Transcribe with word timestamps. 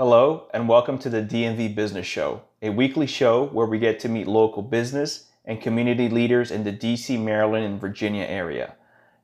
Hello, 0.00 0.48
and 0.54 0.66
welcome 0.66 0.96
to 0.96 1.10
the 1.10 1.20
DMV 1.20 1.74
Business 1.74 2.06
Show, 2.06 2.40
a 2.62 2.70
weekly 2.70 3.06
show 3.06 3.44
where 3.48 3.66
we 3.66 3.78
get 3.78 4.00
to 4.00 4.08
meet 4.08 4.26
local 4.26 4.62
business 4.62 5.26
and 5.44 5.60
community 5.60 6.08
leaders 6.08 6.50
in 6.50 6.64
the 6.64 6.72
DC, 6.72 7.22
Maryland, 7.22 7.66
and 7.66 7.78
Virginia 7.78 8.24
area. 8.24 8.76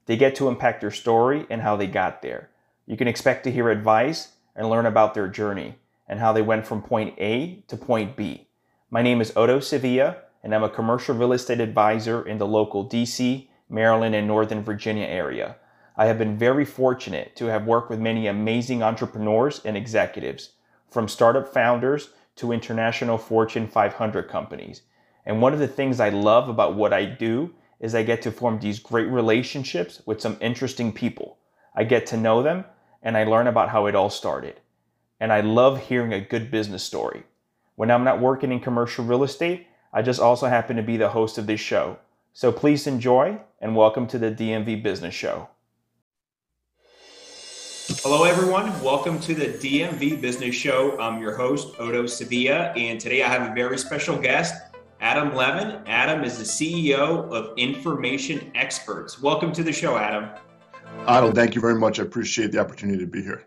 They 0.05 0.19
get 0.19 0.35
to 0.35 0.49
impact 0.49 0.83
their 0.83 0.91
story 0.91 1.47
and 1.49 1.63
how 1.63 1.77
they 1.77 1.87
got 1.87 2.21
there. 2.21 2.51
You 2.85 2.99
can 2.99 3.09
expect 3.09 3.45
to 3.45 3.51
hear 3.51 3.71
advice 3.71 4.33
and 4.55 4.69
learn 4.69 4.85
about 4.85 5.15
their 5.15 5.29
journey 5.29 5.77
and 6.07 6.21
how 6.21 6.35
they 6.35 6.43
went 6.43 6.67
from 6.67 6.83
point 6.83 7.15
A 7.17 7.65
to 7.69 7.77
point 7.79 8.15
B. 8.15 8.47
My 8.91 9.01
name 9.01 9.23
is 9.23 9.35
Otto 9.35 9.61
Sevilla, 9.61 10.19
and 10.43 10.55
I'm 10.55 10.63
a 10.63 10.69
commercial 10.69 11.15
real 11.17 11.33
estate 11.33 11.61
advisor 11.61 12.29
in 12.29 12.37
the 12.37 12.47
local 12.47 12.87
DC, 12.87 13.49
Maryland, 13.71 14.15
and 14.15 14.27
Northern 14.27 14.63
Virginia 14.63 15.07
area. 15.07 15.57
I 15.97 16.05
have 16.05 16.19
been 16.19 16.37
very 16.37 16.67
fortunate 16.67 17.35
to 17.37 17.47
have 17.47 17.65
worked 17.65 17.89
with 17.89 17.99
many 17.99 18.27
amazing 18.27 18.83
entrepreneurs 18.83 19.63
and 19.65 19.75
executives 19.75 20.51
from 20.91 21.09
startup 21.09 21.53
founders 21.53 22.11
to 22.37 22.53
international 22.53 23.19
Fortune 23.19 23.67
500 23.67 24.29
companies. 24.29 24.83
And 25.25 25.43
one 25.43 25.53
of 25.53 25.59
the 25.59 25.69
things 25.69 26.01
I 26.01 26.11
love 26.11 26.49
about 26.49 26.77
what 26.77 26.93
I 26.93 27.05
do 27.05 27.55
is 27.81 27.95
I 27.95 28.03
get 28.03 28.23
to 28.23 28.31
form 28.31 28.59
these 28.59 28.79
great 28.79 29.09
relationships 29.09 30.03
with 30.07 30.21
some 30.21 30.39
interesting 30.41 30.93
people. 30.93 31.39
I 31.75 31.85
get 31.85 32.07
to 32.07 32.17
know 32.17 32.43
them 32.43 32.65
and 33.03 33.17
I 33.17 33.25
learn 33.25 33.47
about 33.47 33.71
how 33.71 33.87
it 33.87 33.95
all 33.95 34.11
started. 34.11 34.61
And 35.21 35.33
I 35.33 35.41
love 35.41 35.87
hearing 35.87 36.13
a 36.13 36.21
good 36.21 36.51
business 36.51 36.83
story. 36.83 37.25
When 37.75 37.91
I'm 37.91 38.05
not 38.05 38.21
working 38.21 38.53
in 38.53 38.61
commercial 38.61 39.05
real 39.05 39.25
estate, 39.25 39.67
I 39.93 40.03
just 40.03 40.21
also 40.21 40.47
happen 40.47 40.77
to 40.77 40.83
be 40.83 40.97
the 40.97 41.11
host 41.11 41.39
of 41.39 41.47
this 41.47 41.61
show. 41.61 41.99
So 42.33 42.53
please 42.53 42.87
enjoy 42.87 43.39
and 43.61 43.77
welcome 43.77 44.07
to 44.09 44.19
the 44.19 44.31
DMV 44.31 44.83
Business 44.83 45.15
Show. 45.15 45.49
Hello, 47.89 48.25
everyone. 48.25 48.69
Welcome 48.83 49.21
to 49.21 49.33
the 49.33 49.47
DMV 49.47 50.21
Business 50.21 50.57
Show. 50.57 50.99
I'm 50.99 51.21
your 51.21 51.37
host, 51.37 51.79
Otto 51.79 52.07
Sevilla, 52.09 52.73
and 52.73 53.01
today 53.01 53.23
I 53.23 53.29
have 53.29 53.49
a 53.49 53.55
very 53.55 53.79
special 53.79 54.19
guest, 54.19 54.61
Adam 55.01 55.37
Levin. 55.37 55.83
Adam 55.87 56.25
is 56.25 56.37
the 56.37 56.45
CEO 56.45 57.31
of 57.31 57.57
Information 57.57 58.51
Experts. 58.57 59.23
Welcome 59.23 59.53
to 59.53 59.63
the 59.63 59.73
show, 59.73 59.97
Adam. 59.97 60.31
Otto, 61.07 61.31
thank 61.31 61.55
you 61.55 61.61
very 61.61 61.77
much. 61.77 62.01
I 62.01 62.03
appreciate 62.03 62.51
the 62.51 62.59
opportunity 62.59 62.99
to 62.99 63.07
be 63.07 63.23
here. 63.23 63.47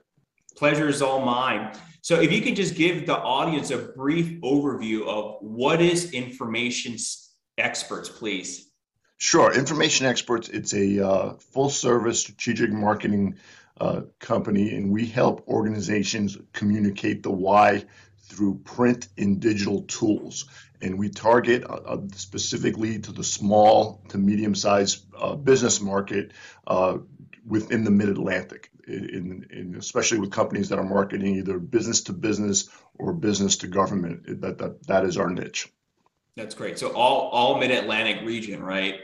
Pleasure 0.55 0.87
is 0.87 1.01
all 1.01 1.19
mine. 1.19 1.73
So, 2.01 2.21
if 2.21 2.31
you 2.31 2.41
could 2.41 2.55
just 2.55 2.75
give 2.75 3.05
the 3.05 3.17
audience 3.17 3.71
a 3.71 3.77
brief 3.77 4.39
overview 4.39 5.05
of 5.05 5.35
what 5.41 5.81
is 5.81 6.13
Information 6.13 6.95
Experts, 7.57 8.07
please. 8.07 8.69
Sure. 9.17 9.53
Information 9.53 10.05
Experts, 10.05 10.47
it's 10.47 10.73
a 10.73 11.05
uh, 11.05 11.33
full 11.33 11.69
service 11.69 12.21
strategic 12.21 12.71
marketing 12.71 13.35
uh, 13.79 14.01
company, 14.19 14.75
and 14.75 14.91
we 14.91 15.05
help 15.05 15.47
organizations 15.47 16.37
communicate 16.53 17.23
the 17.23 17.31
why 17.31 17.83
through 18.23 18.59
print 18.63 19.07
and 19.17 19.39
digital 19.39 19.83
tools. 19.83 20.45
And 20.81 20.97
we 20.97 21.09
target 21.09 21.63
uh, 21.65 21.81
uh 21.85 21.97
specifically 22.15 22.99
to 22.99 23.11
the 23.11 23.23
small 23.23 24.01
to 24.09 24.17
medium 24.17 24.55
sized 24.55 25.05
uh, 25.17 25.35
business 25.35 25.81
market 25.81 26.31
uh, 26.67 26.97
within 27.45 27.83
the 27.83 27.91
mid 27.91 28.09
Atlantic. 28.09 28.69
In, 28.87 29.45
in, 29.51 29.75
especially 29.77 30.17
with 30.17 30.31
companies 30.31 30.69
that 30.69 30.79
are 30.79 30.83
marketing 30.83 31.35
either 31.35 31.59
business 31.59 32.01
to 32.01 32.13
business 32.13 32.69
or 32.97 33.13
business 33.13 33.57
to 33.57 33.67
government, 33.67 34.41
that 34.41 34.57
that, 34.57 34.87
that 34.87 35.05
is 35.05 35.15
our 35.15 35.29
niche. 35.29 35.71
That's 36.35 36.55
great. 36.55 36.79
So 36.79 36.91
all 36.93 37.29
all 37.29 37.59
mid 37.59 37.69
Atlantic 37.69 38.25
region, 38.25 38.63
right? 38.63 38.95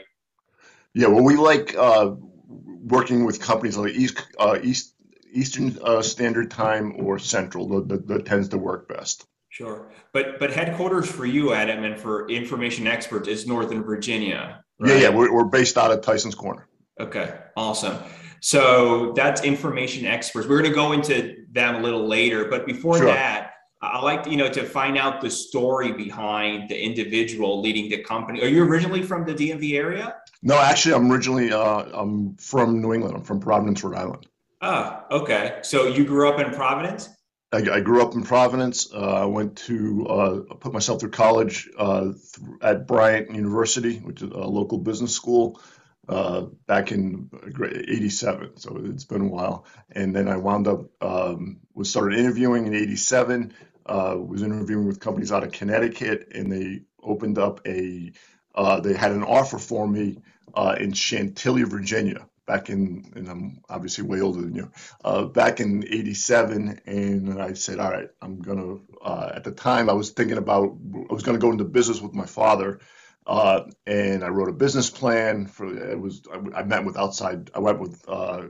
Yeah. 0.92 1.08
Well, 1.08 1.22
we 1.22 1.36
like 1.36 1.76
uh, 1.76 2.12
working 2.48 3.24
with 3.24 3.40
companies 3.40 3.76
like 3.76 3.92
East 3.94 4.24
uh, 4.38 4.58
East 4.62 4.94
Eastern 5.32 5.76
uh, 5.82 6.02
Standard 6.02 6.50
Time 6.50 6.94
or 6.98 7.18
Central 7.18 7.68
that, 7.86 8.06
that, 8.06 8.24
tends 8.24 8.48
to 8.48 8.58
work 8.58 8.88
best. 8.88 9.26
Sure, 9.48 9.90
but 10.12 10.38
but 10.38 10.52
headquarters 10.52 11.10
for 11.10 11.26
you, 11.26 11.52
Adam, 11.52 11.84
and 11.84 11.98
for 11.98 12.28
Information 12.28 12.86
Experts 12.86 13.28
is 13.28 13.46
Northern 13.46 13.82
Virginia. 13.82 14.62
Right? 14.78 14.92
Yeah, 14.92 14.98
yeah, 14.98 15.08
we're, 15.08 15.32
we're 15.32 15.44
based 15.44 15.78
out 15.78 15.90
of 15.90 16.02
Tyson's 16.02 16.34
Corner. 16.34 16.68
Okay, 17.00 17.34
awesome. 17.56 17.98
So 18.40 19.12
that's 19.16 19.42
Information 19.42 20.06
Experts. 20.06 20.46
We're 20.46 20.58
going 20.58 20.70
to 20.70 20.74
go 20.74 20.92
into 20.92 21.46
them 21.52 21.76
a 21.76 21.80
little 21.80 22.06
later, 22.06 22.46
but 22.46 22.66
before 22.66 22.98
sure. 22.98 23.06
that. 23.06 23.52
I 23.82 24.00
like 24.00 24.22
to, 24.24 24.30
you 24.30 24.38
know 24.38 24.48
to 24.50 24.64
find 24.64 24.96
out 24.96 25.20
the 25.20 25.30
story 25.30 25.92
behind 25.92 26.70
the 26.70 26.82
individual 26.82 27.60
leading 27.60 27.90
the 27.90 28.02
company. 28.02 28.42
Are 28.42 28.48
you 28.48 28.64
originally 28.64 29.02
from 29.02 29.26
the 29.26 29.34
DMV 29.34 29.74
area? 29.74 30.16
No, 30.42 30.58
actually, 30.58 30.94
I'm 30.94 31.10
originally 31.10 31.52
uh, 31.52 31.84
I'm 31.92 32.36
from 32.36 32.80
New 32.80 32.92
England. 32.92 33.16
I'm 33.16 33.22
from 33.24 33.40
Providence, 33.40 33.82
Rhode 33.82 33.98
Island. 33.98 34.26
Ah, 34.60 35.06
okay. 35.10 35.58
So 35.62 35.86
you 35.86 36.04
grew 36.04 36.28
up 36.28 36.40
in 36.40 36.52
Providence? 36.52 37.08
I, 37.52 37.58
I 37.58 37.80
grew 37.80 38.02
up 38.02 38.14
in 38.14 38.22
Providence. 38.22 38.92
Uh, 38.92 39.22
I 39.22 39.24
went 39.24 39.56
to 39.58 40.06
uh, 40.06 40.54
put 40.54 40.72
myself 40.72 41.00
through 41.00 41.10
college 41.10 41.68
uh, 41.78 42.04
th- 42.04 42.48
at 42.62 42.86
Bryant 42.86 43.30
University, 43.34 43.98
which 43.98 44.22
is 44.22 44.30
a 44.30 44.38
local 44.38 44.78
business 44.78 45.14
school, 45.14 45.60
uh, 46.08 46.42
back 46.66 46.92
in 46.92 47.30
'87. 47.60 48.56
So 48.56 48.80
it's 48.84 49.04
been 49.04 49.22
a 49.22 49.28
while. 49.28 49.66
And 49.92 50.14
then 50.14 50.28
I 50.28 50.36
wound 50.36 50.68
up 50.68 50.86
um, 51.00 51.58
was 51.74 51.88
started 51.90 52.18
interviewing 52.18 52.66
in 52.66 52.74
'87. 52.74 53.52
Uh, 53.86 54.16
was 54.18 54.42
interviewing 54.42 54.86
with 54.86 54.98
companies 54.98 55.30
out 55.30 55.44
of 55.44 55.52
Connecticut, 55.52 56.32
and 56.34 56.50
they 56.50 56.82
opened 57.02 57.38
up 57.38 57.60
a. 57.66 58.12
Uh, 58.56 58.80
they 58.80 58.94
had 58.94 59.12
an 59.12 59.22
offer 59.22 59.58
for 59.58 59.86
me 59.86 60.18
uh, 60.54 60.76
in 60.78 60.92
Chantilly, 60.92 61.62
Virginia, 61.64 62.26
back 62.46 62.70
in, 62.70 63.12
and 63.14 63.28
I'm 63.28 63.60
obviously 63.68 64.04
way 64.04 64.20
older 64.20 64.40
than 64.40 64.54
you, 64.54 64.70
uh, 65.04 65.24
back 65.24 65.60
in 65.60 65.84
87. 65.84 66.80
And 66.86 67.42
I 67.42 67.52
said, 67.52 67.78
all 67.78 67.90
right, 67.90 68.08
I'm 68.22 68.40
going 68.40 68.58
to, 68.58 68.82
uh, 69.04 69.32
at 69.34 69.44
the 69.44 69.52
time 69.52 69.90
I 69.90 69.92
was 69.92 70.10
thinking 70.10 70.38
about, 70.38 70.76
I 71.10 71.12
was 71.12 71.22
going 71.22 71.36
to 71.36 71.42
go 71.44 71.50
into 71.50 71.64
business 71.64 72.00
with 72.00 72.14
my 72.14 72.26
father. 72.26 72.80
Uh, 73.26 73.62
and 73.86 74.22
I 74.22 74.28
wrote 74.28 74.48
a 74.48 74.52
business 74.52 74.88
plan 74.88 75.46
for, 75.46 75.66
it 75.90 75.98
was, 76.00 76.22
I, 76.32 76.60
I 76.60 76.62
met 76.62 76.84
with 76.84 76.96
outside, 76.96 77.50
I 77.54 77.58
went 77.58 77.80
with, 77.80 78.04
uh, 78.08 78.44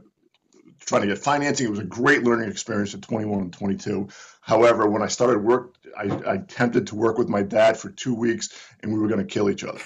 trying 0.81 1.03
to 1.03 1.09
get 1.09 1.19
financing. 1.19 1.67
It 1.67 1.71
was 1.71 1.79
a 1.79 1.85
great 1.85 2.23
learning 2.25 2.51
experience 2.51 2.95
at 2.95 3.03
21 3.03 3.41
and 3.41 3.53
22. 3.53 4.09
However, 4.41 4.89
when 4.89 5.03
I 5.03 5.09
started 5.09 5.39
work, 5.39 5.75
I, 5.97 6.05
I 6.05 6.35
attempted 6.35 6.87
to 6.89 6.95
work 6.95 7.19
with 7.19 7.29
my 7.29 7.43
dad 7.43 7.77
for 7.77 7.91
two 7.91 8.15
weeks 8.15 8.51
and 8.83 8.93
we 8.93 8.99
were 8.99 9.09
going 9.09 9.21
to 9.21 9.27
kill 9.27 9.51
each 9.51 9.65
other. 9.65 9.81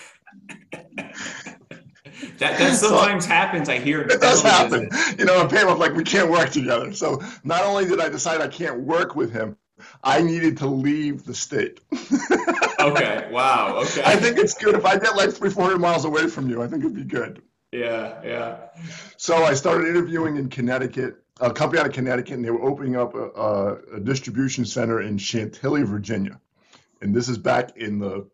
That, 2.39 2.59
that 2.59 2.77
sometimes 2.77 3.25
so, 3.25 3.31
happens. 3.31 3.69
I 3.69 3.79
hear 3.79 4.03
it 4.03 4.21
does 4.21 4.43
happen. 4.43 4.91
You 5.19 5.25
know, 5.25 5.41
and 5.41 5.51
Pam 5.51 5.79
like, 5.79 5.95
we 5.95 6.05
can't 6.05 6.31
work 6.31 6.51
together. 6.51 6.93
So 6.93 7.23
not 7.45 7.65
only 7.65 7.87
did 7.87 8.01
I 8.01 8.09
decide 8.09 8.41
I 8.41 8.49
can't 8.49 8.81
work 8.81 9.15
with 9.15 9.33
him, 9.33 9.57
I 10.03 10.21
needed 10.23 10.59
to 10.59 10.67
leave 10.67 11.25
the 11.25 11.35
state. 11.35 11.81
okay. 12.81 13.29
Wow. 13.31 13.83
Okay. 13.91 14.03
I 14.05 14.17
think 14.17 14.39
it's 14.39 14.55
good 14.55 14.75
if 14.75 14.85
I 14.85 14.99
get 14.99 15.17
like 15.17 15.33
three, 15.33 15.51
four 15.51 15.65
hundred 15.65 15.79
miles 15.79 16.05
away 16.05 16.29
from 16.29 16.51
you. 16.51 16.63
I 16.63 16.67
think 16.67 16.85
it'd 16.85 16.95
be 16.95 17.05
good. 17.05 17.43
Yeah. 17.73 18.21
Yeah. 18.25 18.57
So 19.17 19.45
I 19.45 19.55
started 19.55 19.89
interviewing 19.89 20.37
in 20.37 20.49
Connecticut, 20.49 21.23
a 21.41 21.53
company 21.53 21.81
out 21.81 21.87
of 21.87 21.93
Connecticut, 21.93 22.35
and 22.35 22.45
they 22.45 22.51
were 22.51 22.63
opening 22.63 22.97
up 22.97 23.15
a, 23.15 23.29
a, 23.31 23.97
a 23.97 24.01
distribution 24.01 24.65
center 24.65 25.03
in 25.03 25.19
Chantilly, 25.19 25.83
Virginia. 25.83 26.41
And 27.01 27.15
this 27.15 27.29
is 27.29 27.39
back 27.39 27.77
in 27.77 27.99
the 27.99 28.29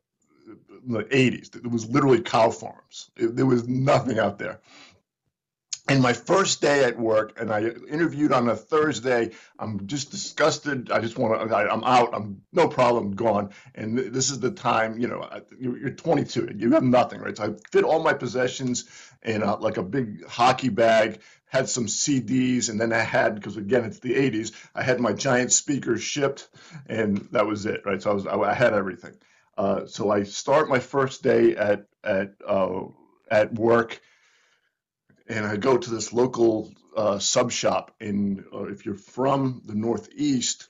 the 0.86 1.04
80s. 1.04 1.56
It 1.56 1.68
was 1.68 1.88
literally 1.90 2.20
cow 2.20 2.50
farms. 2.50 3.10
It, 3.16 3.34
there 3.34 3.46
was 3.46 3.66
nothing 3.68 4.18
out 4.18 4.38
there. 4.38 4.60
And 5.88 6.02
my 6.02 6.12
first 6.12 6.60
day 6.60 6.84
at 6.84 6.98
work, 6.98 7.40
and 7.40 7.52
I 7.52 7.62
interviewed 7.62 8.32
on 8.32 8.48
a 8.48 8.56
Thursday. 8.56 9.30
I'm 9.58 9.86
just 9.86 10.10
disgusted. 10.10 10.90
I 10.90 11.00
just 11.00 11.16
want 11.16 11.48
to. 11.48 11.56
I'm 11.56 11.84
out. 11.84 12.12
I'm 12.12 12.42
no 12.52 12.66
problem. 12.66 13.14
Gone. 13.14 13.50
And 13.76 13.96
this 13.96 14.30
is 14.30 14.40
the 14.40 14.50
time. 14.50 14.98
You 14.98 15.06
know, 15.06 15.28
you're 15.60 15.90
22. 15.90 16.54
You 16.56 16.72
have 16.72 16.82
nothing, 16.82 17.20
right? 17.20 17.36
So 17.36 17.44
I 17.44 17.70
fit 17.70 17.84
all 17.84 18.02
my 18.02 18.12
possessions 18.12 18.86
in 19.22 19.42
a, 19.42 19.54
like 19.56 19.76
a 19.76 19.82
big 19.82 20.26
hockey 20.26 20.70
bag. 20.70 21.20
Had 21.48 21.68
some 21.68 21.86
CDs, 21.86 22.68
and 22.68 22.80
then 22.80 22.92
I 22.92 22.98
had 22.98 23.36
because 23.36 23.56
again 23.56 23.84
it's 23.84 24.00
the 24.00 24.14
80s. 24.14 24.52
I 24.74 24.82
had 24.82 24.98
my 24.98 25.12
giant 25.12 25.52
speakers 25.52 26.02
shipped, 26.02 26.48
and 26.88 27.28
that 27.30 27.46
was 27.46 27.64
it, 27.66 27.82
right? 27.86 28.02
So 28.02 28.10
I 28.10 28.14
was 28.14 28.26
I 28.26 28.52
had 28.52 28.74
everything. 28.74 29.14
Uh, 29.56 29.86
so 29.86 30.10
I 30.10 30.24
start 30.24 30.68
my 30.68 30.80
first 30.80 31.22
day 31.22 31.54
at 31.56 31.86
at 32.02 32.32
uh, 32.46 32.82
at 33.30 33.54
work, 33.54 34.00
and 35.28 35.46
I 35.46 35.56
go 35.56 35.76
to 35.76 35.90
this 35.90 36.12
local 36.12 36.72
uh, 36.96 37.18
sub 37.18 37.50
shop. 37.50 37.94
And 38.00 38.44
uh, 38.54 38.64
if 38.64 38.84
you're 38.84 38.94
from 38.94 39.62
the 39.66 39.74
Northeast, 39.74 40.68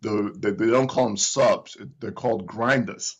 the, 0.00 0.32
they, 0.36 0.50
they 0.50 0.70
don't 0.70 0.88
call 0.88 1.06
them 1.06 1.16
subs; 1.16 1.76
they're 2.00 2.12
called 2.12 2.46
grinders. 2.46 3.16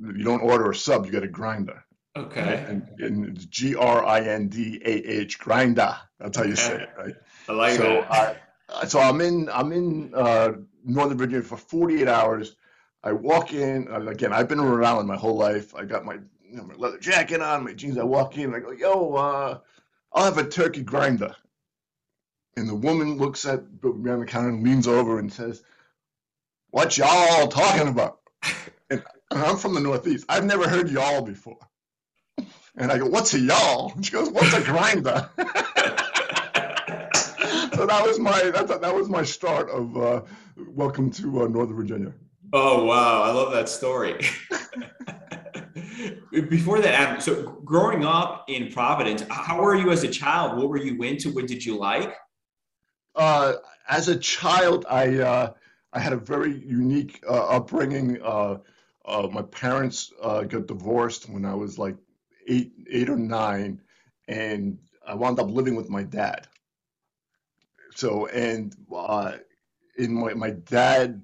You 0.00 0.24
don't 0.24 0.42
order 0.42 0.70
a 0.70 0.74
sub; 0.74 1.06
you 1.06 1.12
get 1.12 1.24
a 1.24 1.28
grinder. 1.28 1.84
Okay. 2.16 2.64
And, 2.68 2.88
and 2.98 3.36
it's 3.36 3.46
G 3.46 3.74
R 3.74 4.04
I 4.04 4.20
N 4.20 4.48
D 4.48 4.80
A 4.84 4.90
H 4.90 5.38
grinder. 5.38 5.96
That's 6.18 6.36
how 6.36 6.44
you 6.44 6.56
say 6.56 6.82
it, 6.82 6.88
right? 6.96 7.14
I 7.48 7.52
like 7.52 7.76
so 7.76 7.82
that. 7.82 8.42
I, 8.68 8.86
so 8.86 9.00
I'm 9.00 9.20
in 9.20 9.48
I'm 9.52 9.72
in 9.72 10.12
uh, 10.14 10.52
Northern 10.84 11.18
Virginia 11.18 11.42
for 11.42 11.56
48 11.56 12.08
hours 12.08 12.56
I 13.02 13.12
walk 13.12 13.52
in 13.52 13.88
again. 13.88 14.32
I've 14.32 14.48
been 14.48 14.58
in 14.58 14.64
Rhode 14.64 14.84
Island 14.84 15.08
my 15.08 15.16
whole 15.16 15.36
life. 15.36 15.74
I 15.74 15.84
got 15.84 16.04
my, 16.04 16.18
you 16.50 16.56
know, 16.56 16.64
my 16.64 16.74
leather 16.74 16.98
jacket 16.98 17.40
on, 17.40 17.64
my 17.64 17.72
jeans. 17.72 17.98
I 17.98 18.04
walk 18.04 18.38
in. 18.38 18.54
I 18.54 18.60
go, 18.60 18.72
yo, 18.72 19.14
uh, 19.14 19.58
I'll 20.12 20.24
have 20.24 20.38
a 20.38 20.48
turkey 20.48 20.82
grinder. 20.82 21.34
And 22.56 22.68
the 22.68 22.74
woman 22.74 23.18
looks 23.18 23.44
at 23.46 23.62
me 23.82 24.10
on 24.10 24.20
the 24.20 24.26
counter 24.26 24.48
and 24.48 24.64
leans 24.64 24.88
over 24.88 25.18
and 25.18 25.32
says, 25.32 25.62
What 26.70 26.96
y'all 26.96 27.48
talking 27.48 27.88
about? 27.88 28.20
And, 28.90 29.02
and 29.30 29.42
I'm 29.42 29.56
from 29.56 29.74
the 29.74 29.80
Northeast. 29.80 30.24
I've 30.28 30.44
never 30.44 30.68
heard 30.68 30.90
y'all 30.90 31.22
before. 31.22 31.58
And 32.76 32.90
I 32.90 32.98
go, 32.98 33.06
What's 33.06 33.34
a 33.34 33.38
y'all? 33.38 33.92
And 33.94 34.04
she 34.04 34.12
goes, 34.12 34.30
What's 34.30 34.54
a 34.54 34.62
grinder? 34.62 35.28
so 37.76 37.86
that 37.86 38.02
was 38.04 38.18
my 38.18 38.50
that, 38.50 38.80
that 38.80 38.94
was 38.94 39.08
my 39.08 39.22
start 39.22 39.70
of 39.70 39.96
uh, 39.96 40.22
welcome 40.56 41.10
to 41.12 41.42
uh, 41.42 41.48
Northern 41.48 41.76
Virginia. 41.76 42.12
Oh 42.52 42.84
wow, 42.84 43.22
I 43.22 43.30
love 43.30 43.52
that 43.52 43.68
story. 43.68 44.18
Before 46.42 46.80
that, 46.80 46.94
Adam, 46.94 47.20
so 47.20 47.60
growing 47.64 48.04
up 48.04 48.44
in 48.48 48.70
Providence, 48.70 49.24
how 49.30 49.60
were 49.60 49.74
you 49.74 49.90
as 49.90 50.04
a 50.04 50.08
child? 50.08 50.58
What 50.58 50.68
were 50.68 50.76
you 50.76 51.02
into? 51.02 51.32
What 51.32 51.46
did 51.46 51.64
you 51.64 51.76
like? 51.76 52.14
Uh, 53.14 53.54
as 53.88 54.08
a 54.08 54.16
child, 54.16 54.86
I 54.88 55.18
uh, 55.18 55.52
I 55.92 56.00
had 56.00 56.12
a 56.12 56.16
very 56.16 56.52
unique 56.52 57.22
uh, 57.28 57.48
upbringing. 57.48 58.20
Uh, 58.22 58.58
uh, 59.04 59.28
my 59.32 59.42
parents 59.42 60.12
uh, 60.22 60.42
got 60.42 60.66
divorced 60.66 61.28
when 61.28 61.44
I 61.44 61.54
was 61.54 61.78
like 61.78 61.96
eight, 62.46 62.72
eight 62.90 63.08
or 63.08 63.16
nine, 63.16 63.80
and 64.28 64.78
I 65.06 65.14
wound 65.14 65.40
up 65.40 65.50
living 65.50 65.74
with 65.74 65.88
my 65.88 66.02
dad. 66.02 66.46
So, 67.94 68.26
and 68.26 68.76
in 69.96 70.14
my 70.14 70.34
my 70.34 70.50
dad, 70.50 71.22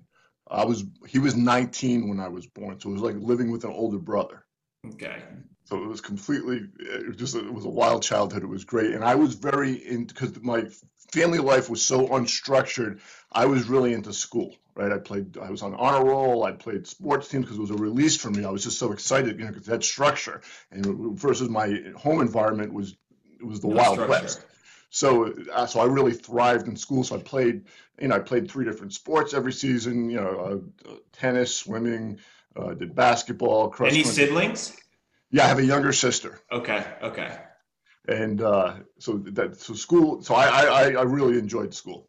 I 0.48 0.64
was 0.64 0.84
he 1.06 1.18
was 1.18 1.36
19 1.36 2.08
when 2.08 2.20
I 2.20 2.28
was 2.28 2.46
born, 2.46 2.80
so 2.80 2.90
it 2.90 2.92
was 2.94 3.02
like 3.02 3.16
living 3.18 3.50
with 3.50 3.64
an 3.64 3.70
older 3.70 3.98
brother. 3.98 4.43
Okay. 4.86 5.22
So 5.64 5.82
it 5.82 5.86
was 5.86 6.00
completely, 6.00 6.68
it 6.78 7.06
was 7.08 7.16
just, 7.16 7.34
it 7.34 7.52
was 7.52 7.64
a 7.64 7.70
wild 7.70 8.02
childhood. 8.02 8.42
It 8.42 8.48
was 8.48 8.64
great. 8.64 8.90
And 8.90 9.02
I 9.02 9.14
was 9.14 9.34
very 9.34 9.72
in, 9.72 10.04
because 10.04 10.40
my 10.42 10.66
family 11.12 11.38
life 11.38 11.70
was 11.70 11.84
so 11.84 12.08
unstructured, 12.08 13.00
I 13.32 13.46
was 13.46 13.66
really 13.66 13.94
into 13.94 14.12
school, 14.12 14.54
right? 14.74 14.92
I 14.92 14.98
played, 14.98 15.38
I 15.38 15.50
was 15.50 15.62
on 15.62 15.74
honor 15.74 16.04
roll, 16.04 16.44
I 16.44 16.52
played 16.52 16.86
sports 16.86 17.28
teams 17.28 17.46
because 17.46 17.56
it 17.56 17.62
was 17.62 17.70
a 17.70 17.76
release 17.76 18.16
for 18.16 18.30
me. 18.30 18.44
I 18.44 18.50
was 18.50 18.62
just 18.62 18.78
so 18.78 18.92
excited, 18.92 19.38
you 19.38 19.46
know, 19.46 19.52
because 19.52 19.66
that 19.66 19.82
structure. 19.82 20.42
And 20.70 21.18
versus 21.18 21.48
my 21.48 21.80
home 21.96 22.20
environment 22.20 22.72
was, 22.72 22.94
it 23.40 23.46
was 23.46 23.60
the 23.60 23.68
no 23.68 23.76
Wild 23.76 23.94
structure. 23.94 24.22
West. 24.22 24.46
So, 24.90 25.34
uh, 25.52 25.66
so 25.66 25.80
I 25.80 25.86
really 25.86 26.12
thrived 26.12 26.68
in 26.68 26.76
school. 26.76 27.02
So 27.02 27.16
I 27.16 27.18
played, 27.18 27.64
you 28.00 28.08
know, 28.08 28.16
I 28.16 28.20
played 28.20 28.50
three 28.50 28.64
different 28.64 28.92
sports 28.92 29.34
every 29.34 29.52
season, 29.52 30.08
you 30.08 30.20
know, 30.20 30.62
uh, 30.88 30.92
tennis, 31.12 31.56
swimming, 31.56 32.20
uh, 32.56 32.74
did 32.74 32.94
basketball. 32.94 33.68
Cross 33.68 33.92
Any 33.92 34.02
country. 34.02 34.26
siblings? 34.26 34.76
Yeah, 35.30 35.44
I 35.44 35.48
have 35.48 35.58
a 35.58 35.64
younger 35.64 35.92
sister. 35.92 36.40
Okay. 36.52 36.84
Okay. 37.02 37.36
And 38.08 38.42
uh, 38.42 38.76
so 38.98 39.18
that 39.32 39.56
so 39.56 39.74
school. 39.74 40.22
So 40.22 40.34
I, 40.34 40.46
I 40.46 40.82
I 40.92 41.02
really 41.02 41.38
enjoyed 41.38 41.72
school. 41.74 42.08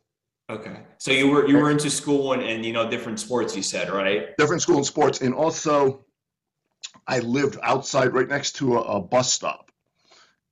Okay. 0.50 0.82
So 0.98 1.12
you 1.12 1.30
were 1.30 1.48
you 1.48 1.58
were 1.58 1.72
into 1.72 1.90
school 1.90 2.34
and, 2.34 2.44
and 2.44 2.66
you 2.66 2.74
know 2.74 2.90
different 2.90 3.20
sports. 3.20 3.56
You 3.56 3.64
said 3.64 3.90
right. 3.90 4.36
Different 4.38 4.62
school 4.62 4.78
and 4.78 4.86
sports, 4.86 5.22
and 5.22 5.34
also 5.34 6.06
I 7.08 7.20
lived 7.20 7.58
outside, 7.64 8.14
right 8.14 8.28
next 8.28 8.54
to 8.58 8.78
a, 8.78 8.82
a 8.82 9.02
bus 9.02 9.34
stop, 9.34 9.72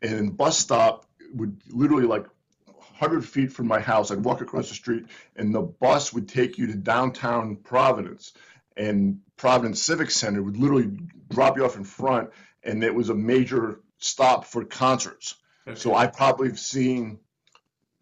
and 0.02 0.36
bus 0.36 0.58
stop 0.58 1.06
would 1.34 1.62
literally 1.70 2.06
like 2.06 2.26
100 2.66 3.26
feet 3.26 3.52
from 3.52 3.68
my 3.68 3.80
house. 3.80 4.12
I'd 4.12 4.24
walk 4.24 4.42
across 4.42 4.70
the 4.70 4.76
street, 4.76 5.06
and 5.36 5.54
the 5.54 5.62
bus 5.62 6.14
would 6.14 6.28
take 6.28 6.58
you 6.58 6.68
to 6.68 6.76
downtown 6.76 7.58
Providence, 7.58 8.34
and 8.78 9.20
Providence 9.38 9.82
Civic 9.82 10.12
Center 10.12 10.42
would 10.42 10.58
literally 10.58 10.92
drop 11.30 11.58
you 11.58 11.66
off 11.66 11.76
in 11.76 11.84
front, 11.84 12.30
and 12.64 12.84
it 12.84 12.94
was 12.94 13.10
a 13.10 13.16
major 13.16 13.80
stop 13.98 14.46
for 14.46 14.64
concerts. 14.64 15.36
Okay. 15.68 15.80
So 15.80 15.96
I 15.96 16.08
probably 16.08 16.50
have 16.50 16.60
seen 16.60 17.20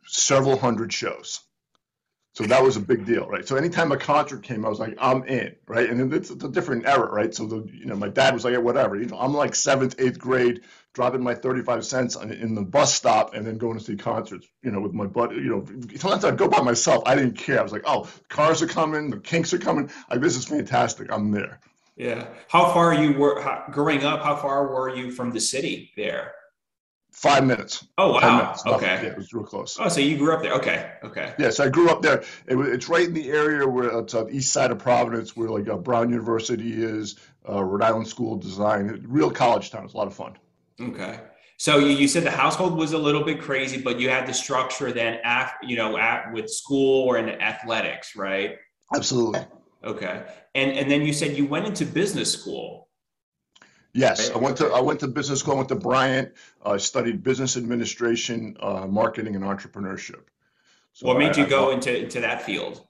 several 0.06 0.57
hundred 0.57 0.92
shows. 0.92 1.42
So 2.33 2.45
that 2.45 2.63
was 2.63 2.78
a 2.78 2.80
big 2.80 3.06
deal, 3.06 3.28
right? 3.28 3.45
So 3.45 3.57
anytime 3.57 3.92
a 3.92 3.98
concert 3.98 4.42
came, 4.44 4.66
I 4.66 4.69
was 4.69 4.80
like, 4.80 4.95
I'm 5.00 5.24
in, 5.25 5.54
right? 5.68 5.89
And 5.89 6.13
it's, 6.13 6.30
it's 6.31 6.44
a 6.44 6.48
different 6.48 6.88
era, 6.88 7.12
right? 7.12 7.36
So 7.36 7.45
the, 7.45 7.69
you 7.74 7.86
know, 7.86 7.95
my 7.95 8.07
dad 8.07 8.34
was 8.34 8.45
like, 8.45 8.54
yeah, 8.54 8.60
whatever. 8.60 8.95
You 8.95 9.07
know, 9.07 9.19
I'm 9.19 9.34
like 9.34 9.54
seventh, 9.54 9.95
eighth 10.00 10.18
grade, 10.18 10.62
dropping 10.94 11.24
my 11.24 11.34
35 11.34 11.86
cents 11.86 12.16
in 12.16 12.54
the 12.54 12.62
bus 12.62 12.94
stop 12.94 13.34
and 13.34 13.46
then 13.46 13.58
going 13.58 13.78
to 13.78 13.84
see 13.84 13.96
concerts, 13.96 14.48
you 14.62 14.72
know, 14.72 14.82
with 14.82 14.94
my 14.94 15.06
buddy. 15.06 15.36
You 15.36 15.50
know, 15.50 15.66
sometimes 15.96 16.26
I'd 16.26 16.38
go 16.38 16.50
by 16.50 16.62
myself. 16.62 17.04
I 17.06 17.16
didn't 17.16 17.38
care. 17.38 17.60
I 17.60 17.64
was 17.64 17.72
like, 17.72 17.84
oh, 17.86 18.10
cars 18.30 18.62
are 18.62 18.68
coming, 18.68 19.10
the 19.10 19.20
Kinks 19.20 19.54
are 19.54 19.58
coming. 19.58 19.90
Like 20.10 20.22
this 20.22 20.36
is 20.36 20.46
fantastic. 20.46 21.12
I'm 21.12 21.32
there. 21.32 21.60
Yeah. 21.96 22.28
How 22.48 22.74
far 22.74 22.94
you 22.94 23.14
were 23.14 23.42
how, 23.42 23.64
growing 23.72 24.04
up? 24.04 24.24
How 24.24 24.36
far 24.36 24.68
were 24.68 24.94
you 24.94 25.12
from 25.12 25.32
the 25.32 25.40
city 25.40 25.92
there? 25.96 26.34
Five 27.12 27.46
minutes. 27.46 27.86
Oh 27.98 28.14
wow. 28.14 28.38
Minutes, 28.38 28.66
okay. 28.66 28.86
Yeah, 29.04 29.10
it 29.10 29.18
was 29.18 29.34
real 29.34 29.44
close. 29.44 29.78
Oh, 29.80 29.90
so 29.90 30.00
you 30.00 30.18
grew 30.18 30.34
up 30.34 30.42
there? 30.42 30.54
Okay. 30.54 30.92
Okay. 31.04 31.34
Yeah, 31.38 31.50
so 31.50 31.66
I 31.66 31.70
grew 31.70 31.90
up 31.90 32.02
there. 32.02 32.24
It, 32.48 32.58
it's 32.58 32.88
right 32.88 33.06
in 33.06 33.14
the 33.14 33.30
area 33.30 33.68
where 33.68 34.00
it's 34.00 34.14
on 34.14 34.28
the 34.28 34.36
east 34.36 34.54
side 34.54 34.72
of 34.72 34.80
Providence, 34.80 35.36
where 35.36 35.50
like 35.50 35.68
uh, 35.68 35.76
Brown 35.76 36.10
University 36.10 36.82
is, 36.82 37.18
uh, 37.48 37.64
Rhode 37.64 37.84
Island 37.84 38.08
School 38.08 38.36
of 38.36 38.40
Design. 38.40 39.06
Real 39.08 39.30
college 39.30 39.72
town. 39.72 39.84
It's 39.84 39.94
a 39.94 39.98
lot 39.98 40.08
of 40.08 40.14
fun. 40.14 40.38
Okay. 40.81 41.19
So 41.57 41.78
you, 41.78 41.89
you 41.89 42.07
said 42.07 42.24
the 42.24 42.31
household 42.31 42.75
was 42.75 42.94
a 42.94 42.98
little 42.98 43.24
bit 43.24 43.39
crazy, 43.39 43.80
but 43.80 44.00
you 44.00 44.10
had 44.10 44.28
the 44.28 44.33
structure 44.33 44.92
then 44.92 45.19
after 45.24 45.66
you 45.66 45.78
know 45.78 45.98
at 45.98 46.33
with 46.33 46.50
school 46.50 47.07
or 47.07 47.18
in 47.18 47.30
athletics, 47.30 48.16
right? 48.16 48.57
Absolutely. 48.95 49.45
Okay. 49.83 50.24
And 50.56 50.72
and 50.72 50.89
then 50.89 51.01
you 51.04 51.13
said 51.13 51.38
you 51.38 51.45
went 51.45 51.68
into 51.68 51.86
business 51.86 52.31
school. 52.31 52.88
Yes, 53.94 54.31
I 54.31 54.38
went 54.38 54.57
to 54.57 54.68
I 54.68 54.80
went 54.80 55.00
to 55.01 55.07
business 55.07 55.39
school. 55.39 55.54
I 55.54 55.57
went 55.57 55.69
to 55.69 55.75
Bryant. 55.75 56.33
I 56.66 56.72
uh, 56.72 56.78
studied 56.78 57.24
business 57.24 57.57
administration, 57.57 58.56
uh, 58.60 58.88
marketing, 58.88 59.36
and 59.36 59.44
entrepreneurship. 59.44 60.22
So 60.94 61.07
what 61.07 61.18
made 61.18 61.38
I, 61.38 61.42
you 61.42 61.48
go 61.48 61.72
I, 61.72 61.74
into 61.75 61.95
into 61.95 62.22
that 62.22 62.42
field? 62.42 62.86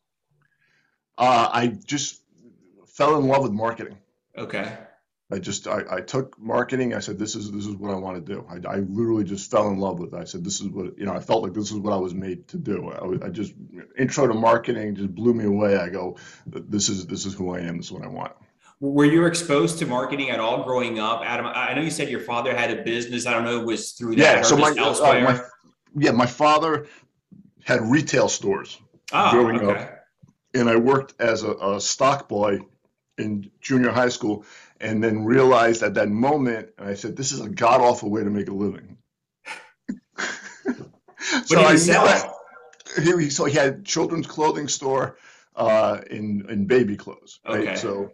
Uh, 1.18 1.50
I 1.52 1.68
just 1.86 2.22
fell 2.88 3.18
in 3.18 3.28
love 3.28 3.44
with 3.44 3.52
marketing. 3.52 3.98
Okay. 4.38 4.78
I 5.32 5.40
just 5.40 5.68
I, 5.68 5.84
I 5.90 6.02
took 6.02 6.38
marketing. 6.40 6.94
I 6.94 7.00
said 7.00 7.18
this 7.18 7.36
is 7.36 7.52
this 7.52 7.66
is 7.66 7.76
what 7.76 7.92
I 7.92 7.96
want 7.96 8.24
to 8.24 8.34
do. 8.34 8.46
I, 8.50 8.76
I 8.76 8.80
literally 8.80 9.24
just 9.24 9.50
fell 9.50 9.70
in 9.70 9.78
love 9.78 10.00
with 10.00 10.14
it. 10.14 10.18
I 10.18 10.26
said 10.26 10.44
this 10.44 10.60
is 10.60 10.68
what 10.68 10.98
you 10.98 11.06
know. 11.06 11.14
I 11.14 11.20
felt 11.20 11.42
like 11.44 11.54
this 11.54 11.72
is 11.72 11.78
what 11.78 11.94
I 11.94 11.98
was 11.98 12.14
made 12.14 12.48
to 12.50 12.58
do. 12.58 12.90
I, 12.90 13.28
I 13.28 13.30
just 13.30 13.54
intro 13.98 14.28
to 14.28 14.34
marketing 14.34 14.96
just 14.96 15.16
blew 15.16 15.34
me 15.34 15.46
away. 15.46 15.78
I 15.78 15.90
go, 15.90 16.18
this 16.48 16.90
is 16.90 17.08
this 17.08 17.26
is 17.26 17.34
who 17.34 17.56
I 17.56 17.60
am. 17.60 17.78
This 17.78 17.88
is 17.88 17.92
what 17.94 18.04
I 18.04 18.08
want. 18.08 18.34
Were 18.82 19.06
you 19.06 19.26
exposed 19.26 19.78
to 19.80 19.86
marketing 19.86 20.32
at 20.32 20.40
all 20.40 20.64
growing 20.64 21.00
up, 21.00 21.22
Adam? 21.24 21.46
I 21.46 21.74
know 21.76 21.82
you 21.82 21.92
said 21.92 22.10
your 22.10 22.22
father 22.22 22.56
had 22.56 22.72
a 22.72 22.84
business. 22.84 23.26
I 23.26 23.32
don't 23.32 23.46
know 23.46 23.62
it 23.62 23.66
was 23.66 23.92
through 23.92 24.16
that 24.16 24.38
yeah, 24.38 24.42
so 24.42 24.58
my, 24.58 24.72
uh, 24.72 25.22
my, 25.22 25.42
yeah, 25.96 26.12
my 26.12 26.26
father 26.26 26.88
had 27.64 27.80
retail 27.84 28.28
stores 28.28 28.80
oh, 29.14 29.32
growing 29.32 29.62
okay. 29.62 29.84
up, 29.84 30.06
and 30.56 30.68
I 30.68 30.76
worked 30.76 31.14
as 31.22 31.44
a, 31.44 31.54
a 31.54 31.80
stock 31.80 32.28
boy 32.28 32.60
in 33.18 33.50
junior 33.62 33.92
high 33.92 34.10
school 34.10 34.44
and 34.82 35.04
then 35.04 35.24
realized 35.24 35.84
at 35.84 35.94
that 35.94 36.10
moment, 36.10 36.70
and 36.78 36.90
I 36.90 36.96
said, 36.96 37.16
this 37.16 37.32
is 37.32 37.40
a 37.42 37.50
god 37.50 37.82
awful 37.82 38.10
way 38.10 38.24
to 38.24 38.30
make 38.30 38.50
a 38.50 38.54
living. 38.54 38.98
so 41.46 41.62
I 41.62 41.76
sell? 41.76 42.38
He, 42.98 43.30
so 43.30 43.46
he 43.46 43.56
had 43.56 43.86
children's 43.86 44.28
clothing 44.28 44.68
store 44.68 45.18
uh, 45.56 46.02
in 46.10 46.46
in 46.50 46.66
baby 46.66 46.98
clothes, 46.98 47.40
right? 47.48 47.62
Okay. 47.62 47.76
So, 47.76 48.12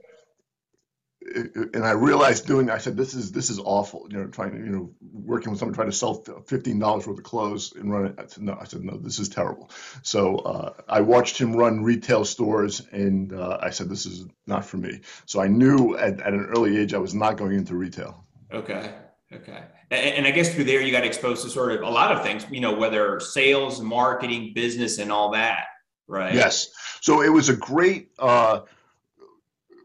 and 1.36 1.86
I 1.86 1.92
realized 1.92 2.48
doing. 2.48 2.70
I 2.70 2.78
said, 2.78 2.96
"This 2.96 3.14
is 3.14 3.32
this 3.32 3.50
is 3.50 3.60
awful." 3.60 4.08
You 4.10 4.18
know, 4.18 4.28
trying 4.28 4.52
to 4.52 4.58
you 4.58 4.70
know 4.70 4.90
working 5.02 5.52
with 5.52 5.60
someone 5.60 5.76
trying 5.76 5.90
to 5.90 5.96
sell 5.96 6.16
fifteen 6.48 6.80
dollars 6.80 7.08
worth 7.08 7.18
of 7.18 7.24
clothes 7.24 7.74
and 7.76 7.92
run 7.92 8.06
it. 8.08 8.16
I 8.18 8.26
said, 8.28 8.44
"No," 8.44 8.58
I 8.60 8.66
said, 8.66 8.84
"No, 8.84 8.98
this 8.98 9.20
is 9.20 9.30
terrible." 9.30 9.70
So 10.04 10.38
uh, 10.38 10.74
I 10.88 11.02
watched 11.02 11.38
him 11.38 11.56
run 11.56 11.84
retail 11.84 12.26
stores, 12.26 12.82
and 12.92 13.34
uh, 13.34 13.60
I 13.62 13.70
said, 13.72 13.90
"This 13.90 14.06
is 14.06 14.26
not 14.46 14.66
for 14.66 14.78
me." 14.78 15.02
So 15.26 15.42
I 15.42 15.48
knew 15.48 15.98
at, 15.98 16.20
at 16.22 16.34
an 16.34 16.46
early 16.46 16.78
age 16.78 16.94
I 16.94 17.00
was 17.00 17.14
not 17.14 17.38
going 17.38 17.54
into 17.54 17.76
retail. 17.76 18.26
Okay. 18.52 18.94
Okay. 19.34 19.64
And, 19.92 20.16
and 20.16 20.28
I 20.28 20.32
guess 20.32 20.54
through 20.54 20.64
there 20.64 20.82
you 20.82 20.92
got 20.92 21.04
exposed 21.04 21.44
to 21.44 21.50
sort 21.50 21.74
of 21.74 21.82
a 21.82 21.90
lot 21.90 22.12
of 22.12 22.24
things. 22.24 22.46
You 22.50 22.62
know, 22.62 22.74
whether 22.74 23.20
sales, 23.20 23.82
marketing, 23.82 24.54
business, 24.56 24.98
and 24.98 25.12
all 25.12 25.32
that. 25.32 25.66
Right. 26.08 26.34
Yes. 26.34 26.70
So 27.02 27.22
it 27.22 27.30
was 27.30 27.50
a 27.50 27.56
great. 27.56 28.12
Uh, 28.18 28.62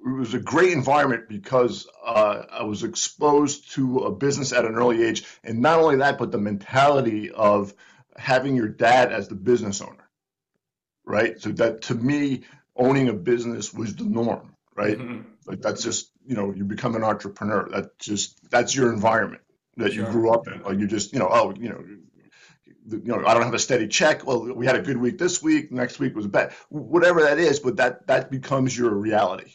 it 0.04 0.08
was 0.08 0.34
a 0.34 0.40
great 0.40 0.72
environment 0.72 1.28
because 1.28 1.86
uh, 2.04 2.42
I 2.50 2.62
was 2.64 2.82
exposed 2.82 3.72
to 3.72 4.00
a 4.00 4.12
business 4.12 4.52
at 4.52 4.64
an 4.64 4.74
early 4.74 5.02
age, 5.02 5.24
and 5.44 5.60
not 5.60 5.78
only 5.78 5.96
that, 5.96 6.18
but 6.18 6.32
the 6.32 6.38
mentality 6.38 7.30
of 7.30 7.72
having 8.16 8.56
your 8.56 8.68
dad 8.68 9.12
as 9.12 9.28
the 9.28 9.34
business 9.34 9.80
owner, 9.80 10.08
right? 11.04 11.40
So 11.40 11.50
that 11.52 11.82
to 11.82 11.94
me, 11.94 12.42
owning 12.76 13.08
a 13.08 13.12
business 13.12 13.72
was 13.72 13.94
the 13.94 14.04
norm, 14.04 14.54
right? 14.74 14.98
Mm-hmm. 14.98 15.28
Like 15.46 15.62
that's 15.62 15.82
just 15.82 16.10
you 16.26 16.34
know 16.34 16.52
you 16.52 16.64
become 16.64 16.96
an 16.96 17.04
entrepreneur. 17.04 17.68
That 17.70 17.98
just 17.98 18.50
that's 18.50 18.74
your 18.74 18.92
environment 18.92 19.42
that 19.76 19.92
sure. 19.92 20.04
you 20.04 20.10
grew 20.10 20.30
up 20.32 20.48
in. 20.48 20.62
Like 20.62 20.78
you 20.78 20.86
just 20.86 21.12
you 21.12 21.18
know 21.18 21.28
oh 21.30 21.54
you 21.54 21.68
know 21.68 21.84
you 22.88 23.00
know, 23.04 23.24
I 23.24 23.34
don't 23.34 23.44
have 23.44 23.54
a 23.54 23.60
steady 23.60 23.86
check. 23.86 24.26
Well, 24.26 24.52
we 24.54 24.66
had 24.66 24.74
a 24.74 24.82
good 24.82 24.96
week 24.96 25.16
this 25.16 25.40
week. 25.40 25.70
Next 25.70 26.00
week 26.00 26.16
was 26.16 26.26
bad. 26.26 26.52
Whatever 26.68 27.22
that 27.22 27.38
is, 27.38 27.60
but 27.60 27.76
that 27.76 28.06
that 28.08 28.30
becomes 28.30 28.76
your 28.76 28.90
reality. 28.90 29.54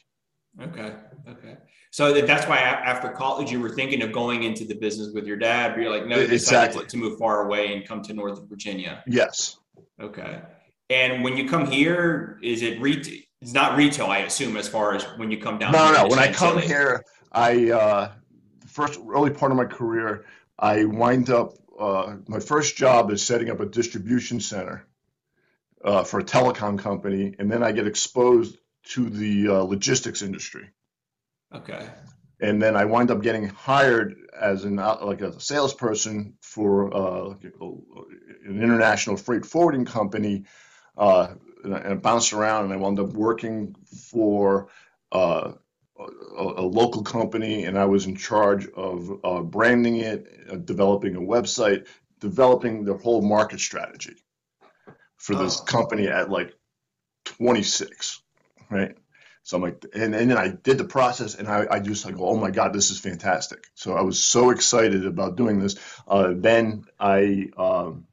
Okay. 0.62 0.94
Okay. 1.30 1.58
So 1.92 2.14
that's 2.22 2.48
why 2.48 2.58
after 2.58 3.10
college 3.10 3.52
you 3.52 3.60
were 3.60 3.70
thinking 3.70 4.02
of 4.02 4.12
going 4.12 4.44
into 4.44 4.66
the 4.66 4.76
business 4.76 5.12
with 5.14 5.26
your 5.26 5.38
dad, 5.38 5.74
but 5.74 5.82
you're 5.82 5.92
like, 5.92 6.08
no, 6.08 6.20
exactly 6.20 6.86
to 6.86 6.98
move 6.98 7.18
far 7.18 7.46
away 7.46 7.74
and 7.74 7.88
come 7.88 8.02
to 8.04 8.14
Northern 8.14 8.48
Virginia. 8.48 9.04
Yes. 9.08 9.58
Okay. 10.02 10.42
And 10.90 11.24
when 11.24 11.36
you 11.38 11.50
come 11.50 11.70
here, 11.70 12.40
is 12.42 12.62
it 12.62 12.80
retail? 12.82 13.20
It's 13.42 13.54
not 13.54 13.78
retail, 13.78 14.08
I 14.08 14.20
assume, 14.20 14.58
as 14.58 14.68
far 14.68 14.96
as 14.96 15.04
when 15.18 15.30
you 15.30 15.38
come 15.38 15.60
down. 15.60 15.72
No, 15.72 15.92
no. 15.92 16.08
When 16.08 16.18
I 16.18 16.32
come 16.32 16.58
here, 16.60 17.04
I 17.32 17.70
uh, 17.70 18.12
first 18.66 19.00
early 19.08 19.30
part 19.30 19.52
of 19.52 19.58
my 19.58 19.66
career, 19.66 20.26
I 20.58 20.86
wind 20.86 21.30
up. 21.30 21.54
Uh, 21.78 22.16
my 22.28 22.40
first 22.40 22.78
job 22.78 23.12
is 23.12 23.24
setting 23.24 23.52
up 23.52 23.60
a 23.60 23.66
distribution 23.68 24.40
center 24.40 24.88
uh, 25.86 26.04
for 26.04 26.20
a 26.20 26.24
telecom 26.24 26.80
company, 26.80 27.36
and 27.38 27.52
then 27.52 27.62
I 27.62 27.72
get 27.72 27.86
exposed 27.86 28.58
to 28.90 29.10
the 29.10 29.48
uh, 29.50 29.62
logistics 29.62 30.22
industry. 30.22 30.70
Okay. 31.54 31.88
And 32.40 32.62
then 32.62 32.76
I 32.76 32.86
wind 32.86 33.10
up 33.10 33.22
getting 33.22 33.48
hired 33.48 34.16
as 34.40 34.64
an 34.64 34.78
uh, 34.80 34.98
like 35.02 35.22
a 35.22 35.40
salesperson 35.40 36.36
for 36.42 36.96
uh, 36.96 37.34
an 38.46 38.62
international 38.62 39.18
freight 39.18 39.46
forwarding 39.46 39.86
company, 39.86 40.46
uh, 40.98 41.34
and, 41.64 41.74
I, 41.74 41.80
and 41.80 41.94
I 41.94 41.96
bounced 41.96 42.34
around, 42.34 42.66
and 42.66 42.74
I 42.74 42.78
wound 42.78 43.00
up 43.00 43.14
working 43.14 43.76
for 44.12 44.68
uh, 45.12 45.54
a, 46.00 46.44
a, 46.44 46.62
local 46.62 47.02
company, 47.02 47.66
and 47.66 47.78
I 47.78 47.86
was 47.86 48.06
in 48.06 48.16
charge 48.16 48.68
of 48.76 49.10
uh, 49.24 49.42
branding 49.42 49.98
it, 49.98 50.28
uh, 50.52 50.58
developing 50.58 51.16
a 51.16 51.20
website, 51.20 51.88
developing 52.20 52.84
the 52.84 52.96
whole 52.96 53.22
market 53.22 53.60
strategy 53.60 54.16
for 55.18 55.36
this 55.36 55.60
oh. 55.60 55.64
company 55.64 56.08
at 56.08 56.30
like 56.30 56.54
26, 57.26 58.22
right? 58.70 58.96
So 59.44 59.56
I'm 59.56 59.64
like, 59.64 59.86
and, 59.94 60.14
and 60.14 60.30
then 60.30 60.38
I 60.38 60.50
did 60.50 60.78
the 60.78 60.84
process, 60.84 61.36
and 61.36 61.48
I, 61.48 61.66
I 61.72 61.80
just 61.80 62.06
like, 62.06 62.16
oh 62.20 62.36
my 62.36 62.52
god, 62.52 62.74
this 62.74 62.92
is 62.92 63.00
fantastic. 63.00 63.70
So 63.76 63.94
I 63.94 64.02
was 64.02 64.22
so 64.22 64.50
excited 64.50 65.06
about 65.06 65.38
doing 65.38 65.60
this. 65.60 65.78
Uh, 66.06 66.34
then 66.36 66.84
I, 67.00 67.48
um, 67.58 68.08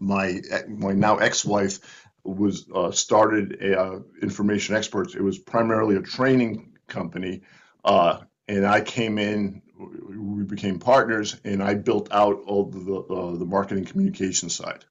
my 0.00 0.40
my 0.68 0.92
now 0.92 1.16
ex-wife 1.16 1.78
was 2.24 2.66
uh, 2.74 2.90
started 2.90 3.58
a 3.62 3.80
uh, 3.80 4.00
information 4.20 4.76
experts. 4.76 5.14
It 5.14 5.22
was 5.22 5.38
primarily 5.38 5.96
a 5.96 6.02
training 6.02 6.76
company, 6.88 7.42
uh, 7.84 8.20
and 8.48 8.66
I 8.66 8.82
came 8.82 9.18
in. 9.18 9.62
We 9.78 10.42
became 10.42 10.78
partners, 10.78 11.40
and 11.44 11.62
I 11.62 11.74
built 11.74 12.08
out 12.10 12.42
all 12.46 12.66
the 12.66 13.14
uh, 13.14 13.36
the 13.36 13.46
marketing 13.46 13.86
communication 13.86 14.50
side. 14.50 14.84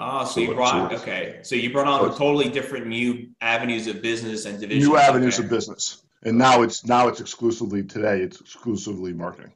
Ah, 0.00 0.22
so, 0.22 0.34
so 0.34 0.40
you 0.40 0.54
brought 0.54 0.92
okay. 0.92 1.40
So 1.42 1.56
you 1.56 1.72
brought 1.72 1.88
on 1.88 2.16
totally 2.16 2.48
different 2.48 2.86
new 2.86 3.30
avenues 3.40 3.88
of 3.88 4.00
business 4.00 4.46
and 4.46 4.60
divisions. 4.60 4.86
New 4.86 4.96
avenues 4.96 5.40
of 5.40 5.48
business, 5.48 6.04
and 6.22 6.38
now 6.38 6.62
it's 6.62 6.86
now 6.86 7.08
it's 7.08 7.20
exclusively 7.20 7.82
today. 7.82 8.20
It's 8.20 8.40
exclusively 8.40 9.12
marketing. 9.12 9.52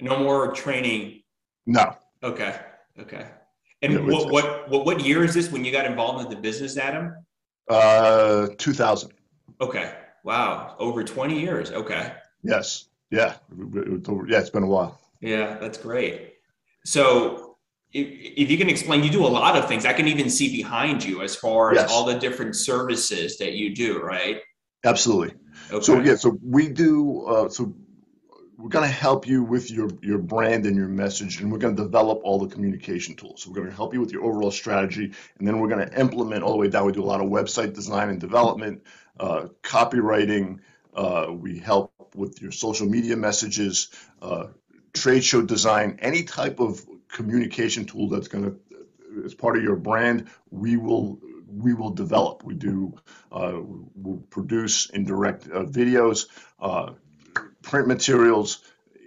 No 0.00 0.18
more 0.18 0.50
training. 0.52 1.22
No. 1.64 1.96
Okay. 2.24 2.58
Okay. 2.98 3.28
And 3.82 3.92
yeah, 3.92 4.00
what, 4.00 4.32
what 4.32 4.68
what 4.68 4.84
what 4.84 5.00
year 5.00 5.22
is 5.22 5.32
this 5.32 5.52
when 5.52 5.64
you 5.64 5.70
got 5.70 5.84
involved 5.84 6.24
in 6.24 6.30
the 6.30 6.40
business, 6.40 6.76
Adam? 6.76 7.14
Uh, 7.70 8.48
two 8.58 8.72
thousand. 8.72 9.12
Okay. 9.60 9.94
Wow. 10.24 10.74
Over 10.80 11.04
twenty 11.04 11.38
years. 11.38 11.70
Okay. 11.70 12.12
Yes. 12.42 12.88
Yeah. 13.10 13.36
Yeah. 13.56 14.38
It's 14.38 14.50
been 14.50 14.64
a 14.64 14.66
while. 14.66 15.00
Yeah, 15.20 15.56
that's 15.58 15.78
great. 15.78 16.34
So 16.84 17.51
if, 17.92 18.08
if 18.36 18.50
you 18.50 18.58
can 18.58 18.68
explain, 18.68 19.04
you 19.04 19.10
do 19.10 19.24
a 19.24 19.28
lot 19.28 19.56
of 19.56 19.68
things. 19.68 19.84
I 19.84 19.92
can 19.92 20.08
even 20.08 20.30
see 20.30 20.54
behind 20.54 21.04
you 21.04 21.22
as 21.22 21.36
far 21.36 21.72
as 21.72 21.76
yes. 21.76 21.92
all 21.92 22.04
the 22.04 22.18
different 22.18 22.56
services 22.56 23.38
that 23.38 23.52
you 23.52 23.74
do, 23.74 24.00
right? 24.00 24.40
Absolutely. 24.84 25.34
Okay. 25.70 25.84
So 25.84 26.00
yeah, 26.00 26.16
so 26.16 26.38
we 26.42 26.68
do. 26.68 27.24
Uh, 27.26 27.48
so 27.48 27.74
we're 28.56 28.68
going 28.68 28.88
to 28.88 28.94
help 28.94 29.26
you 29.26 29.42
with 29.42 29.70
your 29.70 29.88
your 30.02 30.18
brand 30.18 30.66
and 30.66 30.76
your 30.76 30.88
message, 30.88 31.40
and 31.40 31.52
we're 31.52 31.58
going 31.58 31.76
to 31.76 31.82
develop 31.82 32.20
all 32.24 32.38
the 32.38 32.52
communication 32.52 33.14
tools. 33.14 33.42
So 33.42 33.50
we're 33.50 33.56
going 33.56 33.68
to 33.68 33.74
help 33.74 33.92
you 33.92 34.00
with 34.00 34.12
your 34.12 34.24
overall 34.24 34.50
strategy, 34.50 35.12
and 35.38 35.46
then 35.46 35.58
we're 35.58 35.68
going 35.68 35.86
to 35.86 36.00
implement 36.00 36.42
all 36.42 36.52
the 36.52 36.58
way 36.58 36.68
down. 36.68 36.86
We 36.86 36.92
do 36.92 37.02
a 37.02 37.04
lot 37.04 37.20
of 37.20 37.28
website 37.28 37.74
design 37.74 38.08
and 38.08 38.20
development, 38.20 38.82
uh, 39.20 39.48
copywriting. 39.62 40.60
Uh, 40.94 41.28
we 41.30 41.58
help 41.58 41.92
with 42.14 42.42
your 42.42 42.52
social 42.52 42.86
media 42.86 43.16
messages, 43.16 43.88
uh, 44.20 44.48
trade 44.92 45.24
show 45.24 45.42
design, 45.42 45.98
any 46.02 46.22
type 46.22 46.60
of 46.60 46.84
communication 47.12 47.84
tool 47.84 48.08
that's 48.08 48.28
going 48.28 48.44
to 48.44 48.58
as 49.24 49.34
part 49.34 49.56
of 49.56 49.62
your 49.62 49.76
brand 49.76 50.26
we 50.50 50.76
will 50.76 51.20
we 51.52 51.74
will 51.74 51.90
develop. 51.90 52.42
We 52.44 52.54
do 52.54 52.94
uh, 53.30 53.60
we'll 53.94 54.22
produce 54.30 54.90
and 54.90 55.06
direct 55.06 55.46
uh, 55.48 55.64
videos 55.64 56.26
uh, 56.60 56.92
print 57.62 57.88
materials 57.88 58.62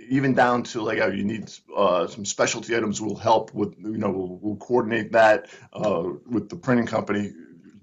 even 0.10 0.34
down 0.34 0.64
to 0.64 0.82
like 0.82 1.00
uh, 1.00 1.08
you 1.08 1.24
need 1.24 1.52
uh, 1.76 2.08
some 2.08 2.26
specialty 2.26 2.76
items 2.76 3.02
will 3.02 3.16
help 3.16 3.54
with 3.54 3.76
you 3.80 3.98
know 3.98 4.12
we'll, 4.12 4.38
we'll 4.42 4.56
coordinate 4.58 5.12
that 5.12 5.50
uh, 5.74 6.04
with 6.28 6.50
the 6.50 6.56
printing 6.56 6.86
company. 6.86 7.32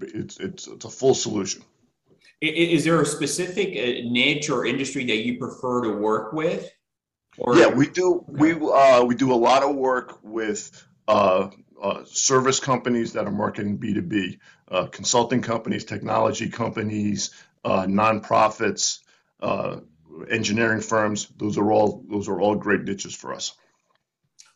It's, 0.00 0.38
it's 0.38 0.66
it's 0.66 0.84
a 0.84 0.90
full 0.90 1.14
solution. 1.14 1.62
Is 2.40 2.84
there 2.84 3.00
a 3.00 3.06
specific 3.06 3.72
niche 4.04 4.50
or 4.50 4.66
industry 4.66 5.04
that 5.06 5.18
you 5.18 5.38
prefer 5.38 5.82
to 5.82 5.90
work 5.90 6.32
with 6.32 6.72
or, 7.38 7.56
yeah, 7.56 7.68
we 7.68 7.88
do. 7.88 8.24
We 8.28 8.52
uh, 8.52 9.04
we 9.04 9.14
do 9.14 9.32
a 9.32 9.40
lot 9.48 9.62
of 9.62 9.74
work 9.74 10.18
with 10.22 10.70
uh, 11.08 11.48
uh, 11.82 12.04
service 12.04 12.60
companies 12.60 13.12
that 13.14 13.26
are 13.26 13.30
marketing 13.32 13.76
B 13.76 13.94
two 13.94 14.02
B, 14.02 14.38
uh, 14.70 14.86
consulting 14.86 15.40
companies, 15.40 15.84
technology 15.84 16.48
companies, 16.48 17.30
uh, 17.64 17.84
nonprofits, 17.84 19.00
uh, 19.40 19.80
engineering 20.30 20.80
firms. 20.80 21.28
Those 21.38 21.56
are 21.58 21.72
all 21.72 22.04
those 22.10 22.28
are 22.28 22.40
all 22.40 22.54
great 22.54 22.82
niches 22.82 23.14
for 23.14 23.32
us. 23.34 23.54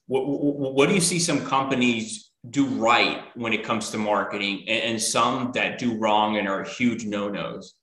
What, 0.06 0.23
what 0.26 0.88
do 0.88 0.95
you 0.95 1.00
see 1.00 1.18
some 1.18 1.45
companies 1.45 2.30
do 2.49 2.66
right 2.66 3.25
when 3.35 3.52
it 3.52 3.64
comes 3.64 3.90
to 3.90 3.99
marketing, 3.99 4.64
and, 4.68 4.83
and 4.83 5.02
some 5.02 5.50
that 5.52 5.78
do 5.78 5.99
wrong 5.99 6.37
and 6.37 6.47
are 6.47 6.62
huge 6.62 7.04
no 7.04 7.28
nos? 7.28 7.75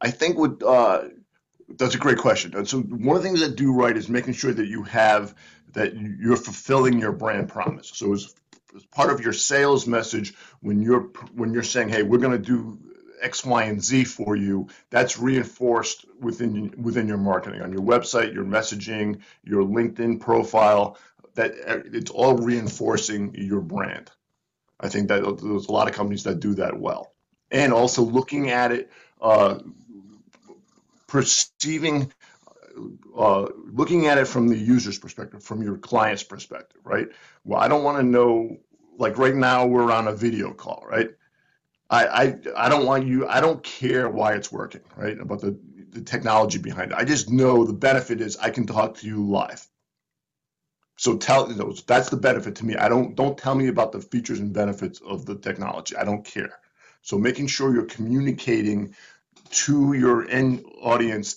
I 0.00 0.10
think 0.10 0.38
what 0.38 0.62
that's 1.68 1.94
a 1.94 1.98
great 1.98 2.18
question. 2.18 2.54
And 2.56 2.68
so 2.68 2.80
one 2.80 3.16
of 3.16 3.22
the 3.22 3.28
things 3.28 3.40
that 3.40 3.56
do 3.56 3.72
right 3.72 3.96
is 3.96 4.08
making 4.08 4.34
sure 4.34 4.52
that 4.52 4.66
you 4.66 4.82
have 4.84 5.34
that 5.72 5.94
you're 5.96 6.36
fulfilling 6.36 6.98
your 6.98 7.12
brand 7.12 7.48
promise. 7.48 7.90
So 7.94 8.12
as, 8.12 8.34
as 8.74 8.84
part 8.86 9.12
of 9.12 9.20
your 9.20 9.32
sales 9.32 9.86
message, 9.86 10.34
when 10.60 10.80
you're 10.80 11.10
when 11.34 11.52
you're 11.52 11.62
saying, 11.62 11.88
"Hey, 11.90 12.02
we're 12.02 12.18
going 12.18 12.32
to 12.32 12.38
do 12.38 12.78
X, 13.20 13.44
Y, 13.44 13.64
and 13.64 13.82
Z 13.82 14.04
for 14.04 14.36
you," 14.36 14.68
that's 14.90 15.18
reinforced 15.18 16.06
within 16.20 16.74
within 16.76 17.08
your 17.08 17.18
marketing 17.18 17.62
on 17.62 17.72
your 17.72 17.82
website, 17.82 18.34
your 18.34 18.44
messaging, 18.44 19.20
your 19.42 19.64
LinkedIn 19.64 20.20
profile. 20.20 20.96
That 21.34 21.52
it's 21.92 22.10
all 22.10 22.36
reinforcing 22.36 23.34
your 23.34 23.60
brand. 23.60 24.10
I 24.78 24.88
think 24.88 25.08
that 25.08 25.22
there's 25.22 25.66
a 25.66 25.72
lot 25.72 25.88
of 25.88 25.94
companies 25.94 26.24
that 26.24 26.40
do 26.40 26.54
that 26.54 26.78
well, 26.78 27.12
and 27.50 27.72
also 27.72 28.02
looking 28.02 28.50
at 28.50 28.72
it. 28.72 28.90
Uh, 29.20 29.58
perceiving 31.14 32.12
uh, 33.16 33.46
looking 33.72 34.08
at 34.08 34.18
it 34.18 34.26
from 34.26 34.48
the 34.48 34.58
user's 34.58 34.98
perspective, 34.98 35.44
from 35.44 35.62
your 35.62 35.76
client's 35.78 36.24
perspective, 36.24 36.80
right? 36.82 37.06
Well, 37.44 37.60
I 37.60 37.68
don't 37.68 37.84
want 37.84 37.98
to 37.98 38.02
know, 38.02 38.56
like 38.98 39.16
right 39.16 39.36
now 39.36 39.64
we're 39.64 39.92
on 39.92 40.08
a 40.08 40.12
video 40.12 40.52
call, 40.52 40.84
right? 40.88 41.10
I, 41.88 42.06
I, 42.06 42.36
I 42.56 42.68
don't 42.68 42.84
want 42.84 43.06
you, 43.06 43.28
I 43.28 43.40
don't 43.40 43.62
care 43.62 44.08
why 44.08 44.32
it's 44.34 44.50
working, 44.50 44.80
right? 44.96 45.16
About 45.20 45.40
the, 45.40 45.56
the 45.90 46.00
technology 46.00 46.58
behind 46.58 46.90
it. 46.90 46.98
I 46.98 47.04
just 47.04 47.30
know 47.30 47.64
the 47.64 47.72
benefit 47.72 48.20
is 48.20 48.36
I 48.38 48.50
can 48.50 48.66
talk 48.66 48.96
to 48.96 49.06
you 49.06 49.24
live. 49.24 49.64
So 50.96 51.16
tell 51.16 51.48
you 51.48 51.54
know, 51.54 51.72
that's 51.86 52.10
the 52.10 52.16
benefit 52.16 52.56
to 52.56 52.66
me. 52.66 52.74
I 52.74 52.88
don't 52.88 53.14
don't 53.14 53.38
tell 53.38 53.54
me 53.54 53.68
about 53.68 53.92
the 53.92 54.00
features 54.00 54.40
and 54.40 54.52
benefits 54.52 55.00
of 55.00 55.26
the 55.26 55.36
technology. 55.36 55.96
I 55.96 56.04
don't 56.04 56.24
care. 56.24 56.58
So 57.02 57.18
making 57.18 57.48
sure 57.48 57.74
you're 57.74 57.84
communicating 57.84 58.94
to 59.54 59.92
your 59.94 60.28
end 60.28 60.64
audience 60.82 61.36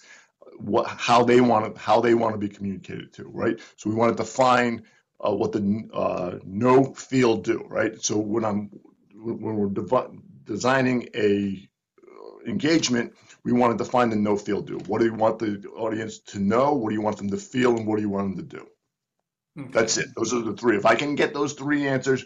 what 0.58 0.88
how 0.88 1.24
they 1.24 1.42
want 1.42 1.76
to 1.76 1.80
how 1.80 2.02
they 2.02 2.14
want 2.16 2.34
to 2.34 2.40
be 2.40 2.50
communicated 2.50 3.14
to 3.14 3.26
right? 3.30 3.60
So 3.76 3.90
we 3.90 3.96
want 3.96 4.16
to 4.18 4.24
define 4.24 4.84
uh, 5.26 5.34
what 5.34 5.52
the 5.52 5.90
uh, 5.94 6.40
no 6.46 6.94
feel 6.94 7.38
do 7.38 7.66
right? 7.70 8.02
So 8.04 8.18
when 8.18 8.44
i'm 8.46 8.70
when 9.16 9.56
we're 9.56 9.70
dev- 9.70 10.12
designing 10.46 11.10
a 11.16 11.68
uh, 12.04 12.50
engagement 12.50 13.14
we 13.44 13.54
want 13.54 13.78
to 13.78 13.84
define 13.84 14.10
the 14.10 14.16
no 14.16 14.36
feel 14.36 14.62
do. 14.62 14.78
What 14.88 15.00
do 15.00 15.06
you 15.06 15.14
want 15.14 15.40
the 15.40 15.64
audience 15.76 16.20
to 16.20 16.40
know? 16.40 16.74
What 16.74 16.90
do 16.90 16.96
you 16.96 17.02
want 17.02 17.18
them 17.18 17.30
to 17.30 17.38
feel? 17.38 17.78
And 17.78 17.88
what 17.88 17.98
do 17.98 18.02
you 18.02 18.10
want 18.10 18.36
them 18.36 18.48
to 18.48 18.58
do? 18.58 18.68
Okay. 19.60 19.70
that's 19.72 19.98
it. 19.98 20.08
Those 20.16 20.34
are 20.34 20.42
the 20.42 20.54
three. 20.54 20.78
If 20.78 20.86
i 20.86 20.96
can 20.96 21.16
get 21.16 21.34
those 21.34 21.54
three 21.54 21.88
answers 21.88 22.26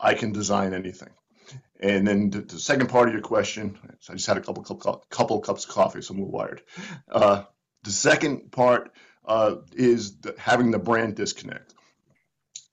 i 0.00 0.14
can 0.14 0.32
design 0.32 0.74
anything 0.74 1.10
and 1.80 2.06
then 2.06 2.30
the, 2.30 2.40
the, 2.40 2.58
second 2.58 2.88
part 2.88 3.08
of 3.08 3.14
your 3.14 3.22
question, 3.22 3.78
I 4.08 4.14
just 4.14 4.26
had 4.26 4.38
a 4.38 4.40
couple 4.40 4.62
couple 5.10 5.40
cups 5.40 5.64
of 5.64 5.70
coffee, 5.70 6.00
so 6.00 6.14
I'm 6.14 6.20
a 6.20 6.24
little 6.24 6.38
wired. 6.38 6.62
Uh, 7.10 7.44
the 7.82 7.90
second 7.90 8.50
part 8.50 8.92
uh, 9.26 9.56
is 9.72 10.18
the, 10.18 10.34
having 10.38 10.70
the 10.70 10.78
brand 10.78 11.16
disconnect. 11.16 11.74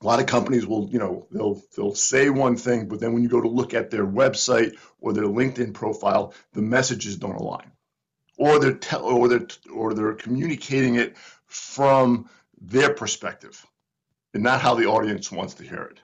A 0.01 0.05
lot 0.05 0.19
of 0.19 0.25
companies 0.25 0.65
will, 0.67 0.89
you 0.89 0.99
know, 0.99 1.27
they'll 1.31 1.61
they'll 1.75 1.95
say 1.95 2.29
one 2.29 2.55
thing, 2.57 2.87
but 2.87 2.99
then 2.99 3.13
when 3.13 3.23
you 3.23 3.29
go 3.29 3.41
to 3.41 3.47
look 3.47 3.73
at 3.73 3.89
their 3.89 4.05
website 4.05 4.75
or 4.99 5.13
their 5.13 5.25
LinkedIn 5.25 5.73
profile, 5.73 6.33
the 6.53 6.61
messages 6.61 7.15
don't 7.15 7.35
align, 7.35 7.71
or 8.37 8.59
they're 8.59 8.73
te- 8.73 8.97
or 8.97 9.27
they're 9.27 9.47
or 9.73 9.93
they're 9.93 10.13
communicating 10.13 10.95
it 10.95 11.15
from 11.45 12.29
their 12.59 12.93
perspective, 12.93 13.65
and 14.33 14.43
not 14.43 14.61
how 14.61 14.75
the 14.75 14.85
audience 14.85 15.31
wants 15.31 15.53
to 15.55 15.63
hear 15.63 15.83
it 15.83 15.99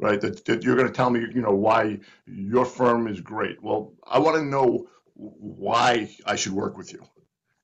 right? 0.00 0.20
That, 0.20 0.44
that 0.46 0.62
you're 0.62 0.76
going 0.76 0.88
to 0.88 0.92
tell 0.92 1.10
me, 1.10 1.20
you 1.20 1.42
know, 1.42 1.54
why 1.54 2.00
your 2.26 2.64
firm 2.64 3.06
is 3.06 3.20
great. 3.20 3.62
Well, 3.62 3.92
I 4.04 4.18
want 4.18 4.36
to 4.36 4.44
know 4.44 4.88
why 5.14 6.14
I 6.26 6.36
should 6.36 6.52
work 6.52 6.76
with 6.76 6.92
you. 6.92 7.02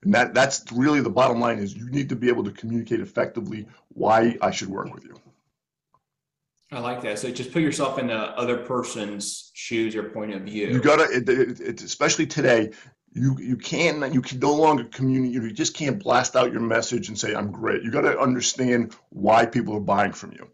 And 0.02 0.14
that, 0.14 0.34
that's 0.34 0.64
really 0.72 1.00
the 1.00 1.10
bottom 1.10 1.40
line 1.40 1.58
is 1.58 1.74
you 1.74 1.90
need 1.90 2.08
to 2.10 2.16
be 2.16 2.28
able 2.28 2.44
to 2.44 2.52
communicate 2.52 3.00
effectively 3.00 3.66
why 3.88 4.36
I 4.40 4.50
should 4.50 4.68
work 4.68 4.92
with 4.94 5.04
you. 5.04 5.20
I 6.72 6.80
like 6.80 7.00
that. 7.02 7.18
So 7.18 7.30
just 7.30 7.52
put 7.52 7.62
yourself 7.62 7.98
in 7.98 8.08
the 8.08 8.14
other 8.14 8.56
person's 8.56 9.50
shoes 9.54 9.94
or 9.94 10.02
point 10.04 10.34
of 10.34 10.42
view. 10.42 10.68
You 10.68 10.80
gotta, 10.80 11.04
it, 11.04 11.28
it, 11.28 11.60
it, 11.60 11.82
especially 11.82 12.26
today, 12.26 12.72
you 13.12 13.36
you 13.38 13.56
can't 13.56 14.12
you 14.12 14.20
can 14.20 14.38
no 14.40 14.52
longer 14.52 14.84
communicate. 14.84 15.42
You 15.42 15.52
just 15.52 15.74
can't 15.74 16.02
blast 16.02 16.36
out 16.36 16.52
your 16.52 16.60
message 16.60 17.08
and 17.08 17.18
say 17.18 17.34
I'm 17.34 17.50
great. 17.50 17.82
You 17.82 17.90
got 17.90 18.02
to 18.02 18.18
understand 18.18 18.94
why 19.08 19.46
people 19.46 19.74
are 19.76 19.80
buying 19.80 20.12
from 20.12 20.32
you. 20.32 20.50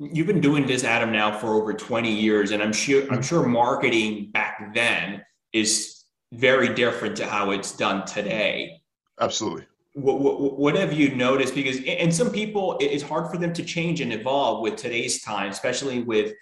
You've 0.00 0.26
been 0.26 0.40
doing 0.40 0.66
this, 0.66 0.82
Adam, 0.82 1.12
now 1.12 1.36
for 1.36 1.54
over 1.54 1.74
20 1.74 2.10
years, 2.10 2.50
and 2.52 2.62
I'm 2.62 2.72
sure 2.72 3.06
I'm 3.12 3.22
sure 3.22 3.46
marketing 3.46 4.30
back 4.32 4.74
then 4.74 5.22
is 5.52 6.04
very 6.32 6.74
different 6.74 7.16
to 7.16 7.26
how 7.26 7.50
it's 7.50 7.76
done 7.76 8.06
today. 8.06 8.80
Absolutely 9.20 9.66
what, 9.94 10.20
what, 10.20 10.58
what, 10.58 10.74
have 10.76 10.92
you 10.92 11.14
noticed? 11.14 11.54
Because 11.54 11.80
and 11.86 12.14
some 12.14 12.30
people, 12.30 12.76
it's 12.80 13.02
hard 13.02 13.30
for 13.30 13.38
them 13.38 13.52
to 13.52 13.64
change 13.64 14.00
and 14.00 14.12
evolve 14.12 14.62
with 14.62 14.76
today's 14.76 15.22
time, 15.22 15.50
especially 15.50 16.02
with 16.02 16.34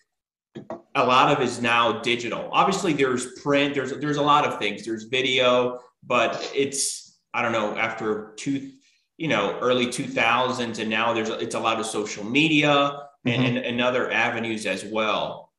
a 0.95 1.05
lot 1.05 1.33
of 1.33 1.43
is 1.43 1.61
now 1.61 2.01
digital. 2.01 2.49
Obviously, 2.53 2.93
there's 2.93 3.41
print, 3.41 3.75
there's 3.75 3.93
there's 3.99 4.19
a 4.19 4.23
lot 4.23 4.47
of 4.47 4.59
things, 4.59 4.85
there's 4.85 5.05
video, 5.05 5.81
but 6.03 6.51
it's 6.55 7.19
I 7.33 7.43
don't 7.43 7.53
know 7.53 7.77
after 7.77 8.35
two, 8.37 8.71
you 9.17 9.29
know, 9.29 9.59
early 9.61 9.91
two 9.91 10.07
thousands, 10.07 10.79
and 10.79 10.91
now 10.91 11.15
there's 11.15 11.31
it's 11.31 11.55
a 11.55 11.61
lot 11.61 11.81
of 11.81 11.87
social 11.87 12.25
media 12.25 13.08
mm-hmm. 13.27 13.43
and, 13.43 13.59
and, 13.59 13.81
other 13.81 14.11
avenues 14.11 14.67
as 14.67 14.85
well. 14.85 15.53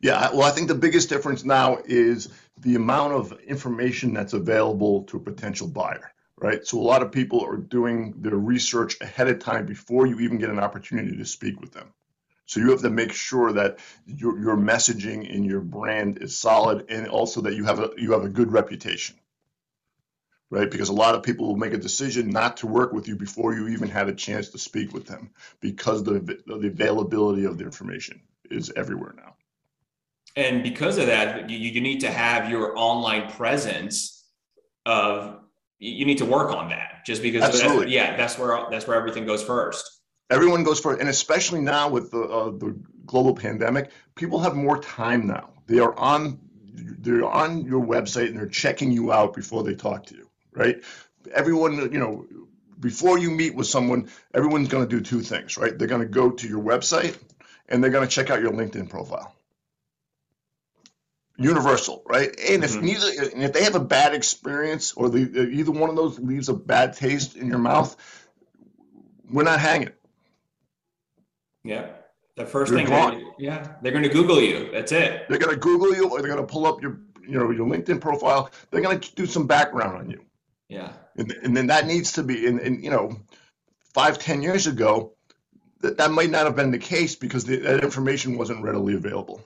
Yeah, 0.00 0.30
well, 0.32 0.42
I 0.42 0.50
think 0.50 0.68
the 0.68 0.74
biggest 0.74 1.08
difference 1.08 1.44
now 1.44 1.78
is 1.84 2.28
the 2.58 2.74
amount 2.74 3.14
of 3.14 3.32
information 3.40 4.12
that's 4.12 4.32
available 4.32 5.04
to 5.04 5.16
a 5.16 5.20
potential 5.20 5.66
buyer 5.66 6.14
right? 6.36 6.66
So 6.66 6.78
a 6.78 6.82
lot 6.82 7.02
of 7.02 7.12
people 7.12 7.44
are 7.44 7.56
doing 7.56 8.14
their 8.18 8.36
research 8.36 8.96
ahead 9.00 9.28
of 9.28 9.38
time 9.38 9.66
before 9.66 10.06
you 10.06 10.20
even 10.20 10.38
get 10.38 10.50
an 10.50 10.58
opportunity 10.58 11.16
to 11.16 11.24
speak 11.24 11.60
with 11.60 11.72
them. 11.72 11.92
So 12.46 12.60
you 12.60 12.70
have 12.70 12.82
to 12.82 12.90
make 12.90 13.12
sure 13.12 13.52
that 13.52 13.78
your, 14.06 14.38
your 14.38 14.56
messaging 14.56 15.34
and 15.34 15.46
your 15.46 15.60
brand 15.60 16.18
is 16.20 16.36
solid, 16.36 16.84
and 16.90 17.08
also 17.08 17.40
that 17.40 17.54
you 17.54 17.64
have 17.64 17.80
a 17.80 17.90
you 17.96 18.12
have 18.12 18.24
a 18.24 18.28
good 18.28 18.52
reputation, 18.52 19.16
right? 20.54 20.70
Because 20.70 20.88
a 20.88 20.94
lot 20.94 21.14
of 21.14 21.22
people 21.22 21.46
will 21.48 21.56
make 21.56 21.72
a 21.72 21.78
decision 21.78 22.30
not 22.30 22.56
to 22.58 22.66
work 22.66 22.92
with 22.92 23.08
you 23.08 23.16
before 23.16 23.54
you 23.54 23.68
even 23.68 23.88
had 23.88 24.08
a 24.08 24.14
chance 24.14 24.48
to 24.50 24.58
speak 24.58 24.92
with 24.92 25.06
them, 25.06 25.30
because 25.60 26.04
the 26.04 26.20
the 26.46 26.68
availability 26.68 27.44
of 27.44 27.58
the 27.58 27.64
information 27.64 28.20
is 28.50 28.72
everywhere 28.76 29.14
now. 29.16 29.34
And 30.36 30.62
because 30.62 30.98
of 30.98 31.06
that, 31.06 31.48
you, 31.48 31.58
you 31.58 31.80
need 31.80 32.00
to 32.00 32.10
have 32.10 32.50
your 32.50 32.76
online 32.76 33.30
presence 33.30 34.24
of 34.86 35.40
you 35.78 36.04
need 36.04 36.18
to 36.18 36.24
work 36.24 36.50
on 36.50 36.68
that 36.68 37.04
just 37.04 37.22
because 37.22 37.42
Absolutely. 37.42 37.84
That's, 37.84 37.92
yeah 37.92 38.16
that's 38.16 38.38
where 38.38 38.66
that's 38.70 38.86
where 38.86 38.96
everything 38.96 39.26
goes 39.26 39.42
first 39.42 40.00
everyone 40.30 40.62
goes 40.62 40.80
first 40.80 41.00
and 41.00 41.08
especially 41.08 41.60
now 41.60 41.88
with 41.88 42.10
the, 42.10 42.22
uh, 42.22 42.50
the 42.50 42.78
global 43.06 43.34
pandemic 43.34 43.90
people 44.14 44.38
have 44.38 44.54
more 44.54 44.78
time 44.78 45.26
now 45.26 45.50
they 45.66 45.78
are 45.78 45.96
on 45.98 46.38
they're 46.74 47.24
on 47.24 47.64
your 47.64 47.84
website 47.84 48.28
and 48.28 48.36
they're 48.36 48.46
checking 48.46 48.90
you 48.90 49.12
out 49.12 49.34
before 49.34 49.62
they 49.62 49.74
talk 49.74 50.04
to 50.06 50.14
you 50.14 50.23
right 50.54 50.82
everyone 51.32 51.92
you 51.92 51.98
know 51.98 52.26
before 52.80 53.18
you 53.18 53.30
meet 53.30 53.54
with 53.54 53.66
someone 53.66 54.08
everyone's 54.34 54.68
going 54.68 54.86
to 54.86 54.96
do 54.96 55.00
two 55.00 55.20
things 55.20 55.56
right 55.56 55.78
they're 55.78 55.88
going 55.88 56.00
to 56.00 56.08
go 56.08 56.30
to 56.30 56.48
your 56.48 56.62
website 56.62 57.18
and 57.68 57.82
they're 57.82 57.90
going 57.90 58.06
to 58.06 58.12
check 58.12 58.30
out 58.30 58.40
your 58.40 58.52
linkedin 58.52 58.88
profile 58.88 59.34
universal, 61.36 62.02
right? 62.06 62.28
And 62.48 62.64
if 62.64 62.72
mm-hmm. 62.72 62.84
neither, 62.84 63.30
and 63.32 63.42
if 63.42 63.52
they 63.52 63.64
have 63.64 63.74
a 63.74 63.80
bad 63.80 64.14
experience 64.14 64.92
or 64.92 65.08
the, 65.08 65.48
either 65.50 65.72
one 65.72 65.90
of 65.90 65.96
those 65.96 66.18
leaves 66.18 66.48
a 66.48 66.54
bad 66.54 66.94
taste 66.94 67.36
in 67.36 67.48
your 67.48 67.58
mouth, 67.58 67.96
we're 69.30 69.42
not 69.42 69.60
hanging. 69.60 69.90
Yeah. 71.64 71.88
The 72.36 72.44
1st 72.44 72.68
thing, 72.68 72.86
they, 72.86 73.44
yeah, 73.44 73.76
they're 73.80 73.92
going 73.92 74.02
to 74.02 74.10
Google 74.10 74.40
you. 74.40 74.68
That's 74.72 74.90
it. 74.90 75.28
They're 75.28 75.38
going 75.38 75.54
to 75.54 75.60
Google 75.60 75.94
you, 75.94 76.10
or 76.10 76.20
they're 76.20 76.32
going 76.32 76.44
to 76.44 76.52
pull 76.52 76.66
up 76.66 76.82
your, 76.82 76.98
you 77.22 77.38
know, 77.38 77.52
your 77.52 77.64
LinkedIn 77.64 78.00
profile. 78.00 78.50
They're 78.70 78.80
going 78.80 78.98
to 78.98 79.14
do 79.14 79.24
some 79.24 79.46
background 79.46 79.96
on 79.96 80.10
you. 80.10 80.20
Yeah. 80.74 80.92
And, 81.16 81.30
and 81.44 81.56
then 81.56 81.68
that 81.68 81.86
needs 81.86 82.10
to 82.12 82.24
be, 82.24 82.46
and, 82.48 82.58
and 82.58 82.82
you 82.82 82.90
know, 82.90 83.16
five, 83.94 84.18
ten 84.18 84.42
years 84.42 84.66
ago, 84.66 85.12
that 85.80 85.96
that 85.98 86.10
might 86.10 86.30
not 86.30 86.46
have 86.46 86.56
been 86.56 86.72
the 86.72 86.78
case 86.78 87.14
because 87.14 87.44
the, 87.44 87.56
that 87.58 87.84
information 87.84 88.36
wasn't 88.36 88.62
readily 88.62 88.94
available. 88.94 89.40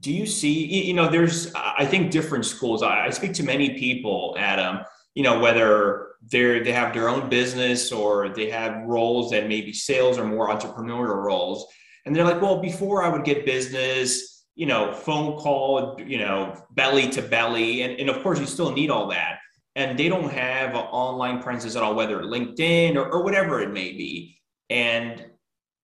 Do 0.00 0.12
you 0.12 0.26
see 0.26 0.84
you 0.88 0.92
know 0.92 1.08
there's 1.08 1.52
i 1.54 1.86
think 1.86 2.10
different 2.10 2.44
schools 2.44 2.82
i, 2.82 3.08
speak 3.08 3.32
to 3.34 3.42
many 3.42 3.78
people 3.78 4.36
adam 4.38 4.80
you 5.14 5.22
know 5.22 5.38
whether 5.38 6.08
they're 6.30 6.62
they 6.62 6.72
have 6.72 6.92
their 6.92 7.08
own 7.08 7.30
business 7.30 7.90
or 7.90 8.28
they 8.28 8.50
have 8.50 8.82
roles 8.84 9.30
that 9.30 9.48
maybe 9.48 9.72
sales 9.72 10.18
or 10.18 10.24
more 10.24 10.48
entrepreneurial 10.48 11.22
roles. 11.22 11.66
And 12.04 12.14
they're 12.14 12.24
like 12.24 12.42
well 12.42 12.60
before 12.60 13.02
i 13.02 13.08
would 13.08 13.24
get 13.24 13.46
business 13.46 14.44
you 14.54 14.66
know 14.66 14.92
phone 14.92 15.38
call 15.38 15.98
you 16.04 16.18
know 16.18 16.54
belly 16.72 17.08
to 17.10 17.22
belly. 17.22 17.82
And, 17.82 17.98
and 17.98 18.10
of 18.10 18.22
course 18.22 18.38
you 18.38 18.46
still 18.46 18.72
need 18.72 18.90
all 18.90 19.08
that 19.08 19.38
and 19.76 19.98
they 19.98 20.08
don't 20.08 20.30
have 20.30 20.70
an 20.70 20.76
online 20.76 21.42
presence 21.42 21.76
at 21.76 21.82
all 21.82 21.94
whether 21.94 22.22
linkedin 22.22 22.96
or, 22.96 23.10
or 23.10 23.22
whatever 23.22 23.60
it 23.60 23.70
may 23.70 23.92
be 23.92 24.38
and 24.70 25.26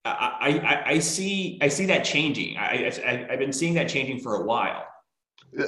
I, 0.05 0.61
I, 0.65 0.91
I 0.93 0.99
see 0.99 1.59
I 1.61 1.69
see 1.69 1.85
that 1.87 2.05
changing. 2.05 2.57
I, 2.57 2.91
I 3.05 3.27
have 3.31 3.39
been 3.39 3.53
seeing 3.53 3.75
that 3.75 3.89
changing 3.89 4.21
for 4.21 4.37
a 4.37 4.45
while. 4.45 4.87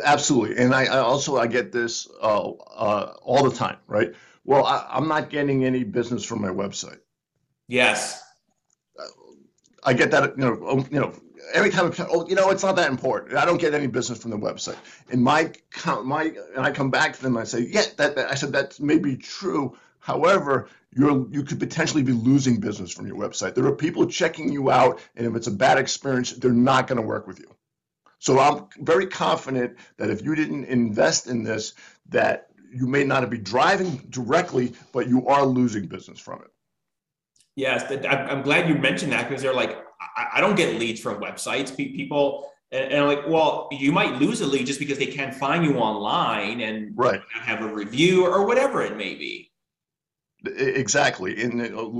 Absolutely, 0.05 0.57
and 0.57 0.75
I, 0.75 0.85
I 0.85 0.99
also 0.99 1.37
I 1.37 1.47
get 1.47 1.73
this 1.73 2.09
uh, 2.23 2.51
uh, 2.51 3.15
all 3.23 3.49
the 3.49 3.55
time, 3.55 3.77
right? 3.89 4.13
Well, 4.45 4.65
I, 4.65 4.87
I'm 4.91 5.07
not 5.07 5.29
getting 5.29 5.65
any 5.65 5.85
business 5.85 6.25
from 6.25 6.41
my 6.41 6.49
website. 6.49 7.01
Yes, 7.69 8.23
I 9.85 9.93
get 9.93 10.11
that. 10.13 10.37
You 10.39 10.45
know, 10.45 10.87
you 10.91 11.01
know, 11.01 11.13
every 11.53 11.71
time. 11.71 11.93
Oh, 12.11 12.27
you 12.29 12.35
know, 12.35 12.51
it's 12.51 12.63
not 12.63 12.77
that 12.77 12.91
important. 12.91 13.37
I 13.37 13.45
don't 13.45 13.61
get 13.61 13.75
any 13.75 13.87
business 13.87 14.19
from 14.19 14.31
the 14.31 14.39
website. 14.39 14.77
And 15.11 15.23
my 15.23 15.53
my 16.05 16.33
and 16.55 16.65
I 16.65 16.71
come 16.71 16.91
back 16.91 17.15
to 17.17 17.23
them. 17.23 17.37
I 17.37 17.45
say, 17.45 17.61
yeah, 17.61 17.85
that, 17.97 18.17
that 18.17 18.31
I 18.31 18.35
said 18.35 18.53
that 18.53 18.79
may 18.81 18.99
be 18.99 19.17
true. 19.17 19.77
However, 19.99 20.69
you're 20.95 21.29
you 21.31 21.43
could 21.43 21.61
potentially 21.61 22.03
be 22.03 22.13
losing 22.13 22.61
business 22.61 22.93
from 22.93 23.07
your 23.07 23.17
website. 23.17 23.55
There 23.55 23.67
are 23.67 23.77
people 23.77 24.07
checking 24.07 24.53
you 24.53 24.71
out, 24.71 25.01
and 25.17 25.27
if 25.27 25.35
it's 25.35 25.47
a 25.47 25.53
bad 25.53 25.79
experience, 25.79 26.33
they're 26.33 26.53
not 26.53 26.87
going 26.87 27.01
to 27.01 27.07
work 27.07 27.27
with 27.27 27.39
you. 27.39 27.55
So 28.19 28.39
I'm 28.39 28.67
very 28.85 29.07
confident 29.07 29.77
that 29.97 30.11
if 30.11 30.23
you 30.23 30.35
didn't 30.37 30.67
invest 30.67 31.27
in 31.27 31.43
this, 31.43 31.75
that 32.11 32.49
you 32.73 32.87
may 32.87 33.05
not 33.05 33.29
be 33.29 33.39
driving 33.39 33.97
directly, 34.11 34.75
but 34.93 35.09
you 35.09 35.27
are 35.27 35.45
losing 35.45 35.87
business 35.87 36.21
from 36.21 36.41
it. 36.43 36.51
Yes, 37.55 37.85
I'm 38.07 38.43
glad 38.43 38.69
you 38.69 38.77
mentioned 38.77 39.13
that 39.13 39.29
because 39.29 39.43
they're 39.43 39.53
like, 39.53 39.77
I 40.35 40.41
don't 40.41 40.57
get 40.57 40.79
leads 40.79 41.01
from 41.01 41.21
websites. 41.21 41.77
People 41.77 42.53
and, 42.73 42.93
and 42.93 43.07
like, 43.07 43.29
well, 43.29 43.69
you 43.71 43.93
might 43.93 44.15
lose 44.15 44.41
a 44.41 44.47
lead 44.47 44.67
just 44.67 44.81
because 44.81 44.99
they 44.99 45.07
can't 45.07 45.35
find 45.35 45.65
you 45.65 45.77
online 45.77 46.61
and 46.61 46.93
right. 46.97 47.21
have 47.33 47.61
a 47.61 47.73
review 47.73 48.27
or 48.27 48.47
whatever 48.47 48.83
it 48.83 48.97
may 48.97 49.15
be. 49.15 49.51
Exactly. 50.45 51.41
And 51.41 51.61
uh, 51.63 51.91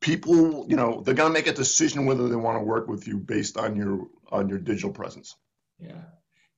people, 0.00 0.66
you 0.68 0.76
know, 0.76 1.00
they're 1.00 1.14
going 1.14 1.30
to 1.30 1.32
make 1.32 1.46
a 1.46 1.52
decision 1.52 2.04
whether 2.04 2.28
they 2.28 2.36
want 2.36 2.58
to 2.58 2.64
work 2.64 2.88
with 2.88 3.06
you 3.06 3.18
based 3.18 3.56
on 3.56 3.76
your 3.76 4.08
on 4.30 4.48
your 4.48 4.58
digital 4.58 4.90
presence. 4.90 5.34
Yeah. 5.78 6.02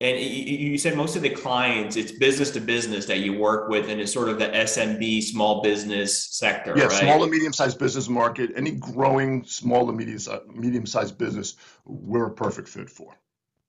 And 0.03 0.19
you 0.19 0.79
said 0.79 0.97
most 0.97 1.15
of 1.15 1.21
the 1.21 1.29
clients, 1.29 1.97
it's 1.97 2.11
business 2.11 2.51
to 2.53 2.61
business 2.61 3.05
that 3.05 3.19
you 3.19 3.35
work 3.37 3.69
with, 3.69 3.91
and 3.91 4.01
it's 4.01 4.11
sort 4.11 4.31
of 4.31 4.39
the 4.39 4.47
SMB, 4.47 5.23
small 5.23 5.61
business 5.61 6.25
sector. 6.25 6.73
Yeah, 6.75 6.85
right? 6.85 6.93
small 6.93 7.23
and 7.23 7.31
medium 7.31 7.53
sized 7.53 7.79
business 7.79 8.09
market. 8.09 8.51
Any 8.57 8.71
growing 8.71 9.45
small 9.45 9.87
to 9.87 9.93
medium 9.93 10.19
medium 10.55 10.87
sized 10.87 11.19
business, 11.19 11.57
we're 11.85 12.29
a 12.29 12.31
perfect 12.31 12.69
fit 12.69 12.89
for. 12.89 13.15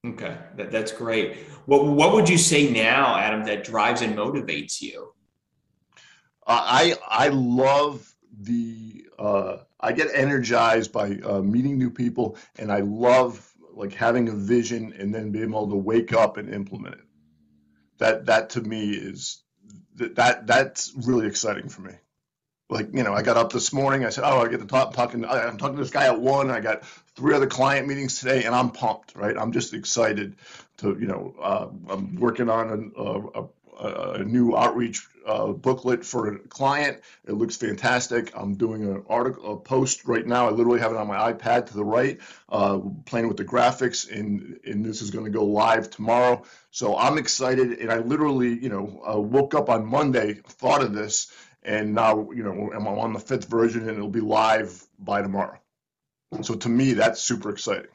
Okay, 0.08 0.38
that, 0.56 0.72
that's 0.72 0.94
great. 0.94 1.36
What 1.65 1.86
what 1.86 2.13
would 2.13 2.30
you 2.30 2.38
say 2.38 2.72
now, 2.72 3.17
Adam, 3.17 3.44
that 3.44 3.65
drives 3.65 4.02
and 4.02 4.17
motivates 4.17 4.82
you? 4.82 5.13
I 6.48 6.96
I 7.10 7.28
love 7.28 8.15
the 8.39 9.06
uh, 9.20 9.58
I 9.82 9.91
get 9.91 10.08
energized 10.13 10.94
by 10.94 11.17
uh, 11.26 11.41
meeting 11.41 11.78
new 11.78 11.89
people, 11.89 12.38
and 12.58 12.72
I 12.72 12.80
love 12.80 13.51
like 13.82 13.94
having 13.94 14.30
a 14.30 14.32
vision 14.34 14.94
and 15.00 15.13
then 15.13 15.32
being 15.32 15.50
able 15.50 15.67
to 15.67 15.76
wake 15.76 16.13
up 16.13 16.38
and 16.38 16.54
implement 16.54 16.96
it. 16.96 17.06
That 17.98 18.28
that 18.28 18.52
to 18.52 18.62
me 18.62 18.91
is 18.91 19.41
that, 19.96 20.15
that 20.15 20.46
that's 20.46 20.94
really 20.96 21.26
exciting 21.26 21.67
for 21.67 21.82
me. 21.82 21.94
Like 22.70 22.89
you 22.94 23.02
know, 23.02 23.13
I 23.13 23.24
got 23.24 23.38
up 23.38 23.52
this 23.52 23.74
morning. 23.74 24.06
I 24.06 24.10
said, 24.10 24.24
"Oh, 24.24 24.39
I 24.39 24.50
get 24.50 24.60
to 24.60 24.67
talk 24.67 24.94
talking. 24.94 25.26
I'm 25.26 25.58
talking 25.58 25.78
to 25.78 25.82
this 25.82 25.91
guy 25.91 26.06
at 26.06 26.20
one. 26.20 26.52
I 26.52 26.60
got 26.60 26.86
three 27.15 27.34
other 27.34 27.48
client 27.48 27.88
meetings 27.88 28.20
today, 28.20 28.44
and 28.44 28.54
I'm 28.54 28.70
pumped. 28.70 29.15
Right? 29.15 29.36
I'm 29.36 29.52
just 29.52 29.74
excited 29.74 30.36
to 30.78 30.96
you 31.00 31.08
know. 31.08 31.34
Uh, 31.41 31.67
I'm 31.89 32.15
working 32.17 32.50
on 32.50 32.91
a, 32.96 33.39
a, 33.39 33.46
a, 33.82 34.12
a 34.13 34.24
new 34.24 34.56
outreach 34.56 35.08
uh, 35.26 35.48
booklet 35.48 36.04
for 36.06 36.28
a 36.28 36.39
client. 36.39 37.02
It 37.28 37.34
looks 37.34 37.56
fantastic. 37.56 38.32
I'm 38.36 38.56
doing 38.56 38.84
an 38.84 39.04
article, 39.08 39.54
a 39.54 39.58
post 39.58 40.06
right 40.06 40.26
now. 40.26 40.48
I 40.48 40.52
literally 40.52 40.80
have 40.80 40.91
it 40.91 40.98
on 40.98 41.08
my 41.08 41.32
iPad 41.32 41.67
to 41.67 41.74
the 41.74 41.84
right, 41.84 42.20
uh, 42.50 42.80
playing 43.06 43.28
with 43.28 43.38
the 43.38 43.46
graphics, 43.46 44.12
and 44.12 44.60
and 44.65 44.84
this 44.84 45.02
is 45.02 45.12
going 45.12 45.26
to 45.26 45.32
go 45.32 45.46
live 45.46 45.89
tomorrow. 45.89 46.44
So 46.72 46.98
I'm 46.98 47.17
excited, 47.17 47.80
and 47.80 47.91
I 47.91 47.98
literally, 47.98 48.58
you 48.58 48.70
know, 48.70 49.02
uh, 49.08 49.20
woke 49.20 49.54
up 49.54 49.70
on 49.70 49.86
Monday, 49.86 50.34
thought 50.34 50.82
of 50.82 50.94
this, 50.94 51.32
and 51.63 51.94
now, 51.94 52.30
you 52.32 52.44
know, 52.44 52.72
I'm 52.74 52.88
on 52.88 53.13
the 53.13 53.20
fifth 53.20 53.48
version, 53.48 53.82
and 53.88 53.98
it'll 53.98 54.10
be 54.10 54.22
live 54.22 54.84
by 55.00 55.22
tomorrow. 55.22 55.60
So 56.41 56.56
to 56.56 56.70
me, 56.70 56.94
that's 56.94 57.22
super 57.22 57.50
exciting. 57.50 57.91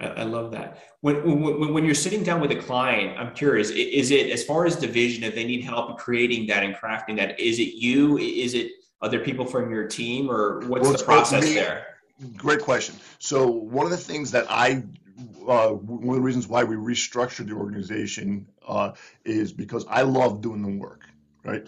I, 0.00 0.22
love 0.24 0.50
that. 0.52 0.78
When, 1.00 1.42
when, 1.42 1.74
when 1.74 1.84
you're 1.84 1.94
sitting 1.94 2.22
down 2.22 2.40
with 2.40 2.50
a 2.50 2.56
client, 2.56 3.18
I'm 3.18 3.34
curious, 3.34 3.70
is 3.70 4.10
it 4.10 4.30
as 4.30 4.44
far 4.44 4.66
as 4.66 4.76
division, 4.76 5.24
if 5.24 5.34
they 5.34 5.44
need 5.44 5.62
help 5.62 5.98
creating 5.98 6.46
that 6.48 6.62
and 6.62 6.74
crafting 6.74 7.16
that, 7.16 7.38
is 7.38 7.58
it 7.58 7.74
you? 7.74 8.18
Is 8.18 8.54
it 8.54 8.72
other 9.02 9.20
people 9.20 9.44
from 9.44 9.70
your 9.70 9.86
team 9.86 10.30
or 10.30 10.60
what's 10.66 10.82
well, 10.82 10.96
the 10.96 11.04
process 11.04 11.44
me, 11.44 11.54
there? 11.54 11.86
Great 12.36 12.60
question. 12.60 12.96
So 13.18 13.46
one 13.46 13.84
of 13.84 13.90
the 13.90 13.96
things 13.96 14.30
that 14.30 14.46
I, 14.50 14.82
uh, 15.46 15.70
one 15.70 16.16
of 16.16 16.22
the 16.22 16.26
reasons 16.26 16.48
why 16.48 16.64
we 16.64 16.76
restructured 16.76 17.48
the 17.48 17.54
organization 17.54 18.46
uh, 18.66 18.92
is 19.24 19.52
because 19.52 19.86
I 19.88 20.02
love 20.02 20.40
doing 20.40 20.62
the 20.62 20.78
work, 20.78 21.04
right? 21.44 21.66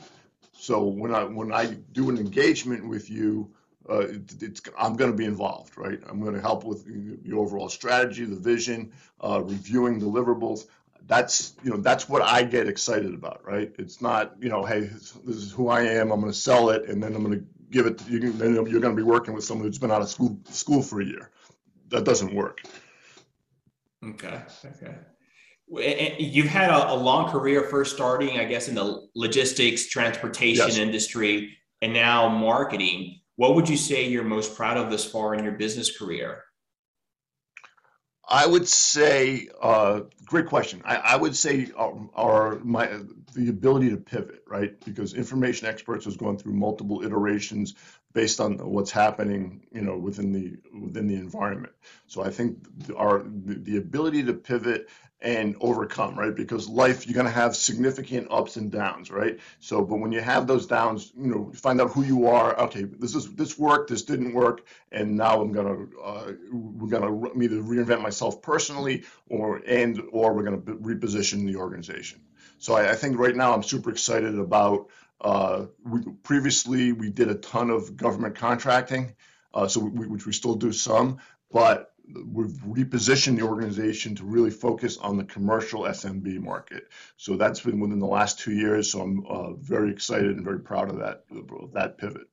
So 0.53 0.85
when 0.85 1.14
I 1.14 1.25
when 1.25 1.53
I 1.53 1.75
do 1.92 2.09
an 2.09 2.18
engagement 2.18 2.87
with 2.88 3.11
you, 3.11 3.51
uh, 3.88 4.01
it, 4.01 4.42
it's 4.42 4.62
I'm 4.79 4.95
going 4.95 5.11
to 5.11 5.16
be 5.16 5.25
involved, 5.25 5.77
right? 5.77 6.01
I'm 6.09 6.21
going 6.21 6.35
to 6.35 6.40
help 6.40 6.64
with 6.64 6.85
the 6.85 7.37
overall 7.37 7.68
strategy, 7.68 8.25
the 8.25 8.37
vision, 8.37 8.92
uh, 9.21 9.42
reviewing 9.42 10.01
deliverables. 10.01 10.66
That's 11.07 11.55
you 11.64 11.71
know 11.71 11.79
that's 11.79 12.09
what 12.09 12.23
I 12.23 12.45
get 12.45 12.68
excited 12.68 13.12
about, 13.12 13.45
right? 13.45 13.73
It's 13.79 14.01
not 14.01 14.35
you 14.40 14.49
know, 14.49 14.64
hey, 14.64 14.81
this 14.81 15.37
is 15.37 15.53
who 15.53 15.68
I 15.68 15.83
am. 15.83 16.12
I'm 16.12 16.21
going 16.21 16.33
to 16.33 16.38
sell 16.38 16.71
it, 16.71 16.88
and 16.88 17.03
then 17.03 17.14
I'm 17.14 17.25
going 17.25 17.40
to 17.40 17.47
give 17.71 17.87
it. 17.87 17.99
To, 17.99 18.11
you 18.11 18.33
then 18.33 18.55
you're 18.55 18.81
going 18.81 18.95
to 18.95 18.97
be 18.97 19.03
working 19.03 19.35
with 19.35 19.45
someone 19.45 19.66
who's 19.66 19.79
been 19.79 19.90
out 19.90 20.03
of 20.03 20.09
school 20.09 20.38
school 20.49 20.83
for 20.83 21.01
a 21.01 21.05
year. 21.05 21.31
That 21.88 22.05
doesn't 22.05 22.35
work. 22.35 22.62
Okay. 24.05 24.42
Okay. 24.64 24.95
You've 26.18 26.49
had 26.49 26.71
a, 26.71 26.92
a 26.92 26.95
long 26.95 27.31
career, 27.31 27.62
first 27.64 27.95
starting, 27.95 28.38
I 28.38 28.45
guess, 28.45 28.68
in 28.68 28.75
the 28.75 29.09
logistics, 29.14 29.88
transportation 29.88 30.66
yes. 30.68 30.77
industry, 30.77 31.57
and 31.81 31.95
now 31.95 32.29
marketing 32.29 33.22
what 33.37 33.55
would 33.55 33.68
you 33.68 33.77
say 33.77 34.09
you're 34.09 34.25
most 34.25 34.57
proud 34.57 34.77
of 34.77 34.90
this 34.90 35.05
far 35.05 35.35
in 35.35 35.45
your 35.45 35.55
business 35.55 35.97
career? 35.97 36.45
I 38.29 38.47
would 38.47 38.68
say, 38.68 39.49
uh, 39.61 40.01
great 40.25 40.47
question. 40.47 40.81
I, 40.85 40.97
I 40.97 41.16
would 41.16 41.37
say 41.37 41.71
our, 41.77 41.92
um, 41.92 42.11
our, 42.14 42.59
my 42.61 42.88
the 43.35 43.49
ability 43.49 43.90
to 43.90 43.97
pivot, 43.97 44.42
right? 44.47 44.79
Because 44.85 45.14
information 45.14 45.66
experts 45.66 46.05
has 46.05 46.16
gone 46.16 46.38
through 46.38 46.53
multiple 46.53 47.05
iterations 47.05 47.75
based 48.12 48.40
on 48.40 48.59
what's 48.59 48.90
happening, 48.90 49.66
you 49.72 49.83
know, 49.83 49.96
within 49.96 50.33
the 50.33 50.57
within 50.79 51.07
the 51.07 51.14
environment. 51.14 51.72
So 52.07 52.22
I 52.22 52.31
think 52.31 52.59
our 52.96 53.22
the, 53.25 53.77
ability 53.77 54.22
to 54.25 54.35
pivot 54.35 54.88
and 55.22 55.57
overcome, 55.61 56.18
right? 56.18 56.35
Because 56.35 56.68
life, 56.68 57.07
you're 57.07 57.14
going 57.14 57.27
to 57.27 57.33
have 57.33 57.55
significant 57.55 58.27
ups 58.31 58.57
and 58.57 58.70
downs, 58.72 59.11
right? 59.11 59.38
So, 59.61 59.85
but 59.85 59.96
when 60.01 60.11
you 60.11 60.20
have 60.20 60.46
those 60.46 60.66
downs, 60.66 61.12
you 61.16 61.29
know, 61.29 61.53
find 61.55 61.81
out 61.81 61.92
who 61.92 62.03
you 62.03 62.27
are. 62.27 62.59
Okay, 62.59 62.83
this 62.83 63.14
is 63.14 63.33
this 63.35 63.59
worked, 63.59 63.90
this 63.90 64.03
didn't 64.03 64.35
work, 64.35 64.66
and 64.90 65.16
now 65.16 65.40
I'm 65.40 65.53
going 65.53 65.66
to 65.66 66.01
uh, 66.01 66.33
we're 66.51 66.88
going 66.88 67.03
to 67.03 67.42
either 67.42 67.62
reinvent 67.62 68.03
myself 68.03 68.42
personally, 68.42 69.05
or 69.29 69.62
and 69.66 70.03
or 70.12 70.35
we're 70.35 70.44
going 70.44 70.61
to 70.62 70.75
reposition 70.75 71.46
the 71.46 71.57
organization. 71.57 72.20
So 72.59 72.75
I, 72.75 72.90
I 72.90 72.94
think 72.94 73.18
right 73.18 73.35
now 73.35 73.55
I'm 73.55 73.62
super 73.62 73.90
excited 73.90 74.38
about. 74.38 74.88
Uh, 75.23 75.67
we, 75.85 76.01
previously, 76.25 76.93
we 76.93 77.09
did 77.09 77.29
a 77.29 77.37
ton 77.37 77.71
of 77.71 77.97
government 77.97 78.35
contracting, 78.35 79.15
uh, 79.55 79.69
so 79.69 79.81
we, 79.81 80.07
which 80.07 80.27
we 80.27 80.33
still 80.33 80.57
do 80.57 80.73
some, 80.73 81.19
but 81.51 81.93
we've 82.27 82.59
repositioned 82.67 83.39
the 83.39 83.43
organization 83.43 84.15
to 84.17 84.25
really 84.25 84.51
focus 84.51 84.99
on 84.99 85.17
the 85.17 85.25
commercial 85.25 85.83
SMB 85.83 86.41
market. 86.41 86.89
So 87.17 87.37
that's 87.37 87.61
been 87.61 87.79
within 87.79 87.99
the 87.99 88.07
last 88.07 88.39
two 88.39 88.53
years. 88.53 88.91
So 88.91 89.01
I'm 89.01 89.25
uh, 89.27 89.53
very 89.55 89.91
excited 89.91 90.31
and 90.31 90.45
very 90.45 90.61
proud 90.61 90.91
of 90.91 90.99
that 90.99 91.25
of 91.31 91.73
that 91.73 91.99
pivot. 91.99 92.29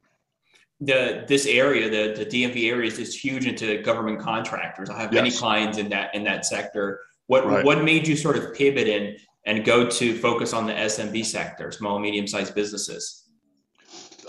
The 0.82 1.26
this 1.28 1.46
area, 1.46 1.90
the 1.90 2.24
the 2.24 2.26
DMV 2.26 2.72
area, 2.72 2.88
is 2.88 2.98
just 2.98 3.18
huge 3.18 3.46
into 3.46 3.82
government 3.82 4.20
contractors. 4.20 4.90
I 4.90 5.00
have 5.00 5.14
yes. 5.14 5.22
many 5.22 5.32
clients 5.32 5.78
in 5.78 5.90
that 5.90 6.16
in 6.16 6.24
that 6.24 6.46
sector. 6.46 7.02
What 7.28 7.46
right. 7.46 7.66
what 7.66 7.84
made 7.84 8.08
you 8.08 8.16
sort 8.16 8.38
of 8.38 8.54
pivot 8.56 8.88
and 8.88 9.20
and 9.50 9.66
go 9.66 9.90
to 9.90 10.16
focus 10.16 10.54
on 10.54 10.68
the 10.68 10.74
SMB 10.74 11.26
sector, 11.26 11.72
small 11.72 11.98
medium 11.98 12.28
sized 12.28 12.54
businesses? 12.54 13.24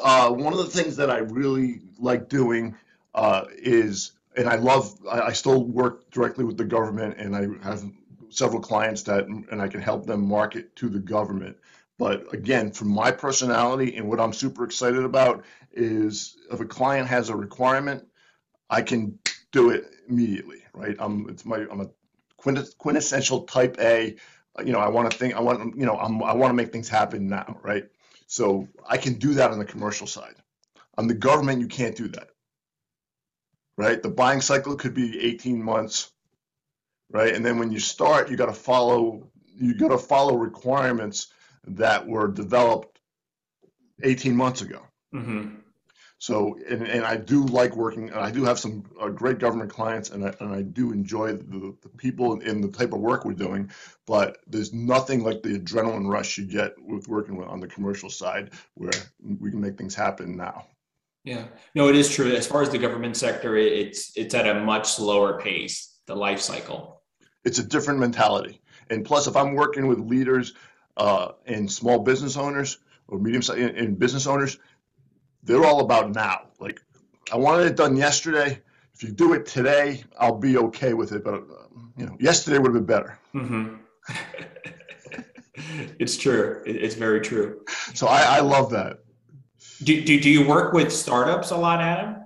Uh, 0.03 0.31
one 0.31 0.55
of 0.55 0.59
the 0.59 0.65
things 0.65 0.97
that 0.97 1.11
I 1.11 1.19
really 1.19 1.83
like 1.99 2.31
doing 2.31 2.75
uh, 3.15 3.45
is 3.59 4.13
and 4.37 4.49
I 4.49 4.57
love, 4.57 4.95
I, 5.11 5.21
I 5.21 5.33
still 5.33 5.65
work 5.65 6.11
directly 6.11 6.45
with 6.45 6.57
the 6.57 6.65
government 6.65 7.17
and 7.19 7.37
I 7.37 7.49
have 7.63 7.85
several 8.31 8.63
clients 8.63 9.03
that, 9.03 9.27
and 9.27 9.61
I 9.61 9.69
can 9.69 9.83
help 9.83 10.07
them 10.07 10.27
market 10.27 10.75
to 10.77 10.89
the 10.89 11.01
government. 11.01 11.57
But 11.99 12.33
again, 12.33 12.71
from 12.71 12.89
my 12.89 13.11
personality 13.11 13.99
and 13.99 14.09
what 14.09 14.21
I'm 14.21 14.33
super 14.33 14.65
excited 14.65 15.05
about 15.05 15.45
is 15.73 16.39
if 16.51 16.61
a 16.61 16.65
client 16.65 17.09
has 17.09 17.29
a 17.29 17.37
requirement, 17.37 18.07
I 18.71 18.81
can 18.81 19.19
do 19.53 19.69
it 19.69 19.85
immediately, 20.09 20.63
right? 20.73 20.97
I'm, 20.99 21.29
it's 21.29 21.45
my, 21.45 21.67
I'm 21.71 21.83
a 21.83 21.91
quintessential 22.39 23.43
type 23.43 23.77
A. 23.81 24.17
You 24.65 24.73
know, 24.73 24.81
I 24.81 24.89
want 24.89 25.11
to 25.11 25.17
think, 25.17 25.35
I 25.35 25.41
want, 25.41 25.77
you 25.77 25.87
know, 25.87 25.97
I'm, 25.97 26.23
I 26.23 26.35
want 26.35 26.51
to 26.51 26.55
make 26.55 26.73
things 26.73 26.89
happen 26.89 27.29
now, 27.29 27.59
right? 27.63 27.85
So 28.27 28.69
I 28.87 28.97
can 28.97 29.15
do 29.15 29.35
that 29.35 29.51
on 29.51 29.59
the 29.59 29.65
commercial 29.65 30.07
side. 30.07 30.35
On 30.99 31.07
the 31.07 31.15
government, 31.15 31.61
you 31.61 31.69
can't 31.69 31.97
do 31.97 32.09
that 32.09 32.31
right? 33.81 34.03
The 34.03 34.11
buying 34.11 34.43
cycle 34.43 34.77
could 34.77 34.93
be 34.93 35.19
18 35.19 35.63
months, 35.63 36.13
right? 37.11 37.35
And 37.35 37.45
then 37.45 37.59
when 37.59 37.73
you 37.73 37.81
start, 37.81 38.31
you 38.31 38.37
got 38.37 38.47
to 38.47 38.53
follow 38.53 39.27
you 39.57 39.75
got 39.75 39.89
to 39.89 39.99
follow 39.99 40.37
requirements 40.37 41.29
that 41.67 42.07
were 42.07 42.29
developed 42.29 42.99
18 44.03 44.35
months 44.35 44.63
ago. 44.63 44.81
Mm-hmm. 45.15 45.57
So, 46.21 46.59
and, 46.69 46.87
and 46.87 47.03
I 47.03 47.17
do 47.17 47.47
like 47.47 47.75
working, 47.75 48.11
and 48.11 48.19
I 48.19 48.31
do 48.31 48.45
have 48.45 48.59
some 48.59 48.85
uh, 49.01 49.09
great 49.09 49.39
government 49.39 49.71
clients, 49.71 50.11
and 50.11 50.27
I, 50.27 50.35
and 50.41 50.55
I 50.55 50.61
do 50.61 50.93
enjoy 50.93 51.33
the, 51.33 51.75
the 51.81 51.89
people 51.97 52.35
and 52.43 52.63
the 52.63 52.69
type 52.69 52.93
of 52.93 53.01
work 53.01 53.25
we're 53.25 53.33
doing. 53.33 53.71
But 54.07 54.37
there's 54.47 54.75
nothing 54.75 55.25
like 55.25 55.43
the 55.43 55.59
adrenaline 55.59 56.07
rush 56.07 56.37
you 56.37 56.45
get 56.45 56.75
with 56.79 57.09
working 57.09 57.37
with, 57.37 57.49
on 57.49 57.59
the 57.59 57.67
commercial 57.67 58.11
side, 58.11 58.51
where 58.75 58.93
we 59.39 59.51
can 59.51 59.63
make 59.63 59.79
things 59.79 59.95
happen 59.95 60.37
now. 60.37 60.67
Yeah, 61.25 61.45
no, 61.75 61.89
it 61.89 61.97
is 61.97 62.15
true. 62.15 62.31
As 62.35 62.47
far 62.47 62.61
as 62.61 62.69
the 62.69 62.77
government 62.77 63.17
sector, 63.17 63.57
it's 63.57 64.13
it's 64.15 64.35
at 64.35 64.47
a 64.47 64.61
much 64.61 64.93
slower 64.93 65.41
pace. 65.41 66.01
The 66.07 66.15
life 66.15 66.41
cycle. 66.41 67.01
It's 67.47 67.61
a 67.61 67.65
different 67.65 67.99
mentality, 67.99 68.61
and 68.91 69.07
plus, 69.07 69.27
if 69.27 69.37
I'm 69.37 69.55
working 69.55 69.87
with 69.87 70.01
leaders 70.01 70.53
uh, 70.99 71.33
and 71.47 71.71
small 71.71 72.01
business 72.01 72.37
owners 72.37 72.79
or 73.09 73.19
medium 73.19 73.43
and 73.59 73.99
business 73.99 74.27
owners, 74.27 74.59
they're 75.43 75.65
all 75.65 75.81
about 75.81 76.15
now. 76.15 76.49
Like, 76.59 76.81
I 77.33 77.37
wanted 77.37 77.67
it 77.67 77.77
done 77.77 77.97
yesterday. 77.97 78.61
If 78.95 79.03
you 79.03 79.11
do 79.11 79.33
it 79.33 79.47
today, 79.47 80.05
I'll 80.19 80.39
be 80.39 80.59
okay 80.59 80.95
with 80.95 81.13
it. 81.13 81.25
But 81.25 81.35
uh, 81.35 81.41
you 81.97 82.07
know, 82.07 82.17
yesterday 82.21 82.59
would 82.59 82.75
have 82.75 82.75
been 82.75 82.85
better. 82.85 83.19
Mm-hmm. 83.35 83.77
it's 85.99 86.17
true. 86.17 86.63
It's 86.67 86.95
very 86.95 87.21
true. 87.21 87.65
So 87.95 88.07
I, 88.07 88.23
I 88.23 88.41
love 88.41 88.71
that. 88.71 88.99
Do, 89.83 90.05
do, 90.05 90.21
do 90.21 90.29
you 90.29 90.47
work 90.47 90.75
with 90.75 90.93
startups 90.93 91.51
a 91.51 91.57
lot, 91.57 91.81
Adam? 91.81 92.17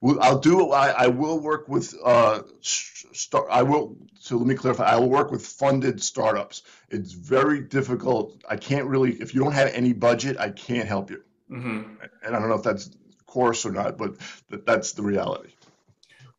Well, 0.00 0.18
I'll 0.20 0.38
do. 0.38 0.70
I, 0.70 0.88
I 0.90 1.06
will 1.08 1.40
work 1.40 1.68
with. 1.68 1.94
Uh, 2.04 2.42
start. 2.60 3.46
I 3.50 3.62
will. 3.62 3.96
So 4.18 4.36
let 4.36 4.46
me 4.46 4.54
clarify. 4.54 4.84
I 4.84 4.96
will 4.96 5.10
work 5.10 5.30
with 5.30 5.46
funded 5.46 6.02
startups. 6.02 6.62
It's 6.90 7.12
very 7.12 7.60
difficult. 7.60 8.42
I 8.48 8.56
can't 8.56 8.86
really. 8.86 9.12
If 9.14 9.34
you 9.34 9.42
don't 9.42 9.52
have 9.52 9.68
any 9.68 9.92
budget, 9.92 10.38
I 10.38 10.50
can't 10.50 10.88
help 10.88 11.10
you. 11.10 11.22
Mm-hmm. 11.50 12.02
And 12.24 12.36
I 12.36 12.38
don't 12.38 12.48
know 12.48 12.56
if 12.56 12.62
that's 12.62 12.90
course 13.26 13.66
or 13.66 13.72
not, 13.72 13.98
but 13.98 14.16
that, 14.50 14.64
that's 14.66 14.92
the 14.92 15.02
reality. 15.02 15.50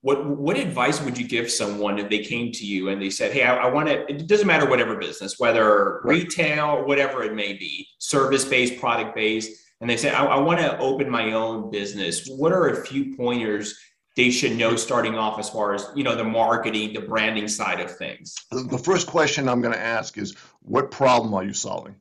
What 0.01 0.25
what 0.25 0.57
advice 0.57 1.01
would 1.01 1.17
you 1.17 1.27
give 1.27 1.49
someone 1.49 1.97
if 1.97 2.09
they 2.09 2.19
came 2.19 2.51
to 2.51 2.65
you 2.65 2.89
and 2.89 3.01
they 3.01 3.09
said, 3.09 3.31
"Hey, 3.31 3.43
I, 3.43 3.55
I 3.55 3.71
want 3.71 3.87
to." 3.87 4.07
It 4.07 4.27
doesn't 4.27 4.45
matter 4.45 4.69
whatever 4.69 4.95
business, 4.97 5.39
whether 5.39 6.01
right. 6.03 6.17
retail, 6.17 6.85
whatever 6.85 7.23
it 7.23 7.33
may 7.33 7.53
be, 7.53 7.87
service 7.97 8.45
based, 8.45 8.79
product 8.79 9.15
based 9.15 9.51
and 9.81 9.89
they 9.89 9.97
say, 9.97 10.09
I, 10.09 10.25
I 10.25 10.37
want 10.37 10.59
to 10.59 10.77
open 10.79 11.09
my 11.09 11.33
own 11.33 11.69
business. 11.69 12.27
What 12.27 12.51
are 12.51 12.69
a 12.69 12.85
few 12.85 13.15
pointers 13.15 13.77
they 14.15 14.31
should 14.31 14.57
know 14.57 14.77
starting 14.77 15.15
off 15.15 15.37
as 15.39 15.49
far 15.49 15.73
as 15.73 15.87
you 15.95 16.03
know 16.03 16.15
the 16.15 16.23
marketing, 16.23 16.93
the 16.93 17.01
branding 17.01 17.47
side 17.47 17.79
of 17.79 17.95
things? 17.95 18.33
The 18.51 18.77
first 18.77 19.07
question 19.07 19.49
I'm 19.49 19.61
going 19.61 19.73
to 19.73 19.79
ask 19.79 20.17
is, 20.17 20.35
what 20.61 20.91
problem 20.91 21.33
are 21.33 21.43
you 21.43 21.53
solving? 21.53 21.95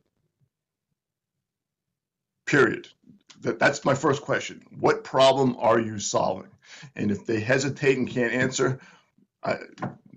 Period. 2.47 2.89
That, 3.43 3.59
that's 3.59 3.85
my 3.85 3.95
first 3.95 4.23
question. 4.23 4.63
What 4.79 5.05
problem 5.05 5.57
are 5.59 5.79
you 5.79 5.99
solving? 5.99 6.51
And 6.97 7.11
if 7.11 7.27
they 7.27 7.41
hesitate 7.41 7.99
and 7.99 8.09
can't 8.09 8.33
answer, 8.33 8.81
I, 9.43 9.59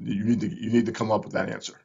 you 0.01 0.23
need 0.23 0.39
to 0.41 0.47
you 0.47 0.69
need 0.71 0.85
to 0.85 0.91
come 0.91 1.11
up 1.11 1.23
with 1.23 1.33
that 1.33 1.49
answer. 1.49 1.79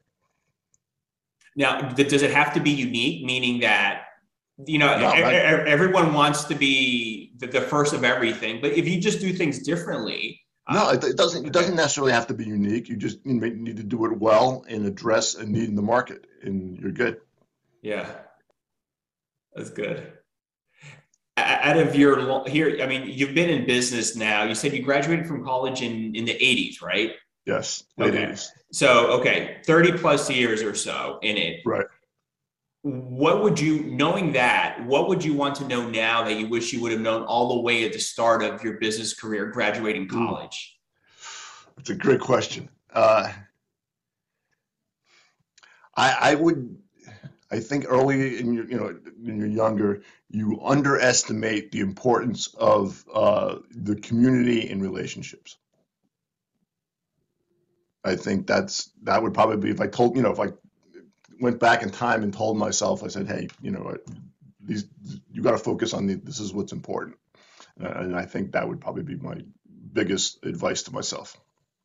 Now, 1.56 1.80
does 1.90 2.22
it 2.22 2.30
have 2.30 2.54
to 2.54 2.60
be 2.60 2.70
unique? 2.70 3.24
Meaning 3.24 3.60
that 3.60 4.04
you 4.66 4.78
know 4.78 4.98
no, 4.98 5.10
everyone 5.10 6.14
wants 6.14 6.44
to 6.44 6.54
be 6.54 7.32
the 7.38 7.60
first 7.60 7.92
of 7.92 8.04
everything, 8.04 8.60
but 8.60 8.72
if 8.72 8.88
you 8.88 9.00
just 9.00 9.20
do 9.20 9.32
things 9.32 9.60
differently. 9.60 10.40
No, 10.70 10.88
uh, 10.88 10.92
it 10.92 11.16
doesn't. 11.16 11.44
It 11.44 11.52
doesn't 11.52 11.74
necessarily 11.74 12.12
have 12.12 12.28
to 12.28 12.34
be 12.34 12.44
unique. 12.44 12.88
You 12.88 12.96
just 12.96 13.26
need 13.26 13.76
to 13.76 13.82
do 13.82 14.04
it 14.06 14.16
well 14.16 14.64
and 14.68 14.86
address 14.86 15.34
a 15.34 15.44
need 15.44 15.68
in 15.68 15.74
the 15.74 15.82
market, 15.82 16.26
and 16.42 16.78
you're 16.78 16.92
good. 16.92 17.20
Yeah, 17.82 18.08
that's 19.54 19.70
good. 19.70 20.12
Out 21.38 21.78
of 21.78 21.96
your 21.96 22.46
here, 22.46 22.78
I 22.82 22.86
mean, 22.86 23.08
you've 23.08 23.34
been 23.34 23.48
in 23.48 23.66
business 23.66 24.14
now. 24.14 24.44
You 24.44 24.54
said 24.54 24.74
you 24.74 24.82
graduated 24.82 25.26
from 25.26 25.42
college 25.44 25.80
in 25.80 26.14
in 26.14 26.26
the 26.26 26.34
'80s, 26.34 26.82
right? 26.82 27.12
Yes, 27.46 27.84
okay. 28.00 28.26
80s. 28.26 28.48
So, 28.70 29.18
okay, 29.18 29.58
30 29.66 29.98
plus 29.98 30.30
years 30.30 30.62
or 30.62 30.74
so 30.74 31.18
in 31.22 31.36
it. 31.36 31.60
Right. 31.66 31.86
What 32.82 33.42
would 33.42 33.60
you, 33.60 33.82
knowing 33.84 34.32
that, 34.32 34.84
what 34.86 35.08
would 35.08 35.24
you 35.24 35.34
want 35.34 35.54
to 35.56 35.68
know 35.68 35.88
now 35.88 36.24
that 36.24 36.38
you 36.38 36.48
wish 36.48 36.72
you 36.72 36.80
would 36.82 36.92
have 36.92 37.00
known 37.00 37.22
all 37.24 37.54
the 37.54 37.60
way 37.60 37.84
at 37.84 37.92
the 37.92 37.98
start 37.98 38.42
of 38.42 38.62
your 38.64 38.78
business 38.78 39.14
career, 39.14 39.46
graduating 39.46 40.08
college? 40.08 40.78
That's 41.76 41.90
a 41.90 41.94
great 41.94 42.20
question. 42.20 42.68
Uh, 42.92 43.30
I, 45.96 46.16
I 46.20 46.34
would, 46.34 46.76
I 47.52 47.60
think 47.60 47.84
early 47.86 48.40
in 48.40 48.54
your, 48.54 48.66
you 48.66 48.78
know, 48.78 48.98
when 49.18 49.36
you're 49.36 49.46
younger, 49.46 50.02
you 50.30 50.58
underestimate 50.64 51.70
the 51.70 51.80
importance 51.80 52.46
of 52.54 53.04
uh, 53.12 53.58
the 53.70 53.96
community 53.96 54.70
and 54.70 54.80
relationships. 54.80 55.58
I 58.04 58.16
think 58.16 58.46
that's 58.46 58.90
that 59.02 59.22
would 59.22 59.34
probably 59.34 59.58
be 59.58 59.70
if 59.70 59.80
I 59.80 59.86
told 59.86 60.16
you 60.16 60.22
know 60.22 60.32
if 60.32 60.40
I 60.40 60.48
went 61.40 61.60
back 61.60 61.82
in 61.82 61.90
time 61.90 62.22
and 62.22 62.32
told 62.32 62.56
myself 62.56 63.04
I 63.04 63.08
said 63.08 63.28
hey 63.28 63.46
you 63.60 63.70
know 63.70 63.96
these 64.60 64.86
you 65.30 65.40
got 65.40 65.52
to 65.52 65.58
focus 65.58 65.94
on 65.94 66.06
the, 66.06 66.14
this 66.14 66.40
is 66.40 66.52
what's 66.52 66.72
important 66.72 67.16
uh, 67.80 67.90
and 67.90 68.16
I 68.16 68.24
think 68.24 68.52
that 68.52 68.66
would 68.66 68.80
probably 68.80 69.04
be 69.04 69.16
my 69.16 69.36
biggest 69.92 70.44
advice 70.44 70.82
to 70.84 70.92
myself. 70.92 71.36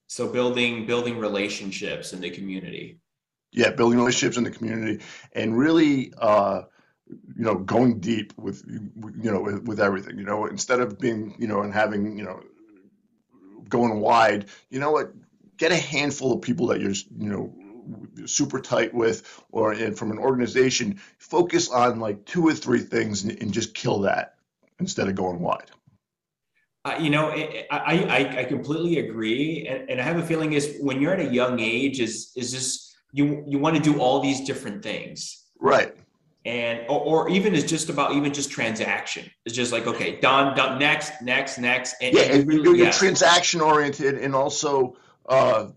So 0.08 0.28
building 0.28 0.88
building 0.88 1.20
relationships 1.20 2.14
in 2.14 2.22
the 2.22 2.32
community. 2.32 3.00
Yeah, 3.52 3.72
building 3.72 3.98
relationships 3.98 4.38
in 4.38 4.44
the 4.44 4.52
community 4.52 5.04
and 5.34 5.58
really 5.58 6.14
uh, 6.18 6.64
you 7.10 7.44
know 7.44 7.56
going 7.56 8.00
deep 8.00 8.34
with 8.38 8.64
you 8.68 9.32
know 9.32 9.42
with, 9.42 9.64
with 9.64 9.80
everything 9.80 10.18
you 10.18 10.26
know 10.26 10.46
instead 10.46 10.80
of 10.80 11.00
being 11.00 11.36
you 11.40 11.48
know 11.48 11.62
and 11.62 11.74
having 11.74 12.18
you 12.18 12.24
know 12.24 12.42
going 13.70 14.00
wide 14.00 14.46
you 14.70 14.80
know 14.80 14.92
what 14.92 15.14
get 15.58 15.72
a 15.72 15.78
handful 15.78 16.34
of 16.34 16.42
people 16.42 16.68
that 16.68 16.82
you're 16.82 16.92
you 16.92 17.30
know 17.30 17.54
super 18.26 18.60
tight 18.60 18.94
with 18.94 19.44
or 19.52 19.76
from 19.92 20.12
an 20.12 20.18
organization 20.18 21.00
focus 21.18 21.70
on 21.70 22.00
like 22.00 22.26
two 22.26 22.46
or 22.46 22.54
three 22.54 22.80
things 22.80 23.24
and, 23.24 23.42
and 23.42 23.54
just 23.54 23.74
kill 23.74 24.00
that 24.00 24.36
instead 24.80 25.08
of 25.08 25.16
going 25.16 25.40
wide. 25.40 25.72
Uh, 26.86 26.98
you 27.00 27.10
know 27.10 27.30
I, 27.30 27.68
I 27.72 28.40
i 28.40 28.44
completely 28.44 29.00
agree 29.00 29.68
and, 29.68 29.90
and 29.90 30.00
i 30.00 30.04
have 30.04 30.18
a 30.18 30.26
feeling 30.26 30.54
is 30.54 30.78
when 30.80 31.02
you're 31.02 31.14
at 31.14 31.20
a 31.20 31.34
young 31.34 31.60
age 31.60 32.00
is 32.00 32.32
is 32.36 32.52
just 32.52 32.87
you 33.12 33.44
you 33.48 33.60
want 33.60 33.76
to 33.76 33.82
do 33.82 34.00
all 34.00 34.22
these 34.22 34.42
different 34.42 34.84
things 34.84 35.46
right 35.60 35.96
and 36.46 36.80
or, 36.88 37.02
or, 37.02 37.30
even 37.30 37.54
it's 37.54 37.70
just 37.70 37.90
about 37.90 38.14
even 38.14 38.34
just 38.34 38.50
transaction 38.50 39.30
it's 39.46 39.56
just 39.56 39.72
like 39.72 39.86
okay 39.86 40.20
done 40.22 40.56
done 40.56 40.80
next 40.80 41.22
next 41.22 41.58
next 41.58 41.96
and, 42.02 42.16
yeah 42.16 42.24
and 42.24 42.48
really, 42.48 42.64
you're, 42.64 42.76
you're 42.76 42.86
yes. 42.86 42.98
transaction 42.98 43.60
oriented 43.60 44.16
and 44.16 44.34
also 44.36 44.96
uh, 45.28 45.68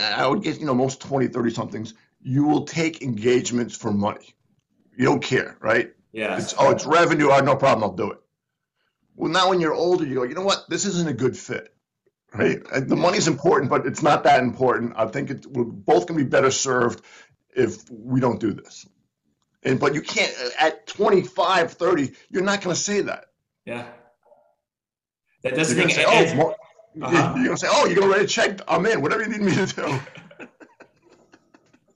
I 0.00 0.26
would 0.26 0.42
guess 0.42 0.58
you 0.58 0.66
know, 0.66 0.74
most 0.74 1.00
20, 1.00 1.28
30 1.28 1.50
somethings, 1.50 1.94
you 2.20 2.44
will 2.44 2.64
take 2.64 3.02
engagements 3.02 3.76
for 3.76 3.92
money. 3.92 4.34
You 4.96 5.04
don't 5.04 5.22
care, 5.22 5.56
right? 5.60 5.92
Yeah. 6.12 6.36
It's, 6.36 6.54
oh, 6.58 6.70
it's 6.70 6.84
revenue. 6.84 7.30
Oh, 7.30 7.40
no 7.40 7.54
problem. 7.54 7.84
I'll 7.84 7.96
do 7.96 8.10
it. 8.10 8.18
Well, 9.14 9.30
now 9.30 9.50
when 9.50 9.60
you're 9.60 9.74
older, 9.74 10.04
you 10.04 10.16
go, 10.16 10.22
you 10.24 10.34
know 10.34 10.42
what? 10.42 10.64
This 10.68 10.84
isn't 10.84 11.08
a 11.08 11.12
good 11.12 11.36
fit, 11.36 11.74
right? 12.34 12.62
The 12.64 12.96
money's 12.96 13.28
important, 13.28 13.70
but 13.70 13.86
it's 13.86 14.02
not 14.02 14.24
that 14.24 14.42
important. 14.42 14.92
I 14.96 15.06
think 15.06 15.30
it, 15.30 15.46
we're 15.46 15.64
both 15.64 16.06
going 16.06 16.18
to 16.18 16.24
be 16.24 16.28
better 16.28 16.50
served 16.50 17.02
if 17.54 17.90
we 17.90 18.20
don't 18.20 18.40
do 18.40 18.52
this. 18.52 18.86
And, 19.64 19.80
but 19.80 19.94
you 19.94 20.02
can't, 20.02 20.32
at 20.58 20.86
25, 20.86 21.72
30, 21.72 22.12
you're 22.30 22.42
not 22.42 22.62
going 22.62 22.74
to 22.74 22.80
say 22.80 23.00
that. 23.02 23.26
Yeah. 23.64 23.86
That 25.42 25.54
doesn't 25.54 25.78
mean, 25.78 25.90
say, 25.90 26.04
oh, 26.06 26.54
uh-huh. 27.02 27.34
You're 27.36 27.44
gonna 27.44 27.56
say, 27.56 27.68
"Oh, 27.70 27.86
you're 27.86 27.94
gonna 27.94 28.12
write 28.12 28.22
a 28.22 28.26
check. 28.26 28.60
I'm 28.66 28.84
in. 28.86 29.00
Whatever 29.00 29.22
you 29.22 29.28
need 29.28 29.40
me 29.40 29.54
to 29.54 29.66
do." 29.66 30.00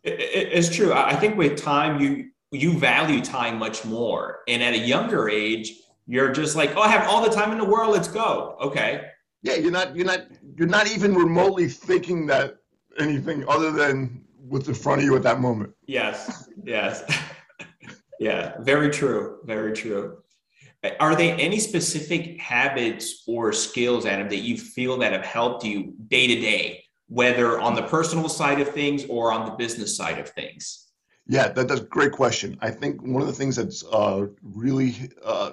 it, 0.04 0.20
it, 0.20 0.48
it's 0.52 0.74
true. 0.74 0.92
I 0.92 1.16
think 1.16 1.36
with 1.36 1.60
time, 1.60 2.00
you 2.00 2.30
you 2.50 2.78
value 2.78 3.20
time 3.20 3.58
much 3.58 3.84
more, 3.84 4.40
and 4.46 4.62
at 4.62 4.74
a 4.74 4.78
younger 4.78 5.28
age, 5.28 5.72
you're 6.06 6.30
just 6.30 6.54
like, 6.54 6.76
"Oh, 6.76 6.82
I 6.82 6.88
have 6.88 7.08
all 7.08 7.22
the 7.22 7.34
time 7.34 7.52
in 7.52 7.58
the 7.58 7.64
world. 7.64 7.92
Let's 7.92 8.08
go." 8.08 8.56
Okay. 8.60 9.08
Yeah, 9.42 9.54
you're 9.54 9.72
not. 9.72 9.96
You're 9.96 10.06
not. 10.06 10.26
You're 10.56 10.68
not 10.68 10.88
even 10.88 11.14
remotely 11.14 11.68
thinking 11.68 12.26
that 12.26 12.58
anything 12.98 13.44
other 13.48 13.70
than 13.72 14.24
what's 14.36 14.68
in 14.68 14.74
front 14.74 15.00
of 15.00 15.04
you 15.04 15.16
at 15.16 15.22
that 15.22 15.40
moment. 15.40 15.72
Yes. 15.86 16.48
Yes. 16.64 17.02
yeah. 18.20 18.54
Very 18.60 18.90
true. 18.90 19.38
Very 19.44 19.72
true. 19.72 20.18
Are 20.98 21.14
there 21.14 21.36
any 21.38 21.60
specific 21.60 22.40
habits 22.40 23.22
or 23.28 23.52
skills, 23.52 24.04
Adam, 24.04 24.28
that 24.28 24.38
you 24.38 24.58
feel 24.58 24.98
that 24.98 25.12
have 25.12 25.24
helped 25.24 25.64
you 25.64 25.94
day 26.08 26.26
to 26.26 26.34
day, 26.40 26.82
whether 27.06 27.60
on 27.60 27.76
the 27.76 27.82
personal 27.82 28.28
side 28.28 28.60
of 28.60 28.68
things 28.68 29.04
or 29.08 29.32
on 29.32 29.46
the 29.46 29.52
business 29.52 29.96
side 29.96 30.18
of 30.18 30.28
things? 30.30 30.88
Yeah, 31.28 31.48
that, 31.48 31.68
that's 31.68 31.80
a 31.80 31.84
great 31.84 32.10
question. 32.10 32.58
I 32.60 32.70
think 32.70 33.00
one 33.00 33.22
of 33.22 33.28
the 33.28 33.34
things 33.34 33.54
that's 33.54 33.84
uh, 33.84 34.26
really 34.42 35.10
uh, 35.24 35.52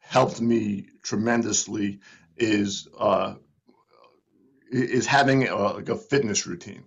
helped 0.00 0.40
me 0.40 0.86
tremendously 1.04 2.00
is 2.40 2.88
uh, 2.98 3.34
is 4.72 5.06
having 5.06 5.48
a, 5.48 5.56
like 5.56 5.88
a 5.88 5.96
fitness 5.96 6.46
routine 6.46 6.84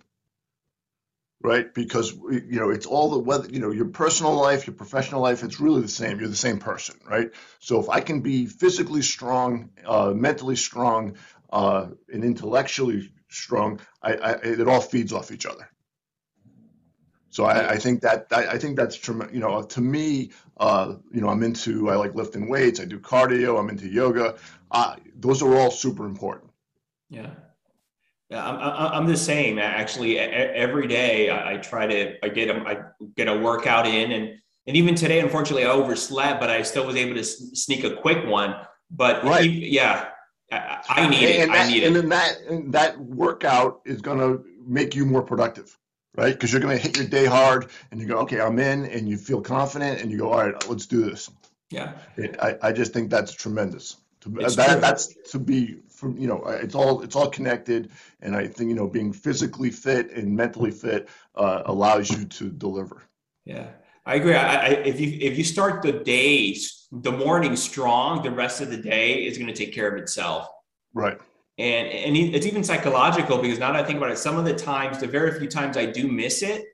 right? 1.44 1.72
Because 1.74 2.12
you 2.12 2.58
know 2.58 2.70
it's 2.70 2.86
all 2.86 3.10
the 3.10 3.18
whether 3.18 3.48
you 3.48 3.60
know 3.60 3.70
your 3.70 3.86
personal 3.86 4.34
life, 4.34 4.66
your 4.66 4.74
professional 4.74 5.20
life, 5.20 5.44
it's 5.44 5.60
really 5.60 5.82
the 5.82 5.88
same. 5.88 6.18
You're 6.18 6.28
the 6.28 6.36
same 6.36 6.58
person, 6.58 6.98
right? 7.08 7.30
So 7.60 7.78
if 7.80 7.88
I 7.90 8.00
can 8.00 8.20
be 8.20 8.46
physically 8.46 9.02
strong, 9.02 9.70
uh, 9.86 10.12
mentally 10.14 10.56
strong, 10.56 11.16
uh, 11.52 11.88
and 12.12 12.24
intellectually 12.24 13.12
strong, 13.28 13.80
I, 14.02 14.14
I, 14.14 14.30
it 14.42 14.66
all 14.68 14.80
feeds 14.80 15.12
off 15.12 15.30
each 15.30 15.46
other. 15.46 15.68
So 17.34 17.46
I, 17.46 17.72
I 17.72 17.76
think 17.78 18.00
that 18.02 18.28
I, 18.30 18.46
I 18.46 18.58
think 18.58 18.76
that's 18.76 19.08
you 19.08 19.40
know 19.40 19.60
to 19.60 19.80
me, 19.80 20.30
uh, 20.58 20.94
you 21.12 21.20
know, 21.20 21.28
I'm 21.28 21.42
into 21.42 21.90
I 21.90 21.96
like 21.96 22.14
lifting 22.14 22.48
weights, 22.48 22.78
I 22.78 22.84
do 22.84 23.00
cardio, 23.00 23.58
I'm 23.58 23.68
into 23.68 23.88
yoga. 23.88 24.36
Uh, 24.70 24.94
those 25.16 25.42
are 25.42 25.56
all 25.56 25.72
super 25.72 26.06
important. 26.06 26.52
Yeah. 27.10 27.30
Yeah, 28.30 28.48
I'm, 28.48 28.92
I'm 28.92 29.06
the 29.06 29.16
same. 29.16 29.58
Actually, 29.58 30.16
every 30.20 30.86
day 30.86 31.28
I 31.32 31.56
try 31.56 31.88
to 31.88 32.24
I 32.24 32.28
get 32.28 32.50
a 32.50 32.60
I 32.60 32.76
get 33.16 33.26
a 33.26 33.36
workout 33.36 33.88
in, 33.88 34.12
and 34.12 34.38
and 34.68 34.76
even 34.76 34.94
today, 34.94 35.18
unfortunately, 35.18 35.64
I 35.64 35.70
overslept, 35.70 36.40
but 36.40 36.50
I 36.50 36.62
still 36.62 36.86
was 36.86 36.94
able 36.94 37.16
to 37.16 37.24
sneak 37.24 37.82
a 37.82 37.96
quick 37.96 38.24
one. 38.26 38.54
But 38.92 39.24
right. 39.24 39.50
yeah, 39.50 40.10
I 40.52 41.08
need 41.08 41.24
and 41.24 41.42
it. 41.42 41.46
That, 41.48 41.66
I 41.66 41.68
need 41.68 41.82
and 41.82 41.96
it. 41.96 42.00
then 42.00 42.08
that 42.10 42.72
that 42.72 42.98
workout 43.00 43.80
is 43.84 44.00
going 44.00 44.18
to 44.18 44.44
make 44.64 44.94
you 44.94 45.04
more 45.04 45.22
productive, 45.22 45.76
right? 46.16 46.32
Because 46.32 46.52
you're 46.52 46.60
going 46.60 46.76
to 46.76 46.82
hit 46.82 46.96
your 46.96 47.06
day 47.06 47.26
hard, 47.26 47.70
and 47.90 48.00
you 48.00 48.06
go, 48.06 48.18
okay, 48.18 48.40
I'm 48.40 48.58
in, 48.58 48.86
and 48.86 49.08
you 49.08 49.16
feel 49.16 49.40
confident, 49.40 50.00
and 50.00 50.10
you 50.10 50.18
go, 50.18 50.32
all 50.32 50.44
right, 50.44 50.68
let's 50.68 50.86
do 50.86 51.02
this. 51.02 51.30
Yeah, 51.70 51.92
it, 52.16 52.36
I 52.40 52.56
I 52.62 52.72
just 52.72 52.92
think 52.92 53.10
that's 53.10 53.32
tremendous. 53.32 53.96
That, 54.26 54.80
that's 54.80 55.14
to 55.32 55.38
be 55.38 55.80
from 55.88 56.16
you 56.16 56.26
know 56.26 56.42
it's 56.46 56.74
all 56.74 57.02
it's 57.02 57.16
all 57.16 57.28
connected. 57.28 57.90
And 58.22 58.34
i 58.34 58.46
think 58.46 58.70
you 58.70 58.76
know 58.76 58.86
being 58.86 59.12
physically 59.12 59.70
fit 59.70 60.10
and 60.12 60.34
mentally 60.34 60.70
fit 60.70 61.08
uh, 61.34 61.62
allows 61.66 62.10
you 62.10 62.24
to 62.24 62.50
deliver. 62.50 63.02
Yeah. 63.44 63.68
I 64.06 64.16
agree. 64.16 64.34
I, 64.34 64.54
I, 64.54 64.68
if 64.68 65.00
you 65.00 65.18
if 65.20 65.36
you 65.38 65.44
start 65.44 65.82
the 65.82 65.92
day 65.92 66.56
the 66.92 67.12
morning 67.12 67.56
strong 67.56 68.22
the 68.22 68.30
rest 68.30 68.60
of 68.60 68.70
the 68.70 68.76
day 68.76 69.26
is 69.26 69.36
going 69.36 69.48
to 69.48 69.54
take 69.54 69.74
care 69.74 69.88
of 69.88 70.00
itself. 70.00 70.48
Right 70.92 71.18
and 71.58 71.88
and 71.88 72.16
it's 72.16 72.46
even 72.46 72.64
psychological 72.64 73.38
because 73.38 73.58
now 73.58 73.72
that 73.72 73.82
i 73.82 73.86
think 73.86 73.98
about 73.98 74.10
it 74.10 74.18
some 74.18 74.36
of 74.36 74.44
the 74.44 74.54
times 74.54 74.98
the 74.98 75.06
very 75.06 75.38
few 75.38 75.48
times 75.48 75.76
i 75.76 75.86
do 75.86 76.08
miss 76.08 76.42
it 76.42 76.64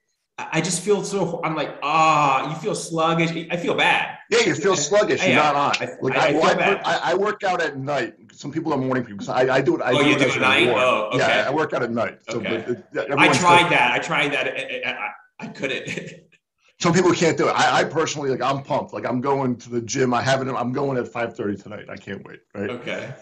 I 0.53 0.61
just 0.61 0.83
feel 0.83 1.03
so. 1.05 1.41
I'm 1.45 1.55
like, 1.55 1.77
ah, 1.83 2.43
oh, 2.45 2.51
you 2.51 2.57
feel 2.57 2.75
sluggish. 2.75 3.31
I 3.51 3.57
feel 3.57 3.75
bad. 3.75 4.19
Yeah, 4.31 4.41
you 4.41 4.55
feel 4.55 4.77
sluggish. 4.77 5.25
You're 5.25 5.35
not 5.35 5.57
on. 5.57 5.73
I, 5.81 5.93
like 6.01 6.17
I, 6.17 6.29
I, 6.29 6.33
well, 6.33 6.81
I, 6.85 7.01
I, 7.05 7.15
work 7.15 7.43
out 7.43 7.61
at 7.61 7.77
night. 7.77 8.15
Some 8.33 8.53
people 8.53 8.73
are 8.73 8.79
morning 8.79 9.05
people 9.05 9.19
because 9.19 9.29
I, 9.29 9.57
I 9.57 9.61
do 9.61 9.77
it. 9.77 9.83
I 9.83 9.93
oh, 9.93 10.03
do 10.03 10.09
you 10.09 10.19
do 10.19 10.25
it 10.25 10.37
at 10.37 10.41
night? 10.41 10.69
Oh, 10.69 11.11
okay. 11.13 11.19
Yeah, 11.19 11.49
I 11.49 11.53
work 11.53 11.73
out 11.73 11.83
at 11.83 11.91
night. 11.91 12.21
So 12.29 12.39
okay. 12.39 12.77
I 12.97 13.29
tried 13.33 13.71
that. 13.71 13.93
I 13.93 13.99
tried 13.99 14.33
that. 14.33 14.49
I, 14.87 15.11
I 15.41 15.47
couldn't. 15.49 15.89
Some 16.81 16.95
people 16.95 17.13
can't 17.13 17.37
do 17.37 17.49
it. 17.49 17.55
I, 17.55 17.85
personally 17.85 18.31
like. 18.31 18.41
I'm 18.41 18.63
pumped. 18.63 18.95
Like 18.95 19.05
I'm 19.05 19.21
going 19.21 19.57
to 19.57 19.69
the 19.69 19.83
gym. 19.83 20.15
I 20.15 20.23
haven't. 20.23 20.49
I'm 20.49 20.73
going 20.73 20.97
at 20.97 21.05
5:30 21.05 21.63
tonight. 21.63 21.87
I 21.91 21.97
can't 21.97 22.25
wait. 22.27 22.41
Right. 22.55 22.71
Okay. 22.71 23.13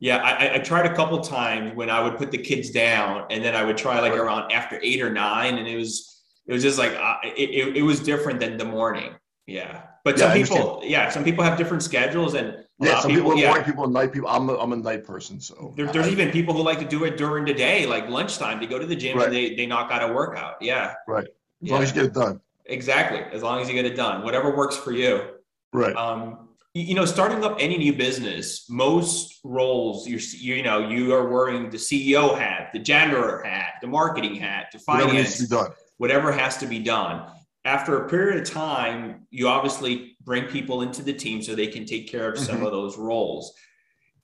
Yeah, 0.00 0.16
I, 0.16 0.54
I, 0.54 0.58
tried 0.58 0.86
a 0.86 0.94
couple 0.94 1.20
times 1.20 1.76
when 1.76 1.90
I 1.90 2.00
would 2.00 2.16
put 2.16 2.30
the 2.30 2.38
kids 2.38 2.70
down, 2.70 3.26
and 3.30 3.44
then 3.44 3.54
I 3.54 3.62
would 3.62 3.76
try 3.76 4.00
like 4.00 4.14
around 4.14 4.50
after 4.50 4.80
eight 4.82 5.02
or 5.02 5.10
nine, 5.12 5.58
and 5.58 5.68
it 5.68 5.76
was 5.76 6.22
it 6.46 6.52
was 6.54 6.62
just 6.62 6.78
like 6.78 6.92
uh, 6.94 7.16
it, 7.22 7.50
it, 7.50 7.76
it, 7.76 7.82
was 7.82 8.00
different 8.00 8.40
than 8.40 8.56
the 8.56 8.64
morning. 8.64 9.12
Yeah, 9.46 9.82
but 10.04 10.18
some 10.18 10.30
I 10.30 10.42
people, 10.42 10.80
yeah, 10.84 11.10
some 11.10 11.22
people 11.22 11.44
have 11.44 11.58
different 11.58 11.82
schedules, 11.82 12.32
and 12.34 12.64
Yeah, 12.78 12.98
some 13.00 13.10
people, 13.10 13.32
are 13.32 13.36
yeah. 13.36 13.48
morning 13.48 13.64
people, 13.64 13.86
night 13.88 14.10
people. 14.12 14.28
I'm 14.30 14.48
a, 14.48 14.56
I'm 14.56 14.72
a 14.72 14.76
night 14.76 15.04
person, 15.04 15.38
so 15.38 15.74
There, 15.76 15.86
there's 15.86 16.06
I- 16.06 16.10
even 16.10 16.30
people 16.30 16.54
who 16.54 16.62
like 16.62 16.78
to 16.78 16.86
do 16.86 17.04
it 17.04 17.18
during 17.18 17.44
the 17.44 17.52
day, 17.52 17.84
like 17.86 18.08
lunchtime. 18.08 18.58
They 18.58 18.66
go 18.66 18.78
to 18.78 18.86
the 18.86 18.96
gym 18.96 19.18
Right. 19.18 19.26
and 19.26 19.34
they, 19.36 19.54
they 19.54 19.66
knock 19.66 19.90
out 19.90 20.08
a 20.08 20.12
workout. 20.14 20.62
Yeah. 20.62 20.94
Right. 21.06 21.28
as 21.62 21.70
long 21.70 21.82
as 21.82 21.90
you 21.90 21.94
get 21.96 22.04
it 22.06 22.14
done. 22.14 22.40
exactly. 22.64 23.18
As 23.36 23.42
long 23.42 23.60
as 23.60 23.68
you 23.68 23.74
get 23.74 23.84
it 23.84 23.96
done, 23.96 24.22
whatever 24.24 24.56
works 24.56 24.76
for 24.78 24.92
you. 24.92 25.34
Right. 25.74 25.94
Um, 25.94 26.48
you, 26.74 26.94
know, 26.94 27.04
starting 27.04 27.42
up 27.44 27.56
any 27.58 27.76
new 27.76 27.92
business, 27.92 28.68
most 28.70 29.40
roles 29.42 30.06
you're 30.06 30.20
you, 30.20 30.56
you 30.56 30.62
know 30.62 30.88
you 30.88 31.12
are 31.12 31.28
wearing 31.28 31.70
the 31.70 31.76
CEO 31.76 32.38
hat, 32.38 32.70
the 32.72 32.78
janitor 32.78 33.42
hat, 33.42 33.74
the 33.80 33.88
marketing 33.88 34.36
hat, 34.36 34.66
the 34.72 34.78
Whatever 34.86 35.08
finance, 35.10 35.48
be 35.48 35.56
whatever 35.98 36.32
has 36.32 36.56
to 36.58 36.66
be 36.66 36.78
done. 36.78 37.30
After 37.64 38.04
a 38.04 38.08
period 38.08 38.40
of 38.40 38.48
time, 38.48 39.26
you 39.30 39.48
obviously 39.48 40.16
bring 40.22 40.44
people 40.44 40.82
into 40.82 41.02
the 41.02 41.12
team 41.12 41.42
so 41.42 41.54
they 41.54 41.66
can 41.66 41.84
take 41.84 42.10
care 42.10 42.30
of 42.30 42.38
some 42.38 42.60
Mhm. 42.60 42.66
of 42.66 42.72
those 42.72 42.96
roles. 42.96 43.52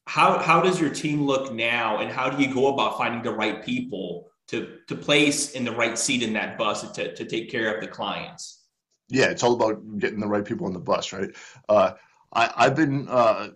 How 0.06 0.38
how 0.38 0.60
does 0.62 0.80
your 0.80 0.90
team 0.90 1.26
look 1.26 1.52
now, 1.52 1.98
and 1.98 2.10
how 2.10 2.30
do 2.30 2.42
you 2.42 2.52
go 2.54 2.68
about 2.68 2.96
finding 2.96 3.22
the 3.22 3.32
right 3.32 3.64
people 3.64 4.30
to 4.48 4.78
to 4.86 4.94
place 4.94 5.52
in 5.52 5.64
the 5.64 5.72
right 5.72 5.98
seat 5.98 6.22
in 6.22 6.32
that 6.34 6.56
bus 6.56 6.88
to, 6.92 7.12
to 7.12 7.24
take 7.24 7.50
care 7.50 7.74
of 7.74 7.80
the 7.80 7.88
clients? 7.88 8.62
Yeah, 9.08 9.26
it's 9.26 9.42
all 9.42 9.54
about 9.54 9.98
getting 9.98 10.20
the 10.20 10.28
right 10.28 10.44
people 10.44 10.66
on 10.66 10.72
the 10.72 10.80
bus, 10.80 11.12
right? 11.12 11.30
Uh, 11.68 11.92
I, 12.36 12.52
I've 12.54 12.76
been 12.76 13.08
uh, 13.08 13.48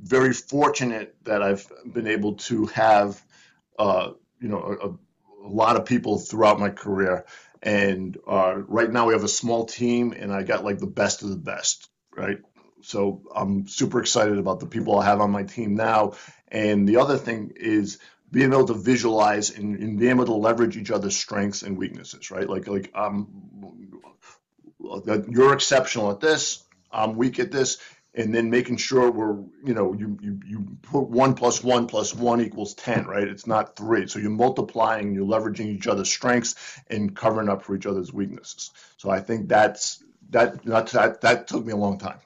very 0.00 0.32
fortunate 0.32 1.16
that 1.24 1.42
I've 1.42 1.66
been 1.92 2.06
able 2.06 2.34
to 2.34 2.66
have, 2.66 3.20
uh, 3.78 4.12
you 4.40 4.48
know, 4.48 4.98
a, 5.42 5.46
a 5.46 5.50
lot 5.50 5.76
of 5.76 5.84
people 5.84 6.18
throughout 6.18 6.60
my 6.60 6.70
career. 6.70 7.26
And 7.62 8.16
uh, 8.28 8.58
right 8.68 8.90
now 8.90 9.06
we 9.06 9.14
have 9.14 9.24
a 9.24 9.28
small 9.28 9.64
team, 9.64 10.12
and 10.12 10.32
I 10.32 10.44
got 10.44 10.64
like 10.64 10.78
the 10.78 10.86
best 10.86 11.22
of 11.22 11.30
the 11.30 11.36
best, 11.36 11.88
right? 12.16 12.38
So 12.82 13.22
I'm 13.34 13.66
super 13.66 13.98
excited 14.00 14.38
about 14.38 14.60
the 14.60 14.66
people 14.66 14.96
I 14.98 15.04
have 15.06 15.20
on 15.20 15.32
my 15.32 15.42
team 15.42 15.74
now. 15.74 16.12
And 16.48 16.88
the 16.88 16.98
other 16.98 17.18
thing 17.18 17.52
is 17.56 17.98
being 18.30 18.52
able 18.52 18.66
to 18.66 18.74
visualize 18.74 19.50
and, 19.50 19.76
and 19.76 19.98
being 19.98 20.10
able 20.10 20.26
to 20.26 20.34
leverage 20.34 20.76
each 20.76 20.92
other's 20.92 21.16
strengths 21.16 21.62
and 21.62 21.76
weaknesses, 21.76 22.30
right? 22.30 22.48
Like 22.48 22.68
like 22.68 22.92
um, 22.94 23.26
you're 25.28 25.52
exceptional 25.52 26.12
at 26.12 26.20
this, 26.20 26.65
I'm 26.90 27.16
weak 27.16 27.38
at 27.38 27.50
this, 27.50 27.78
and 28.14 28.34
then 28.34 28.50
making 28.50 28.78
sure 28.78 29.10
we're 29.10 29.36
you 29.64 29.74
know 29.74 29.92
you 29.92 30.18
you 30.20 30.40
you 30.46 30.66
put 30.82 31.08
one 31.08 31.34
plus 31.34 31.62
one 31.62 31.86
plus 31.86 32.14
one 32.14 32.40
equals 32.40 32.74
ten, 32.74 33.06
right? 33.06 33.28
It's 33.28 33.46
not 33.46 33.76
three. 33.76 34.06
So 34.06 34.18
you're 34.18 34.30
multiplying, 34.30 35.14
you're 35.14 35.26
leveraging 35.26 35.66
each 35.66 35.86
other's 35.86 36.10
strengths 36.10 36.80
and 36.88 37.14
covering 37.14 37.48
up 37.48 37.62
for 37.62 37.76
each 37.76 37.86
other's 37.86 38.12
weaknesses. 38.12 38.70
So 38.96 39.10
I 39.10 39.20
think 39.20 39.48
that's 39.48 40.02
that 40.30 40.62
that 40.64 40.88
that, 40.88 41.20
that 41.20 41.46
took 41.46 41.64
me 41.64 41.72
a 41.72 41.76
long 41.76 41.98
time. 41.98 42.18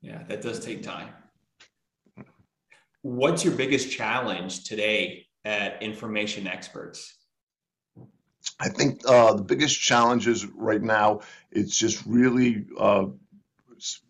Yeah, 0.00 0.22
that 0.28 0.42
does 0.42 0.64
take 0.64 0.82
time. 0.82 1.08
What's 3.02 3.44
your 3.44 3.54
biggest 3.54 3.90
challenge 3.90 4.64
today 4.64 5.26
at 5.44 5.82
Information 5.82 6.46
Experts? 6.46 7.14
I 8.60 8.68
think 8.68 9.02
uh, 9.06 9.34
the 9.34 9.42
biggest 9.42 9.80
challenges 9.80 10.46
right 10.46 10.82
now 10.82 11.20
it's 11.50 11.76
just 11.76 12.04
really 12.06 12.66
uh, 12.78 13.06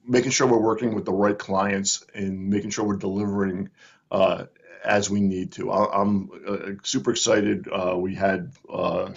making 0.07 0.31
sure 0.31 0.47
we're 0.47 0.59
working 0.59 0.95
with 0.95 1.05
the 1.05 1.13
right 1.13 1.39
clients 1.39 2.05
and 2.15 2.49
making 2.49 2.71
sure 2.71 2.85
we're 2.85 2.97
delivering 2.97 3.71
uh, 4.11 4.45
as 4.85 5.11
we 5.11 5.21
need 5.21 5.53
to. 5.53 5.71
I, 5.71 6.03
I'm 6.03 6.31
uh, 6.47 6.71
super 6.83 7.11
excited. 7.11 7.69
Uh, 7.69 7.97
we 7.97 8.15
had 8.15 8.53
uh, 8.73 9.11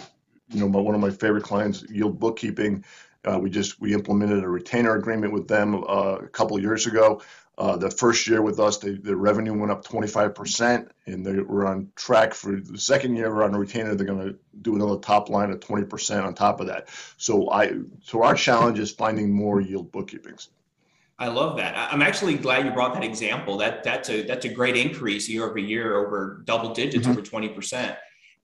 you 0.48 0.60
know 0.60 0.68
my, 0.68 0.80
one 0.80 0.94
of 0.94 1.00
my 1.00 1.10
favorite 1.10 1.44
clients, 1.44 1.84
Yield 1.88 2.18
Bookkeeping. 2.18 2.84
Uh, 3.24 3.38
we 3.38 3.50
just 3.50 3.80
we 3.80 3.94
implemented 3.94 4.42
a 4.42 4.48
retainer 4.48 4.96
agreement 4.96 5.32
with 5.32 5.46
them 5.46 5.84
uh, 5.84 6.16
a 6.16 6.28
couple 6.28 6.58
years 6.60 6.86
ago. 6.86 7.22
Uh, 7.58 7.76
the 7.76 7.90
first 7.90 8.26
year 8.26 8.40
with 8.40 8.58
us, 8.58 8.78
they, 8.78 8.94
their 8.94 9.16
revenue 9.16 9.52
went 9.52 9.70
up 9.70 9.84
25%, 9.84 10.88
and 11.06 11.24
they 11.24 11.38
were 11.40 11.66
on 11.66 11.88
track 11.96 12.32
for 12.32 12.58
the 12.58 12.78
second 12.78 13.14
year 13.14 13.34
We're 13.34 13.44
on 13.44 13.54
a 13.54 13.58
retainer. 13.58 13.94
They're 13.94 14.06
going 14.06 14.26
to 14.26 14.38
do 14.62 14.74
another 14.74 14.98
top 14.98 15.28
line 15.28 15.50
of 15.50 15.60
20% 15.60 16.24
on 16.24 16.34
top 16.34 16.60
of 16.60 16.66
that. 16.68 16.88
So 17.18 17.50
I, 17.50 17.72
so 18.02 18.22
our 18.22 18.34
challenge 18.34 18.78
is 18.78 18.90
finding 18.90 19.30
more 19.30 19.60
yield 19.60 19.92
bookkeepings. 19.92 20.48
I 21.18 21.28
love 21.28 21.58
that. 21.58 21.76
I'm 21.92 22.00
actually 22.02 22.34
glad 22.36 22.64
you 22.64 22.72
brought 22.72 22.94
that 22.94 23.04
example. 23.04 23.58
That 23.58 23.84
that's 23.84 24.08
a 24.08 24.22
that's 24.22 24.44
a 24.44 24.48
great 24.48 24.76
increase 24.76 25.28
year 25.28 25.44
over 25.44 25.58
year, 25.58 25.94
over 25.94 26.42
double 26.46 26.74
digits, 26.74 27.06
Mhm. 27.06 27.10
over 27.10 27.22
twenty 27.22 27.48
percent. 27.48 27.96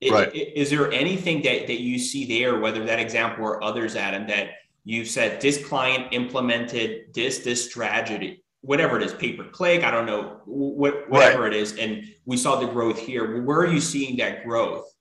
Right. 0.08 0.30
Is 0.32 0.70
there 0.70 0.92
anything 0.92 1.42
that 1.42 1.66
that 1.66 1.80
you 1.80 1.98
see 1.98 2.24
there, 2.26 2.60
whether 2.60 2.84
that 2.84 3.00
example 3.00 3.44
or 3.44 3.64
others, 3.64 3.96
Adam, 3.96 4.28
that 4.28 4.50
you've 4.84 5.08
said 5.08 5.40
this 5.40 5.66
client 5.66 6.12
implemented 6.12 7.12
this 7.14 7.38
this 7.38 7.68
strategy, 7.68 8.44
whatever 8.68 8.98
it 8.98 9.02
is, 9.02 9.14
pay 9.14 9.33
per 9.33 9.44
click, 9.44 9.83
I 9.83 9.90
don't 9.90 10.04
know, 10.04 10.42
what 10.44 11.09
whatever 11.09 11.46
it 11.46 11.54
is, 11.54 11.78
and 11.78 12.04
we 12.26 12.37
saw 12.37 12.61
the 12.61 12.66
growth 12.66 12.98
here. 12.98 13.42
Where 13.42 13.61
are 13.61 13.66
you 13.66 13.81
seeing 13.81 14.18
that 14.18 14.44
growth 14.44 14.92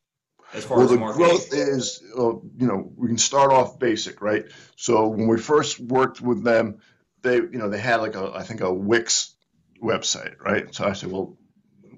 as 0.54 0.64
far 0.64 0.78
Well, 0.78 0.86
as 0.86 0.92
the 0.94 0.98
marketing? 0.98 1.28
growth 1.28 1.54
is, 1.54 2.02
uh, 2.18 2.30
you 2.58 2.66
know, 2.66 2.90
we 2.96 3.10
can 3.10 3.18
start 3.18 3.52
off 3.52 3.78
basic, 3.78 4.22
right? 4.22 4.46
So 4.78 5.10
when 5.10 5.28
we 5.28 5.38
first 5.38 5.82
worked 5.82 6.22
with 6.22 6.46
them, 6.46 6.78
they, 7.24 7.36
you 7.36 7.58
know, 7.58 7.68
they 7.70 7.78
had 7.80 7.98
like 7.98 8.16
a, 8.16 8.32
I 8.34 8.44
think 8.44 8.62
a 8.62 8.74
Wix 8.74 9.36
website, 9.84 10.40
right? 10.40 10.74
So 10.74 10.86
I 10.86 10.94
said, 10.94 11.12
well, 11.12 11.38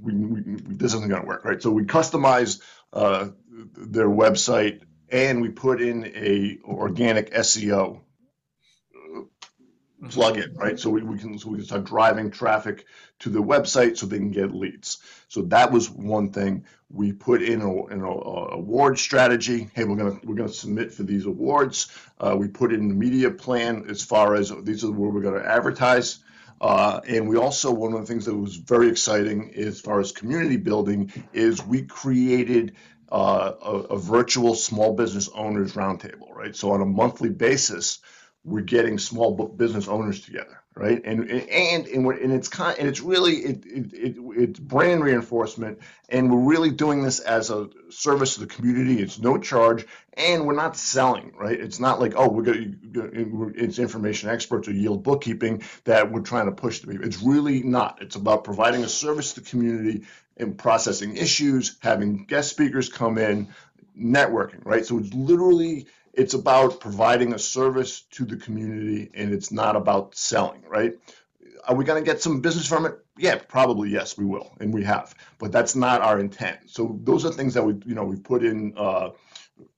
we, 0.01 0.15
we, 0.15 0.41
this 0.65 0.95
isn't 0.95 1.08
going 1.08 1.21
to 1.21 1.27
work, 1.27 1.45
right? 1.45 1.62
So 1.62 1.69
we 1.69 1.84
customized 1.84 2.63
uh, 2.93 3.27
their 3.77 4.10
website 4.10 4.82
and 5.10 5.39
we 5.39 5.49
put 5.49 5.84
in 5.84 6.05
a 6.15 6.58
organic 6.63 7.32
SEO 7.32 8.01
plugin, 10.09 10.57
right? 10.57 10.79
So 10.79 10.89
we, 10.89 11.01
we 11.03 11.17
can 11.17 11.37
so 11.37 11.49
we 11.49 11.57
can 11.57 11.65
start 11.65 11.85
driving 11.85 12.31
traffic 12.31 12.85
to 13.19 13.29
the 13.29 13.39
website 13.39 13.97
so 13.97 14.05
they 14.05 14.17
can 14.17 14.31
get 14.31 14.53
leads. 14.53 14.99
So 15.27 15.41
that 15.43 15.71
was 15.71 15.89
one 15.89 16.31
thing 16.31 16.65
we 16.89 17.11
put 17.13 17.41
in 17.41 17.61
a, 17.61 17.87
in 17.87 18.01
a, 18.01 18.09
a 18.09 18.55
award 18.55 18.97
strategy. 18.97 19.69
Hey, 19.73 19.83
we're 19.83 19.95
gonna 19.95 20.19
we're 20.23 20.35
gonna 20.35 20.49
submit 20.49 20.93
for 20.93 21.03
these 21.03 21.25
awards. 21.25 21.91
Uh, 22.19 22.35
we 22.37 22.47
put 22.47 22.73
in 22.73 22.87
the 22.87 22.95
media 22.95 23.29
plan 23.29 23.85
as 23.89 24.03
far 24.03 24.35
as 24.35 24.51
these 24.63 24.83
are 24.83 24.91
where 24.91 25.09
we're 25.09 25.21
gonna 25.21 25.39
advertise. 25.45 26.19
Uh, 26.61 26.99
and 27.07 27.27
we 27.27 27.37
also 27.37 27.71
one 27.71 27.93
of 27.93 28.01
the 28.01 28.05
things 28.05 28.25
that 28.25 28.35
was 28.35 28.57
very 28.57 28.89
exciting 28.89 29.53
as 29.55 29.79
far 29.79 29.99
as 29.99 30.11
community 30.11 30.57
building 30.57 31.11
is 31.31 31.63
we 31.63 31.83
created 31.83 32.75
uh, 33.11 33.53
a, 33.61 33.71
a 33.71 33.97
virtual 33.97 34.53
small 34.55 34.93
business 34.93 35.29
owners 35.33 35.73
roundtable, 35.73 36.33
right? 36.33 36.55
So 36.55 36.71
on 36.71 36.81
a 36.81 36.85
monthly 36.85 37.29
basis, 37.29 37.99
we're 38.49 38.62
getting 38.62 38.97
small 38.97 39.35
business 39.47 39.88
owners 39.88 40.21
together, 40.21 40.62
right? 40.75 41.01
And 41.05 41.29
and 41.29 41.88
and, 41.88 42.05
and 42.07 42.33
it's 42.33 42.47
kind 42.47 42.77
and 42.79 42.88
it's 42.88 43.01
really 43.01 43.35
it, 43.38 43.65
it, 43.65 43.93
it 43.93 44.17
it's 44.35 44.59
brand 44.59 45.03
reinforcement, 45.03 45.79
and 46.09 46.31
we're 46.31 46.49
really 46.49 46.71
doing 46.71 47.03
this 47.03 47.19
as 47.19 47.51
a 47.51 47.69
service 47.89 48.35
to 48.35 48.41
the 48.41 48.47
community. 48.47 49.01
It's 49.01 49.19
no 49.19 49.38
charge, 49.38 49.85
and 50.15 50.45
we're 50.47 50.55
not 50.55 50.75
selling, 50.75 51.33
right? 51.38 51.59
It's 51.59 51.79
not 51.79 51.99
like 51.99 52.13
oh 52.17 52.29
we're 52.29 52.43
going 52.43 53.53
it's 53.55 53.79
information 53.79 54.29
experts 54.29 54.67
or 54.67 54.73
yield 54.73 55.03
bookkeeping 55.03 55.63
that 55.85 56.12
we're 56.12 56.21
trying 56.21 56.47
to 56.47 56.51
push 56.53 56.79
to 56.79 56.88
people. 56.88 57.05
It's 57.05 57.21
really 57.21 57.63
not. 57.63 58.01
It's 58.01 58.15
about 58.15 58.43
providing 58.43 58.83
a 58.83 58.89
service 58.89 59.33
to 59.33 59.41
the 59.41 59.49
community 59.49 60.03
and 60.38 60.57
processing 60.57 61.17
issues, 61.17 61.77
having 61.81 62.25
guest 62.25 62.49
speakers 62.49 62.89
come 62.89 63.17
in, 63.17 63.49
networking, 63.99 64.65
right? 64.65 64.85
So 64.85 64.97
it's 64.97 65.13
literally 65.13 65.88
it's 66.19 66.34
about 66.34 66.82
providing 66.82 67.34
a 67.34 67.39
service 67.39 68.01
to 68.12 68.25
the 68.25 68.36
community 68.36 69.10
and 69.13 69.34
it's 69.34 69.53
not 69.53 69.77
about 69.77 70.13
selling, 70.15 70.62
right? 70.67 70.93
Are 71.65 71.75
we 71.75 71.86
going 71.86 72.03
to 72.03 72.05
get 72.05 72.21
some 72.21 72.41
business 72.41 72.67
from 72.67 72.86
it? 72.86 72.93
Yeah, 73.17 73.38
probably 73.47 73.89
yes, 73.89 74.17
we 74.17 74.25
will, 74.25 74.51
and 74.60 74.73
we 74.73 74.84
have, 74.84 75.15
but 75.38 75.53
that's 75.53 75.75
not 75.77 76.01
our 76.01 76.19
intent. 76.19 76.60
So 76.65 76.99
those 77.03 77.23
are 77.25 77.32
things 77.32 77.53
that 77.53 77.63
we, 77.63 77.73
you 77.86 77.95
know, 77.95 78.03
we 78.03 78.17
put 78.17 78.43
in 78.43 78.73
uh, 78.75 79.12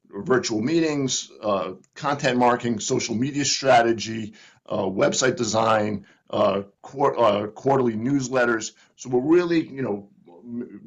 virtual 0.10 0.62
meetings, 0.62 1.32
uh, 1.44 1.74
content 1.94 2.40
marketing, 2.40 2.80
social 2.80 3.14
media 3.14 3.46
strategy, 3.46 4.34
uh, 4.68 4.84
website 4.84 5.36
design, 5.36 6.06
uh, 6.32 6.64
quar- 6.82 7.20
uh, 7.20 7.48
quarterly 7.48 7.94
newsletters. 7.94 8.72
So 8.96 9.10
we're 9.10 9.38
really, 9.38 9.68
you 9.68 9.84
know, 9.84 10.10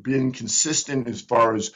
being 0.03 0.33
consistent 0.33 1.07
as 1.07 1.21
far 1.21 1.55
as 1.55 1.71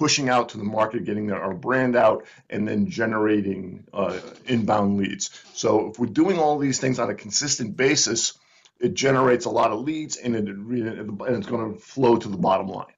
pushing 0.00 0.30
out 0.30 0.48
to 0.48 0.56
the 0.56 0.64
market, 0.64 1.04
getting 1.04 1.26
their, 1.26 1.38
our 1.38 1.52
brand 1.52 1.94
out, 1.94 2.24
and 2.48 2.66
then 2.66 2.88
generating 2.88 3.84
uh, 3.92 4.18
inbound 4.46 4.96
leads. 4.96 5.44
So 5.52 5.90
if 5.90 5.98
we're 5.98 6.06
doing 6.06 6.38
all 6.38 6.56
these 6.56 6.80
things 6.80 6.98
on 6.98 7.10
a 7.10 7.14
consistent 7.14 7.76
basis, 7.76 8.38
it 8.80 8.94
generates 8.94 9.44
a 9.44 9.50
lot 9.50 9.72
of 9.72 9.80
leads, 9.80 10.16
and 10.16 10.34
it 10.34 10.48
and 10.48 11.20
it's 11.36 11.46
going 11.46 11.74
to 11.74 11.78
flow 11.78 12.16
to 12.16 12.28
the 12.28 12.38
bottom 12.38 12.68
line. 12.68 12.94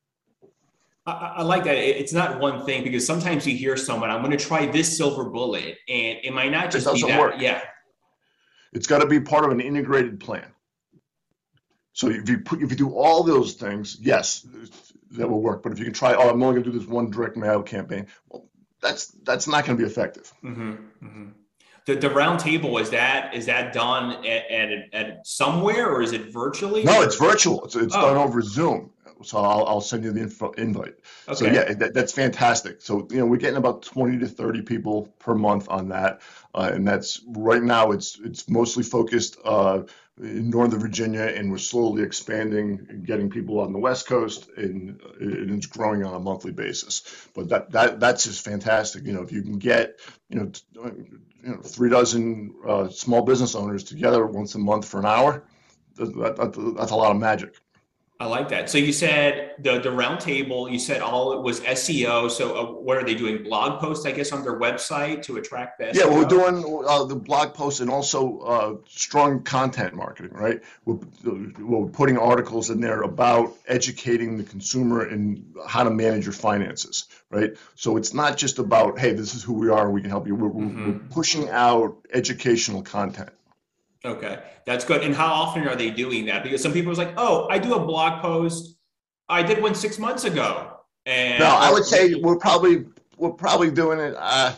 I, 1.04 1.34
I 1.38 1.42
like 1.42 1.64
that. 1.64 1.74
It's 1.76 2.12
not 2.12 2.38
one 2.38 2.64
thing 2.64 2.84
because 2.84 3.04
sometimes 3.04 3.48
you 3.48 3.56
hear 3.56 3.76
someone, 3.76 4.08
I'm 4.08 4.22
going 4.22 4.38
to 4.38 4.44
try 4.44 4.66
this 4.66 4.96
silver 4.96 5.24
bullet, 5.24 5.78
and 5.88 6.18
it 6.22 6.32
might 6.32 6.52
not 6.52 6.70
just 6.70 6.86
be 6.86 6.92
doesn't 6.92 7.08
that. 7.08 7.20
work. 7.20 7.34
Yeah. 7.38 7.62
It's 8.72 8.86
got 8.86 9.00
to 9.00 9.06
be 9.06 9.18
part 9.18 9.44
of 9.44 9.50
an 9.50 9.60
integrated 9.60 10.20
plan. 10.20 10.46
So 11.94 12.08
if 12.08 12.28
you 12.28 12.38
put, 12.38 12.62
if 12.62 12.70
you 12.70 12.76
do 12.76 12.94
all 12.94 13.24
those 13.24 13.54
things, 13.54 13.98
yes, 14.00 14.46
that 15.12 15.28
will 15.28 15.42
work. 15.42 15.62
But 15.62 15.72
if 15.72 15.78
you 15.78 15.84
can 15.84 15.94
try, 15.94 16.14
oh, 16.14 16.30
I'm 16.30 16.42
only 16.42 16.60
going 16.60 16.64
to 16.64 16.72
do 16.72 16.78
this 16.78 16.88
one 16.88 17.10
direct 17.10 17.36
mail 17.36 17.62
campaign. 17.62 18.06
Well, 18.28 18.46
that's 18.80 19.08
that's 19.22 19.46
not 19.46 19.64
going 19.64 19.76
to 19.78 19.82
be 19.82 19.88
effective. 19.88 20.32
Mm-hmm, 20.42 20.70
mm-hmm. 20.70 21.28
The, 21.86 21.96
the 21.96 22.10
round 22.10 22.38
table 22.40 22.78
is 22.78 22.90
that 22.90 23.34
is 23.34 23.46
that 23.46 23.72
done 23.72 24.24
at, 24.24 24.50
at, 24.50 24.94
at 24.94 25.26
somewhere 25.26 25.90
or 25.90 26.02
is 26.02 26.12
it 26.12 26.32
virtually? 26.32 26.84
No, 26.84 27.02
it's 27.02 27.16
virtual. 27.16 27.64
It's, 27.64 27.76
it's 27.76 27.94
oh. 27.94 28.00
done 28.00 28.16
over 28.16 28.40
Zoom. 28.42 28.90
So 29.22 29.38
I'll, 29.38 29.64
I'll 29.66 29.80
send 29.80 30.04
you 30.04 30.12
the 30.12 30.20
info, 30.20 30.50
invite. 30.52 30.94
Okay. 31.28 31.34
So 31.34 31.46
yeah, 31.46 31.72
that, 31.74 31.94
that's 31.94 32.12
fantastic. 32.12 32.80
So 32.80 33.06
you 33.10 33.18
know 33.18 33.26
we're 33.26 33.36
getting 33.36 33.56
about 33.56 33.82
20 33.82 34.18
to 34.18 34.26
30 34.26 34.62
people 34.62 35.14
per 35.18 35.34
month 35.34 35.68
on 35.68 35.88
that, 35.88 36.20
uh, 36.54 36.70
and 36.72 36.86
that's 36.86 37.22
right 37.28 37.62
now 37.62 37.92
it's 37.92 38.18
it's 38.22 38.48
mostly 38.48 38.82
focused 38.82 39.38
uh, 39.44 39.82
in 40.18 40.50
Northern 40.50 40.78
Virginia, 40.78 41.22
and 41.22 41.50
we're 41.50 41.58
slowly 41.58 42.02
expanding 42.02 43.02
getting 43.04 43.30
people 43.30 43.60
on 43.60 43.72
the 43.72 43.78
West 43.78 44.06
Coast, 44.06 44.50
and, 44.56 45.00
and 45.20 45.50
it's 45.50 45.66
growing 45.66 46.04
on 46.04 46.14
a 46.14 46.20
monthly 46.20 46.52
basis. 46.52 47.28
But 47.34 47.48
that 47.48 47.70
that 47.72 48.00
that's 48.00 48.24
just 48.24 48.44
fantastic. 48.44 49.04
You 49.06 49.14
know, 49.14 49.22
if 49.22 49.32
you 49.32 49.42
can 49.42 49.58
get 49.58 49.98
you 50.28 50.40
know, 50.40 50.46
t- 50.46 50.62
you 50.74 51.50
know 51.50 51.60
three 51.62 51.90
dozen 51.90 52.54
uh, 52.66 52.88
small 52.88 53.22
business 53.22 53.54
owners 53.54 53.84
together 53.84 54.26
once 54.26 54.54
a 54.54 54.58
month 54.58 54.86
for 54.86 54.98
an 54.98 55.06
hour, 55.06 55.44
that, 55.96 56.36
that, 56.36 56.74
that's 56.76 56.92
a 56.92 56.96
lot 56.96 57.10
of 57.10 57.18
magic. 57.18 57.56
I 58.22 58.26
like 58.26 58.48
that. 58.50 58.70
So 58.70 58.78
you 58.78 58.92
said 58.92 59.56
the 59.58 59.80
the 59.80 59.88
roundtable. 59.88 60.70
You 60.70 60.78
said 60.78 61.00
all 61.00 61.32
it 61.32 61.42
was 61.42 61.60
SEO. 61.62 62.30
So 62.30 62.56
uh, 62.56 62.72
what 62.72 62.96
are 62.96 63.02
they 63.04 63.16
doing? 63.16 63.42
Blog 63.42 63.80
posts, 63.80 64.06
I 64.06 64.12
guess, 64.12 64.30
on 64.30 64.44
their 64.44 64.60
website 64.60 65.22
to 65.22 65.38
attract 65.38 65.78
the 65.78 65.90
Yeah, 65.92 66.06
we're 66.06 66.24
doing 66.24 66.84
uh, 66.86 67.02
the 67.02 67.16
blog 67.16 67.52
posts 67.52 67.80
and 67.80 67.90
also 67.90 68.38
uh, 68.38 68.76
strong 68.86 69.42
content 69.42 69.94
marketing. 69.94 70.30
Right, 70.34 70.60
we're, 70.84 71.00
we're 71.58 71.88
putting 71.88 72.16
articles 72.16 72.70
in 72.70 72.80
there 72.80 73.02
about 73.02 73.56
educating 73.66 74.36
the 74.36 74.44
consumer 74.44 75.08
and 75.08 75.44
how 75.66 75.82
to 75.82 75.90
manage 75.90 76.24
your 76.24 76.32
finances. 76.32 77.08
Right, 77.28 77.56
so 77.74 77.96
it's 77.96 78.14
not 78.14 78.36
just 78.36 78.60
about 78.60 79.00
hey, 79.00 79.14
this 79.14 79.34
is 79.34 79.42
who 79.42 79.54
we 79.54 79.68
are 79.68 79.86
and 79.86 79.94
we 79.94 80.00
can 80.00 80.10
help 80.10 80.28
you. 80.28 80.36
We're, 80.36 80.50
mm-hmm. 80.50 80.92
we're 80.92 80.98
pushing 81.10 81.48
out 81.48 81.96
educational 82.12 82.82
content. 82.82 83.30
Okay, 84.04 84.40
that's 84.66 84.84
good. 84.84 85.02
And 85.02 85.14
how 85.14 85.32
often 85.32 85.66
are 85.68 85.76
they 85.76 85.90
doing 85.90 86.26
that? 86.26 86.42
Because 86.42 86.62
some 86.62 86.72
people 86.72 86.92
are 86.92 86.96
like, 86.96 87.14
"Oh, 87.16 87.46
I 87.48 87.58
do 87.58 87.74
a 87.74 87.78
blog 87.78 88.20
post. 88.20 88.76
I 89.28 89.42
did 89.42 89.62
one 89.62 89.74
six 89.74 89.98
months 89.98 90.24
ago." 90.24 90.76
And 91.06 91.38
no, 91.38 91.46
I 91.46 91.70
would 91.70 91.84
say 91.84 92.14
we're 92.14 92.38
probably 92.38 92.86
we're 93.16 93.30
probably 93.30 93.70
doing 93.70 94.00
it. 94.00 94.14
Uh, 94.18 94.54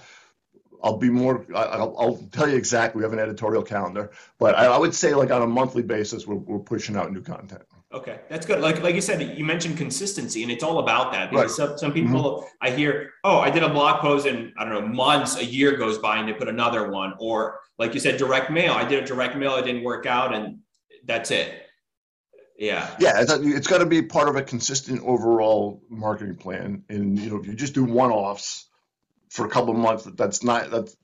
I'll 0.82 0.96
be 0.96 1.10
more. 1.10 1.44
I'll, 1.54 1.94
I'll, 1.98 2.16
tell 2.32 2.48
you 2.48 2.56
exactly. 2.56 2.98
We 2.98 3.04
have 3.04 3.12
an 3.12 3.18
editorial 3.18 3.62
calendar, 3.62 4.10
but 4.38 4.54
I, 4.54 4.66
I 4.66 4.78
would 4.78 4.94
say 4.94 5.14
like 5.14 5.30
on 5.30 5.42
a 5.42 5.46
monthly 5.46 5.82
basis, 5.82 6.26
we're, 6.26 6.36
we're 6.36 6.58
pushing 6.58 6.96
out 6.96 7.12
new 7.12 7.22
content. 7.22 7.62
Okay, 7.94 8.18
that's 8.28 8.44
good. 8.44 8.60
Like 8.60 8.82
like 8.82 8.96
you 8.96 9.00
said, 9.00 9.38
you 9.38 9.44
mentioned 9.44 9.78
consistency, 9.78 10.42
and 10.42 10.50
it's 10.50 10.64
all 10.64 10.80
about 10.80 11.12
that. 11.12 11.30
Because 11.30 11.56
right. 11.56 11.68
some, 11.68 11.78
some 11.78 11.92
people 11.92 12.38
mm-hmm. 12.38 12.46
I 12.60 12.70
hear, 12.70 13.10
oh, 13.22 13.38
I 13.38 13.50
did 13.50 13.62
a 13.62 13.68
blog 13.68 14.00
post, 14.00 14.26
and 14.26 14.52
I 14.58 14.64
don't 14.64 14.74
know, 14.74 14.88
months, 14.88 15.38
a 15.38 15.44
year 15.44 15.76
goes 15.76 15.98
by, 15.98 16.18
and 16.18 16.28
they 16.28 16.32
put 16.32 16.48
another 16.48 16.90
one. 16.90 17.14
Or 17.20 17.60
like 17.78 17.94
you 17.94 18.00
said, 18.00 18.16
direct 18.16 18.50
mail. 18.50 18.72
I 18.72 18.84
did 18.84 19.00
a 19.04 19.06
direct 19.06 19.36
mail, 19.36 19.54
it 19.56 19.64
didn't 19.64 19.84
work 19.84 20.06
out, 20.06 20.34
and 20.34 20.58
that's 21.04 21.30
it. 21.30 21.62
Yeah. 22.58 22.90
Yeah, 22.98 23.20
it's, 23.20 23.32
it's 23.32 23.66
got 23.68 23.78
to 23.78 23.86
be 23.86 24.02
part 24.02 24.28
of 24.28 24.34
a 24.34 24.42
consistent 24.42 25.00
overall 25.04 25.80
marketing 25.88 26.34
plan. 26.36 26.82
And 26.88 27.16
you 27.16 27.30
know, 27.30 27.36
if 27.36 27.46
you 27.46 27.54
just 27.54 27.74
do 27.74 27.84
one 27.84 28.10
offs 28.10 28.68
for 29.30 29.46
a 29.46 29.48
couple 29.48 29.70
of 29.70 29.78
months, 29.78 30.04
that's 30.14 30.42
not 30.42 30.70
that's 30.70 30.96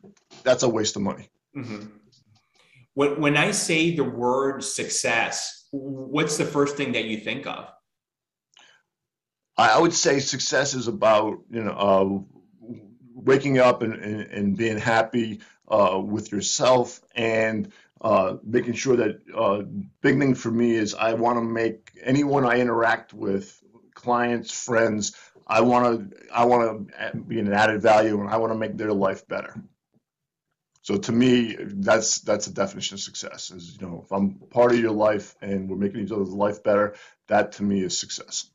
that's 0.43 0.65
a 0.65 0.69
waste 0.69 0.97
of 0.97 1.03
money. 1.03 1.29
Mm-hmm. 1.57 1.87
When 2.95 3.21
when 3.21 3.37
I 3.37 3.53
say 3.53 3.95
the 3.95 4.05
word 4.05 4.65
success 4.65 5.60
what's 5.71 6.37
the 6.37 6.45
first 6.45 6.77
thing 6.77 6.93
that 6.93 7.05
you 7.05 7.19
think 7.19 7.47
of? 7.47 7.71
I 9.57 9.79
would 9.79 9.93
say 9.93 10.21
success 10.21 10.73
is 10.73 10.89
about 10.89 11.41
you 11.51 11.63
know 11.63 11.73
uh, 11.73 12.79
waking 13.15 13.59
up 13.59 13.83
and, 13.83 13.95
and, 13.95 14.23
and 14.31 14.57
being 14.57 14.79
happy 14.79 15.41
uh, 15.69 16.01
with 16.03 16.33
yourself 16.33 17.01
and 17.15 17.71
uh, 18.01 18.37
making 18.43 18.73
sure 18.73 18.97
that 18.97 19.21
uh, 19.37 19.63
big 20.01 20.19
thing 20.19 20.35
for 20.35 20.51
me 20.51 20.75
is 20.75 20.95
I 20.95 21.13
want 21.13 21.37
to 21.37 21.43
make 21.43 21.93
anyone 22.03 22.47
I 22.47 22.59
interact 22.59 23.13
with, 23.13 23.63
clients, 23.95 24.51
friends, 24.51 25.15
I 25.47 25.61
want 25.61 26.11
to 26.11 26.17
I 26.33 26.45
want 26.45 26.89
to 26.89 27.17
be 27.19 27.39
an 27.41 27.53
added 27.53 27.83
value 27.83 28.21
and 28.21 28.31
I 28.31 28.37
want 28.39 28.53
to 28.53 28.59
make 28.59 28.77
their 28.77 28.93
life 28.93 29.27
better. 29.29 29.63
So 30.83 30.97
to 30.97 31.13
me, 31.13 31.57
that's 31.59 32.21
that's 32.21 32.47
a 32.47 32.53
definition 32.53 32.95
of 32.95 33.01
success. 33.01 33.51
Is 33.51 33.77
you 33.81 33.87
know, 33.87 34.03
if 34.05 34.13
I'm 34.13 34.37
part 34.51 34.73
of 34.73 34.79
your 34.79 34.93
life 34.93 35.37
and 35.43 35.69
we're 35.69 35.77
making 35.77 36.01
each 36.01 36.13
other's 36.13 36.31
life 36.31 36.63
better, 36.63 36.95
that 37.29 37.53
to 37.53 37.63
me 37.63 37.83
is 37.83 37.99
success. 37.99 38.51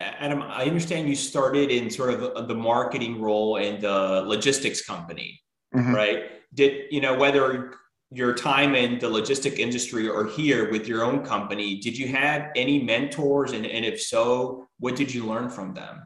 Adam, 0.00 0.42
I 0.42 0.64
understand 0.64 1.08
you 1.08 1.14
started 1.14 1.70
in 1.70 1.88
sort 1.90 2.10
of 2.10 2.48
the 2.48 2.54
marketing 2.54 3.20
role 3.20 3.56
in 3.56 3.80
the 3.80 4.22
logistics 4.26 4.84
company, 4.84 5.40
mm-hmm. 5.74 5.94
right? 5.94 6.24
Did 6.54 6.86
you 6.90 7.00
know 7.00 7.16
whether 7.16 7.74
your 8.14 8.34
time 8.34 8.74
in 8.74 8.98
the 8.98 9.06
logistic 9.06 9.58
industry 9.58 10.08
or 10.08 10.26
here 10.26 10.70
with 10.70 10.86
your 10.86 11.02
own 11.02 11.24
company, 11.24 11.80
did 11.80 11.96
you 11.96 12.08
have 12.08 12.50
any 12.54 12.82
mentors? 12.82 13.52
And, 13.52 13.64
and 13.64 13.84
if 13.84 14.00
so, 14.00 14.68
what 14.78 14.96
did 14.96 15.12
you 15.12 15.24
learn 15.24 15.48
from 15.48 15.72
them? 15.72 16.02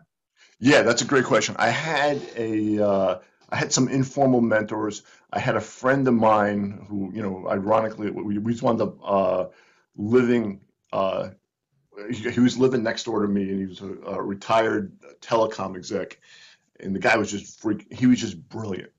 Yeah, 0.60 0.82
that's 0.82 1.02
a 1.02 1.04
great 1.04 1.24
question. 1.24 1.56
I 1.58 1.68
had 1.68 2.20
a 2.36 2.82
uh, 2.82 3.18
I 3.48 3.56
had 3.56 3.72
some 3.72 3.88
informal 3.88 4.40
mentors. 4.40 5.02
I 5.32 5.38
had 5.38 5.56
a 5.56 5.60
friend 5.60 6.06
of 6.08 6.14
mine 6.14 6.86
who, 6.88 7.12
you 7.14 7.22
know, 7.22 7.48
ironically, 7.48 8.10
we, 8.10 8.38
we 8.38 8.52
just 8.52 8.62
wound 8.62 8.80
up 8.80 8.96
uh, 9.04 9.46
living. 9.96 10.60
Uh, 10.92 11.30
he, 12.10 12.30
he, 12.30 12.40
was 12.40 12.58
living 12.58 12.82
next 12.82 13.04
door 13.04 13.22
to 13.22 13.28
me, 13.28 13.42
and 13.42 13.60
he 13.60 13.66
was 13.66 13.80
a, 13.80 13.92
a, 14.06 14.22
retired 14.22 14.92
telecom 15.20 15.76
exec. 15.76 16.18
And 16.80 16.94
the 16.94 17.00
guy 17.00 17.16
was 17.16 17.30
just 17.30 17.60
freak. 17.60 17.86
He 17.92 18.06
was 18.06 18.20
just 18.20 18.36
brilliant. 18.48 18.90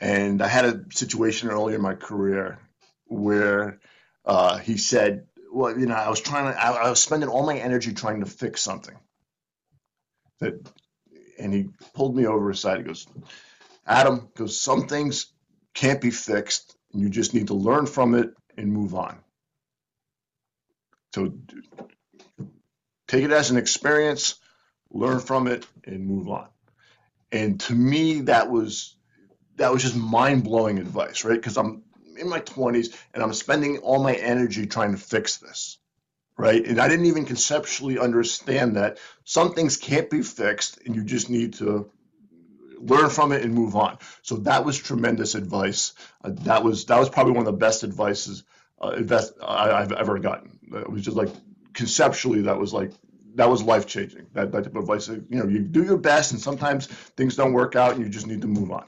And 0.00 0.42
I 0.42 0.48
had 0.48 0.64
a 0.64 0.84
situation 0.92 1.48
early 1.48 1.74
in 1.74 1.80
my 1.80 1.94
career 1.94 2.58
where 3.06 3.80
uh, 4.24 4.58
he 4.58 4.76
said, 4.76 5.26
"Well, 5.52 5.78
you 5.78 5.86
know, 5.86 5.94
I 5.94 6.10
was 6.10 6.20
trying 6.20 6.52
to. 6.52 6.60
I, 6.60 6.72
I 6.72 6.90
was 6.90 7.02
spending 7.02 7.28
all 7.28 7.46
my 7.46 7.56
energy 7.56 7.94
trying 7.94 8.20
to 8.20 8.26
fix 8.26 8.60
something 8.60 8.96
that 10.40 10.54
and 11.38 11.52
he 11.52 11.68
pulled 11.94 12.16
me 12.16 12.26
over 12.26 12.50
aside. 12.50 12.78
He 12.78 12.84
goes, 12.84 13.06
Adam, 13.86 14.28
goes, 14.36 14.60
some 14.60 14.86
things 14.86 15.32
can't 15.74 16.00
be 16.00 16.10
fixed, 16.10 16.76
and 16.92 17.02
you 17.02 17.08
just 17.08 17.34
need 17.34 17.48
to 17.48 17.54
learn 17.54 17.86
from 17.86 18.14
it 18.14 18.30
and 18.56 18.72
move 18.72 18.94
on. 18.94 19.18
So 21.14 21.32
take 23.06 23.24
it 23.24 23.32
as 23.32 23.50
an 23.50 23.56
experience, 23.56 24.36
learn 24.90 25.20
from 25.20 25.46
it, 25.46 25.66
and 25.84 26.06
move 26.06 26.28
on. 26.28 26.48
And 27.32 27.58
to 27.60 27.74
me, 27.74 28.22
that 28.22 28.50
was 28.50 28.96
that 29.56 29.72
was 29.72 29.82
just 29.82 29.96
mind 29.96 30.44
blowing 30.44 30.78
advice, 30.78 31.24
right? 31.24 31.34
Because 31.34 31.56
I'm 31.56 31.82
in 32.16 32.28
my 32.28 32.40
20s 32.40 32.96
and 33.12 33.22
I'm 33.22 33.32
spending 33.32 33.78
all 33.78 34.02
my 34.02 34.14
energy 34.14 34.66
trying 34.66 34.92
to 34.92 34.98
fix 34.98 35.38
this 35.38 35.78
right? 36.38 36.64
And 36.64 36.80
I 36.80 36.88
didn't 36.88 37.06
even 37.06 37.26
conceptually 37.26 37.98
understand 37.98 38.76
that 38.76 38.98
some 39.24 39.52
things 39.52 39.76
can't 39.76 40.08
be 40.08 40.22
fixed 40.22 40.78
and 40.86 40.94
you 40.94 41.02
just 41.02 41.28
need 41.28 41.54
to 41.54 41.90
learn 42.78 43.10
from 43.10 43.32
it 43.32 43.42
and 43.42 43.52
move 43.52 43.76
on. 43.76 43.98
So 44.22 44.36
that 44.36 44.64
was 44.64 44.78
tremendous 44.78 45.34
advice. 45.34 45.92
Uh, 46.24 46.30
that 46.44 46.62
was 46.64 46.86
that 46.86 46.98
was 46.98 47.10
probably 47.10 47.32
one 47.32 47.46
of 47.46 47.52
the 47.52 47.58
best 47.58 47.82
advices 47.82 48.44
uh, 48.80 49.02
I, 49.42 49.80
have 49.80 49.92
ever 49.92 50.18
gotten. 50.20 50.58
It 50.72 50.88
was 50.88 51.02
just 51.02 51.16
like 51.16 51.30
conceptually 51.74 52.42
that 52.42 52.58
was 52.58 52.72
like 52.72 52.92
that 53.34 53.50
was 53.50 53.62
life 53.62 53.86
changing. 53.86 54.26
That, 54.32 54.52
that 54.52 54.64
type 54.64 54.76
of 54.76 54.82
advice. 54.82 55.08
You 55.08 55.24
know, 55.30 55.46
you 55.46 55.58
do 55.58 55.82
your 55.82 55.98
best 55.98 56.30
and 56.30 56.40
sometimes 56.40 56.86
things 56.86 57.34
don't 57.34 57.52
work 57.52 57.74
out 57.74 57.96
and 57.96 58.04
you 58.04 58.08
just 58.08 58.28
need 58.28 58.42
to 58.42 58.48
move 58.48 58.70
on. 58.70 58.86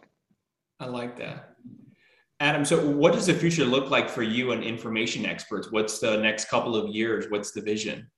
I 0.79 0.87
like 0.87 1.19
that. 1.19 1.50
Adam, 2.41 2.65
so 2.65 2.89
what 2.89 3.13
does 3.13 3.27
the 3.27 3.35
future 3.35 3.67
look 3.67 3.91
like 3.91 4.09
for 4.09 4.23
you 4.23 4.53
and 4.53 4.65
information 4.65 5.27
experts? 5.27 5.71
What's 5.71 5.99
the 5.99 6.17
next 6.17 6.49
couple 6.49 6.75
of 6.75 6.89
years? 6.89 7.27
What's 7.29 7.53
the 7.53 7.61
vision? 7.61 8.11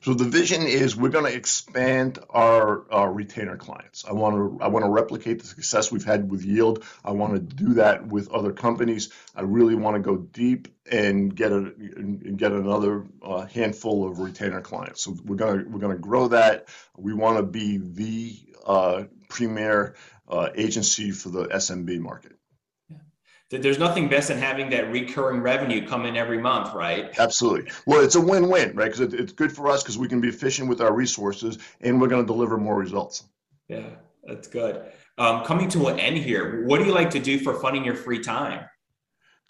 So 0.00 0.14
the 0.14 0.24
vision 0.24 0.62
is 0.62 0.96
we're 0.96 1.10
going 1.10 1.30
to 1.30 1.34
expand 1.34 2.18
our, 2.30 2.90
our 2.90 3.12
retainer 3.12 3.58
clients. 3.58 4.04
I 4.06 4.12
want 4.12 4.34
to 4.34 4.64
I 4.64 4.68
want 4.68 4.84
to 4.84 4.90
replicate 4.90 5.40
the 5.40 5.46
success 5.46 5.92
we've 5.92 6.04
had 6.04 6.30
with 6.30 6.42
Yield. 6.42 6.84
I 7.04 7.12
want 7.12 7.34
to 7.34 7.38
do 7.38 7.74
that 7.74 8.06
with 8.06 8.30
other 8.30 8.52
companies. 8.52 9.10
I 9.34 9.42
really 9.42 9.74
want 9.74 9.96
to 9.96 10.00
go 10.00 10.16
deep 10.16 10.68
and 10.90 11.34
get 11.34 11.52
a 11.52 11.56
and 11.56 12.38
get 12.38 12.52
another 12.52 13.06
uh, 13.22 13.46
handful 13.46 14.06
of 14.06 14.20
retainer 14.20 14.60
clients. 14.60 15.02
So 15.02 15.16
we're 15.24 15.36
gonna 15.36 15.64
we're 15.66 15.80
gonna 15.80 15.96
grow 15.96 16.28
that. 16.28 16.68
We 16.96 17.14
want 17.14 17.38
to 17.38 17.42
be 17.42 17.78
the 17.78 18.38
uh, 18.66 19.04
premier 19.28 19.96
uh, 20.28 20.48
agency 20.54 21.10
for 21.10 21.30
the 21.30 21.44
SMB 21.46 22.00
market 22.00 22.39
there's 23.50 23.78
nothing 23.78 24.08
best 24.08 24.28
than 24.28 24.38
having 24.38 24.70
that 24.70 24.90
recurring 24.92 25.40
revenue 25.40 25.86
come 25.86 26.06
in 26.06 26.16
every 26.16 26.38
month, 26.38 26.72
right? 26.72 27.18
Absolutely. 27.18 27.70
Well, 27.84 28.00
it's 28.00 28.14
a 28.14 28.20
win-win, 28.20 28.76
right? 28.76 28.92
Because 28.92 29.12
it's 29.12 29.32
good 29.32 29.52
for 29.52 29.68
us 29.68 29.82
because 29.82 29.98
we 29.98 30.06
can 30.08 30.20
be 30.20 30.28
efficient 30.28 30.68
with 30.68 30.80
our 30.80 30.94
resources 30.94 31.58
and 31.80 32.00
we're 32.00 32.08
going 32.08 32.22
to 32.22 32.26
deliver 32.26 32.56
more 32.56 32.76
results. 32.76 33.24
Yeah, 33.68 33.88
that's 34.24 34.46
good. 34.46 34.84
Um, 35.18 35.44
coming 35.44 35.68
to 35.70 35.88
an 35.88 35.98
end 35.98 36.18
here, 36.18 36.64
what 36.64 36.78
do 36.78 36.86
you 36.86 36.92
like 36.92 37.10
to 37.10 37.18
do 37.18 37.38
for 37.38 37.54
fun 37.60 37.76
in 37.76 37.84
your 37.84 37.96
free 37.96 38.20
time? 38.20 38.66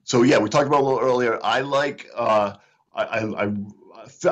So 0.05 0.23
yeah, 0.23 0.39
we 0.39 0.49
talked 0.49 0.67
about 0.67 0.81
a 0.81 0.85
little 0.85 1.01
earlier. 1.01 1.39
I 1.43 1.61
like 1.61 2.09
uh, 2.17 2.55
I, 2.95 3.05
I, 3.05 3.45
I 3.45 3.53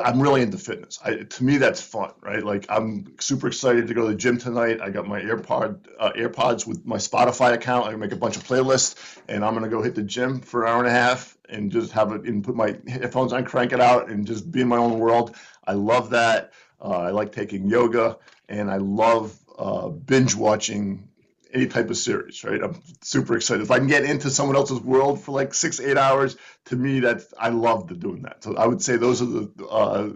I'm 0.03 0.21
really 0.21 0.41
into 0.41 0.57
fitness. 0.57 0.99
I, 1.03 1.15
to 1.23 1.43
me, 1.43 1.57
that's 1.57 1.81
fun, 1.81 2.11
right? 2.21 2.43
Like 2.43 2.65
I'm 2.69 3.13
super 3.19 3.47
excited 3.47 3.87
to 3.87 3.93
go 3.93 4.03
to 4.03 4.09
the 4.09 4.15
gym 4.15 4.37
tonight. 4.37 4.79
I 4.81 4.89
got 4.89 5.07
my 5.07 5.21
AirPod 5.21 5.87
uh, 5.99 6.11
AirPods 6.13 6.65
with 6.67 6.85
my 6.85 6.97
Spotify 6.97 7.53
account. 7.53 7.87
I 7.87 7.95
make 7.95 8.11
a 8.11 8.17
bunch 8.17 8.37
of 8.37 8.43
playlists, 8.43 9.17
and 9.27 9.43
I'm 9.43 9.53
gonna 9.53 9.69
go 9.69 9.81
hit 9.81 9.95
the 9.95 10.03
gym 10.03 10.41
for 10.41 10.63
an 10.63 10.69
hour 10.69 10.79
and 10.79 10.87
a 10.87 10.91
half 10.91 11.37
and 11.49 11.71
just 11.71 11.91
have 11.91 12.11
it 12.11 12.23
and 12.23 12.43
put 12.43 12.55
my 12.55 12.77
headphones 12.87 13.33
on, 13.33 13.43
crank 13.43 13.73
it 13.73 13.81
out, 13.81 14.09
and 14.09 14.25
just 14.25 14.51
be 14.51 14.61
in 14.61 14.67
my 14.67 14.77
own 14.77 14.99
world. 14.99 15.35
I 15.65 15.73
love 15.73 16.11
that. 16.11 16.53
Uh, 16.81 16.89
I 16.89 17.09
like 17.11 17.31
taking 17.31 17.67
yoga, 17.67 18.17
and 18.47 18.71
I 18.71 18.77
love 18.77 19.37
uh, 19.57 19.89
binge 19.89 20.35
watching 20.35 21.08
any 21.53 21.67
type 21.67 21.89
of 21.89 21.97
series, 21.97 22.43
right? 22.43 22.61
I'm 22.63 22.81
super 23.01 23.35
excited. 23.35 23.61
If 23.63 23.71
I 23.71 23.79
can 23.79 23.87
get 23.87 24.03
into 24.03 24.29
someone 24.29 24.55
else's 24.55 24.79
world 24.81 25.21
for 25.23 25.31
like 25.31 25.53
six, 25.53 25.79
eight 25.79 25.97
hours, 25.97 26.37
to 26.65 26.75
me, 26.75 26.99
that's 26.99 27.33
I 27.37 27.49
love 27.49 27.87
the, 27.87 27.95
doing 27.95 28.21
that. 28.23 28.43
So 28.43 28.55
I 28.55 28.67
would 28.67 28.81
say 28.81 28.97
those 28.97 29.21
are 29.21 29.25
the, 29.25 29.67
uh, 29.69 30.09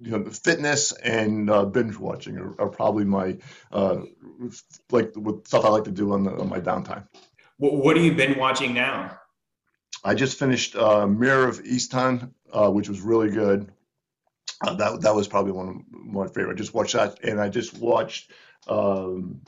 you 0.00 0.10
know, 0.10 0.18
the 0.18 0.30
fitness 0.30 0.92
and 0.92 1.48
uh, 1.48 1.64
binge 1.64 1.96
watching 1.96 2.38
are, 2.38 2.60
are 2.60 2.68
probably 2.68 3.04
my 3.04 3.38
uh, 3.72 4.02
like 4.90 5.14
what 5.14 5.46
stuff 5.46 5.64
I 5.64 5.68
like 5.68 5.84
to 5.84 5.92
do 5.92 6.12
on, 6.12 6.24
the, 6.24 6.32
on 6.32 6.48
my 6.48 6.60
downtime. 6.60 7.06
What, 7.56 7.96
have 7.96 8.04
you 8.04 8.14
been 8.14 8.38
watching 8.38 8.74
now? 8.74 9.18
I 10.02 10.14
just 10.14 10.38
finished 10.38 10.76
uh, 10.76 11.06
Mare 11.06 11.48
of 11.48 11.62
Easttown, 11.62 12.32
uh, 12.52 12.68
which 12.68 12.88
was 12.88 13.00
really 13.00 13.30
good. 13.30 13.72
Uh, 14.60 14.74
that 14.74 15.00
that 15.02 15.14
was 15.14 15.28
probably 15.28 15.52
one 15.52 15.68
of 15.68 15.76
my 15.90 16.26
favorite. 16.26 16.54
I 16.54 16.56
just 16.56 16.74
watched 16.74 16.94
that, 16.94 17.22
and 17.22 17.40
I 17.40 17.48
just 17.48 17.78
watched 17.78 18.30
um, 18.68 19.40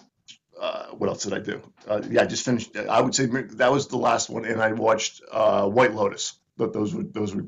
uh, 0.60 0.86
what 0.88 1.08
else 1.08 1.22
did 1.24 1.34
I 1.34 1.38
do? 1.38 1.60
Uh, 1.86 2.02
yeah, 2.08 2.22
I 2.22 2.26
just 2.26 2.44
finished. 2.44 2.76
I 2.76 3.00
would 3.00 3.14
say 3.14 3.26
that 3.26 3.72
was 3.72 3.88
the 3.88 3.98
last 3.98 4.30
one, 4.30 4.44
and 4.44 4.60
I 4.60 4.72
watched 4.72 5.22
uh, 5.30 5.68
White 5.68 5.94
Lotus. 5.94 6.34
But 6.56 6.72
those 6.72 6.94
were 6.94 7.02
those 7.02 7.34
were 7.34 7.46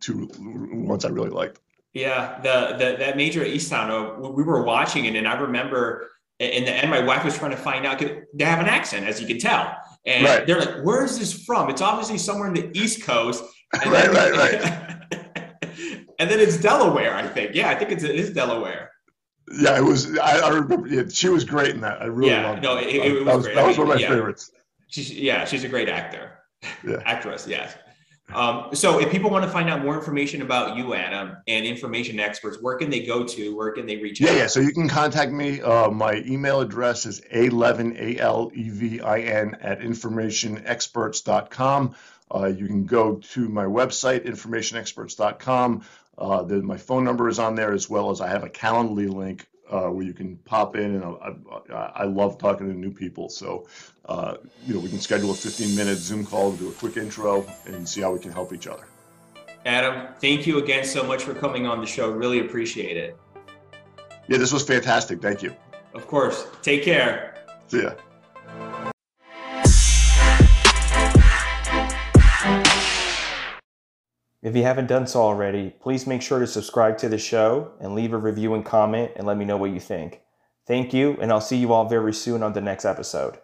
two 0.00 0.30
ones 0.38 1.04
I 1.04 1.08
really 1.08 1.30
liked. 1.30 1.60
Yeah, 1.92 2.40
the 2.42 2.76
the 2.76 2.96
that 2.98 3.16
Mare 3.16 3.28
of 3.28 3.48
Easttown. 3.48 3.90
Uh, 3.90 4.30
we 4.30 4.42
were 4.42 4.62
watching 4.62 5.06
it, 5.06 5.16
and 5.16 5.26
I 5.26 5.34
remember 5.34 6.10
in 6.38 6.64
the 6.64 6.72
end, 6.72 6.90
my 6.90 7.00
wife 7.00 7.24
was 7.24 7.36
trying 7.36 7.52
to 7.52 7.56
find 7.56 7.86
out. 7.86 7.98
Because 7.98 8.18
they 8.34 8.44
have 8.44 8.60
an 8.60 8.66
accent, 8.66 9.06
as 9.06 9.20
you 9.20 9.26
can 9.26 9.38
tell, 9.38 9.74
and 10.04 10.24
right. 10.24 10.46
they're 10.46 10.60
like, 10.60 10.84
"Where 10.84 11.04
is 11.04 11.18
this 11.18 11.44
from?" 11.44 11.70
It's 11.70 11.82
obviously 11.82 12.18
somewhere 12.18 12.48
in 12.48 12.54
the 12.54 12.70
East 12.78 13.02
Coast. 13.02 13.44
And 13.82 13.90
right, 13.90 14.12
then, 14.12 14.32
right, 14.32 14.62
right. 14.62 15.02
and 16.20 16.30
then 16.30 16.38
it's 16.38 16.56
Delaware, 16.56 17.16
I 17.16 17.26
think. 17.26 17.52
Yeah, 17.52 17.68
I 17.68 17.74
think 17.74 17.90
it's 17.90 18.04
it 18.04 18.14
is 18.14 18.30
Delaware. 18.30 18.92
Yeah, 19.52 19.78
it 19.78 19.84
was. 19.84 20.18
I, 20.18 20.40
I 20.40 20.48
remember. 20.48 20.88
Yeah, 20.88 21.04
she 21.08 21.28
was 21.28 21.44
great 21.44 21.70
in 21.70 21.80
that. 21.82 22.02
I 22.02 22.06
really 22.06 22.30
yeah, 22.30 22.50
loved. 22.50 22.62
no, 22.62 22.78
it, 22.78 22.88
it, 22.88 22.96
it 22.96 23.12
was 23.12 23.24
that 23.24 23.36
was, 23.36 23.44
great. 23.44 23.54
That 23.54 23.66
was 23.66 23.78
one 23.78 23.88
of 23.88 23.94
my 23.94 24.00
yeah. 24.00 24.08
favorites. 24.08 24.50
She's 24.88 25.12
yeah, 25.12 25.44
she's 25.44 25.64
a 25.64 25.68
great 25.68 25.88
actor. 25.88 26.32
Yeah. 26.84 27.02
Actress, 27.04 27.46
yes. 27.46 27.76
Um, 28.34 28.74
so 28.74 28.98
if 28.98 29.10
people 29.10 29.30
want 29.30 29.44
to 29.44 29.50
find 29.50 29.70
out 29.70 29.82
more 29.82 29.94
information 29.94 30.42
about 30.42 30.76
you, 30.76 30.94
Adam, 30.94 31.36
and 31.46 31.64
information 31.64 32.18
experts, 32.18 32.58
where 32.60 32.76
can 32.76 32.90
they 32.90 33.06
go 33.06 33.24
to? 33.24 33.56
Where 33.56 33.70
can 33.70 33.86
they 33.86 33.98
reach 33.98 34.20
yeah, 34.20 34.30
out? 34.30 34.36
Yeah, 34.36 34.46
so 34.48 34.58
you 34.60 34.72
can 34.72 34.88
contact 34.88 35.30
me. 35.30 35.60
Uh, 35.60 35.90
my 35.90 36.24
email 36.26 36.60
address 36.60 37.06
is 37.06 37.20
a11, 37.32 37.96
A-L-E-V-I-N, 37.96 39.56
at 39.60 39.80
informationexperts.com. 39.80 41.94
Uh, 42.34 42.46
you 42.46 42.66
can 42.66 42.84
go 42.84 43.14
to 43.16 43.48
my 43.48 43.64
website, 43.64 44.26
informationexperts.com. 44.26 45.84
Uh, 46.18 46.42
the, 46.42 46.62
my 46.62 46.76
phone 46.76 47.04
number 47.04 47.28
is 47.28 47.38
on 47.38 47.54
there 47.54 47.72
as 47.72 47.90
well 47.90 48.10
as 48.10 48.20
I 48.20 48.28
have 48.28 48.42
a 48.42 48.48
Calendly 48.48 49.12
link 49.12 49.46
uh, 49.70 49.88
where 49.88 50.04
you 50.04 50.14
can 50.14 50.36
pop 50.38 50.76
in. 50.76 50.94
And 50.94 51.04
I, 51.04 51.34
I, 51.72 51.92
I, 51.96 52.04
love 52.04 52.38
talking 52.38 52.68
to 52.68 52.72
new 52.72 52.90
people. 52.90 53.28
So, 53.28 53.66
uh, 54.06 54.36
you 54.66 54.74
know, 54.74 54.80
we 54.80 54.88
can 54.88 55.00
schedule 55.00 55.30
a 55.30 55.34
15 55.34 55.76
minute 55.76 55.98
Zoom 55.98 56.24
call 56.24 56.52
to 56.52 56.58
do 56.58 56.68
a 56.68 56.72
quick 56.72 56.96
intro 56.96 57.46
and 57.66 57.88
see 57.88 58.00
how 58.00 58.12
we 58.12 58.18
can 58.18 58.32
help 58.32 58.52
each 58.52 58.66
other. 58.66 58.86
Adam, 59.66 60.14
thank 60.20 60.46
you 60.46 60.58
again 60.58 60.84
so 60.84 61.02
much 61.02 61.24
for 61.24 61.34
coming 61.34 61.66
on 61.66 61.80
the 61.80 61.86
show. 61.86 62.10
Really 62.10 62.40
appreciate 62.40 62.96
it. 62.96 63.16
Yeah, 64.28 64.38
this 64.38 64.52
was 64.52 64.62
fantastic. 64.62 65.20
Thank 65.20 65.42
you. 65.42 65.54
Of 65.94 66.06
course. 66.06 66.46
Take 66.62 66.82
care. 66.82 67.44
See 67.66 67.82
ya. 67.82 67.94
If 74.46 74.54
you 74.54 74.62
haven't 74.62 74.86
done 74.86 75.08
so 75.08 75.22
already, 75.22 75.70
please 75.80 76.06
make 76.06 76.22
sure 76.22 76.38
to 76.38 76.46
subscribe 76.46 76.98
to 76.98 77.08
the 77.08 77.18
show 77.18 77.72
and 77.80 77.96
leave 77.96 78.12
a 78.12 78.16
review 78.16 78.54
and 78.54 78.64
comment 78.64 79.10
and 79.16 79.26
let 79.26 79.36
me 79.36 79.44
know 79.44 79.56
what 79.56 79.72
you 79.72 79.80
think. 79.80 80.20
Thank 80.68 80.94
you, 80.94 81.18
and 81.20 81.32
I'll 81.32 81.40
see 81.40 81.56
you 81.56 81.72
all 81.72 81.88
very 81.88 82.14
soon 82.14 82.44
on 82.44 82.52
the 82.52 82.60
next 82.60 82.84
episode. 82.84 83.38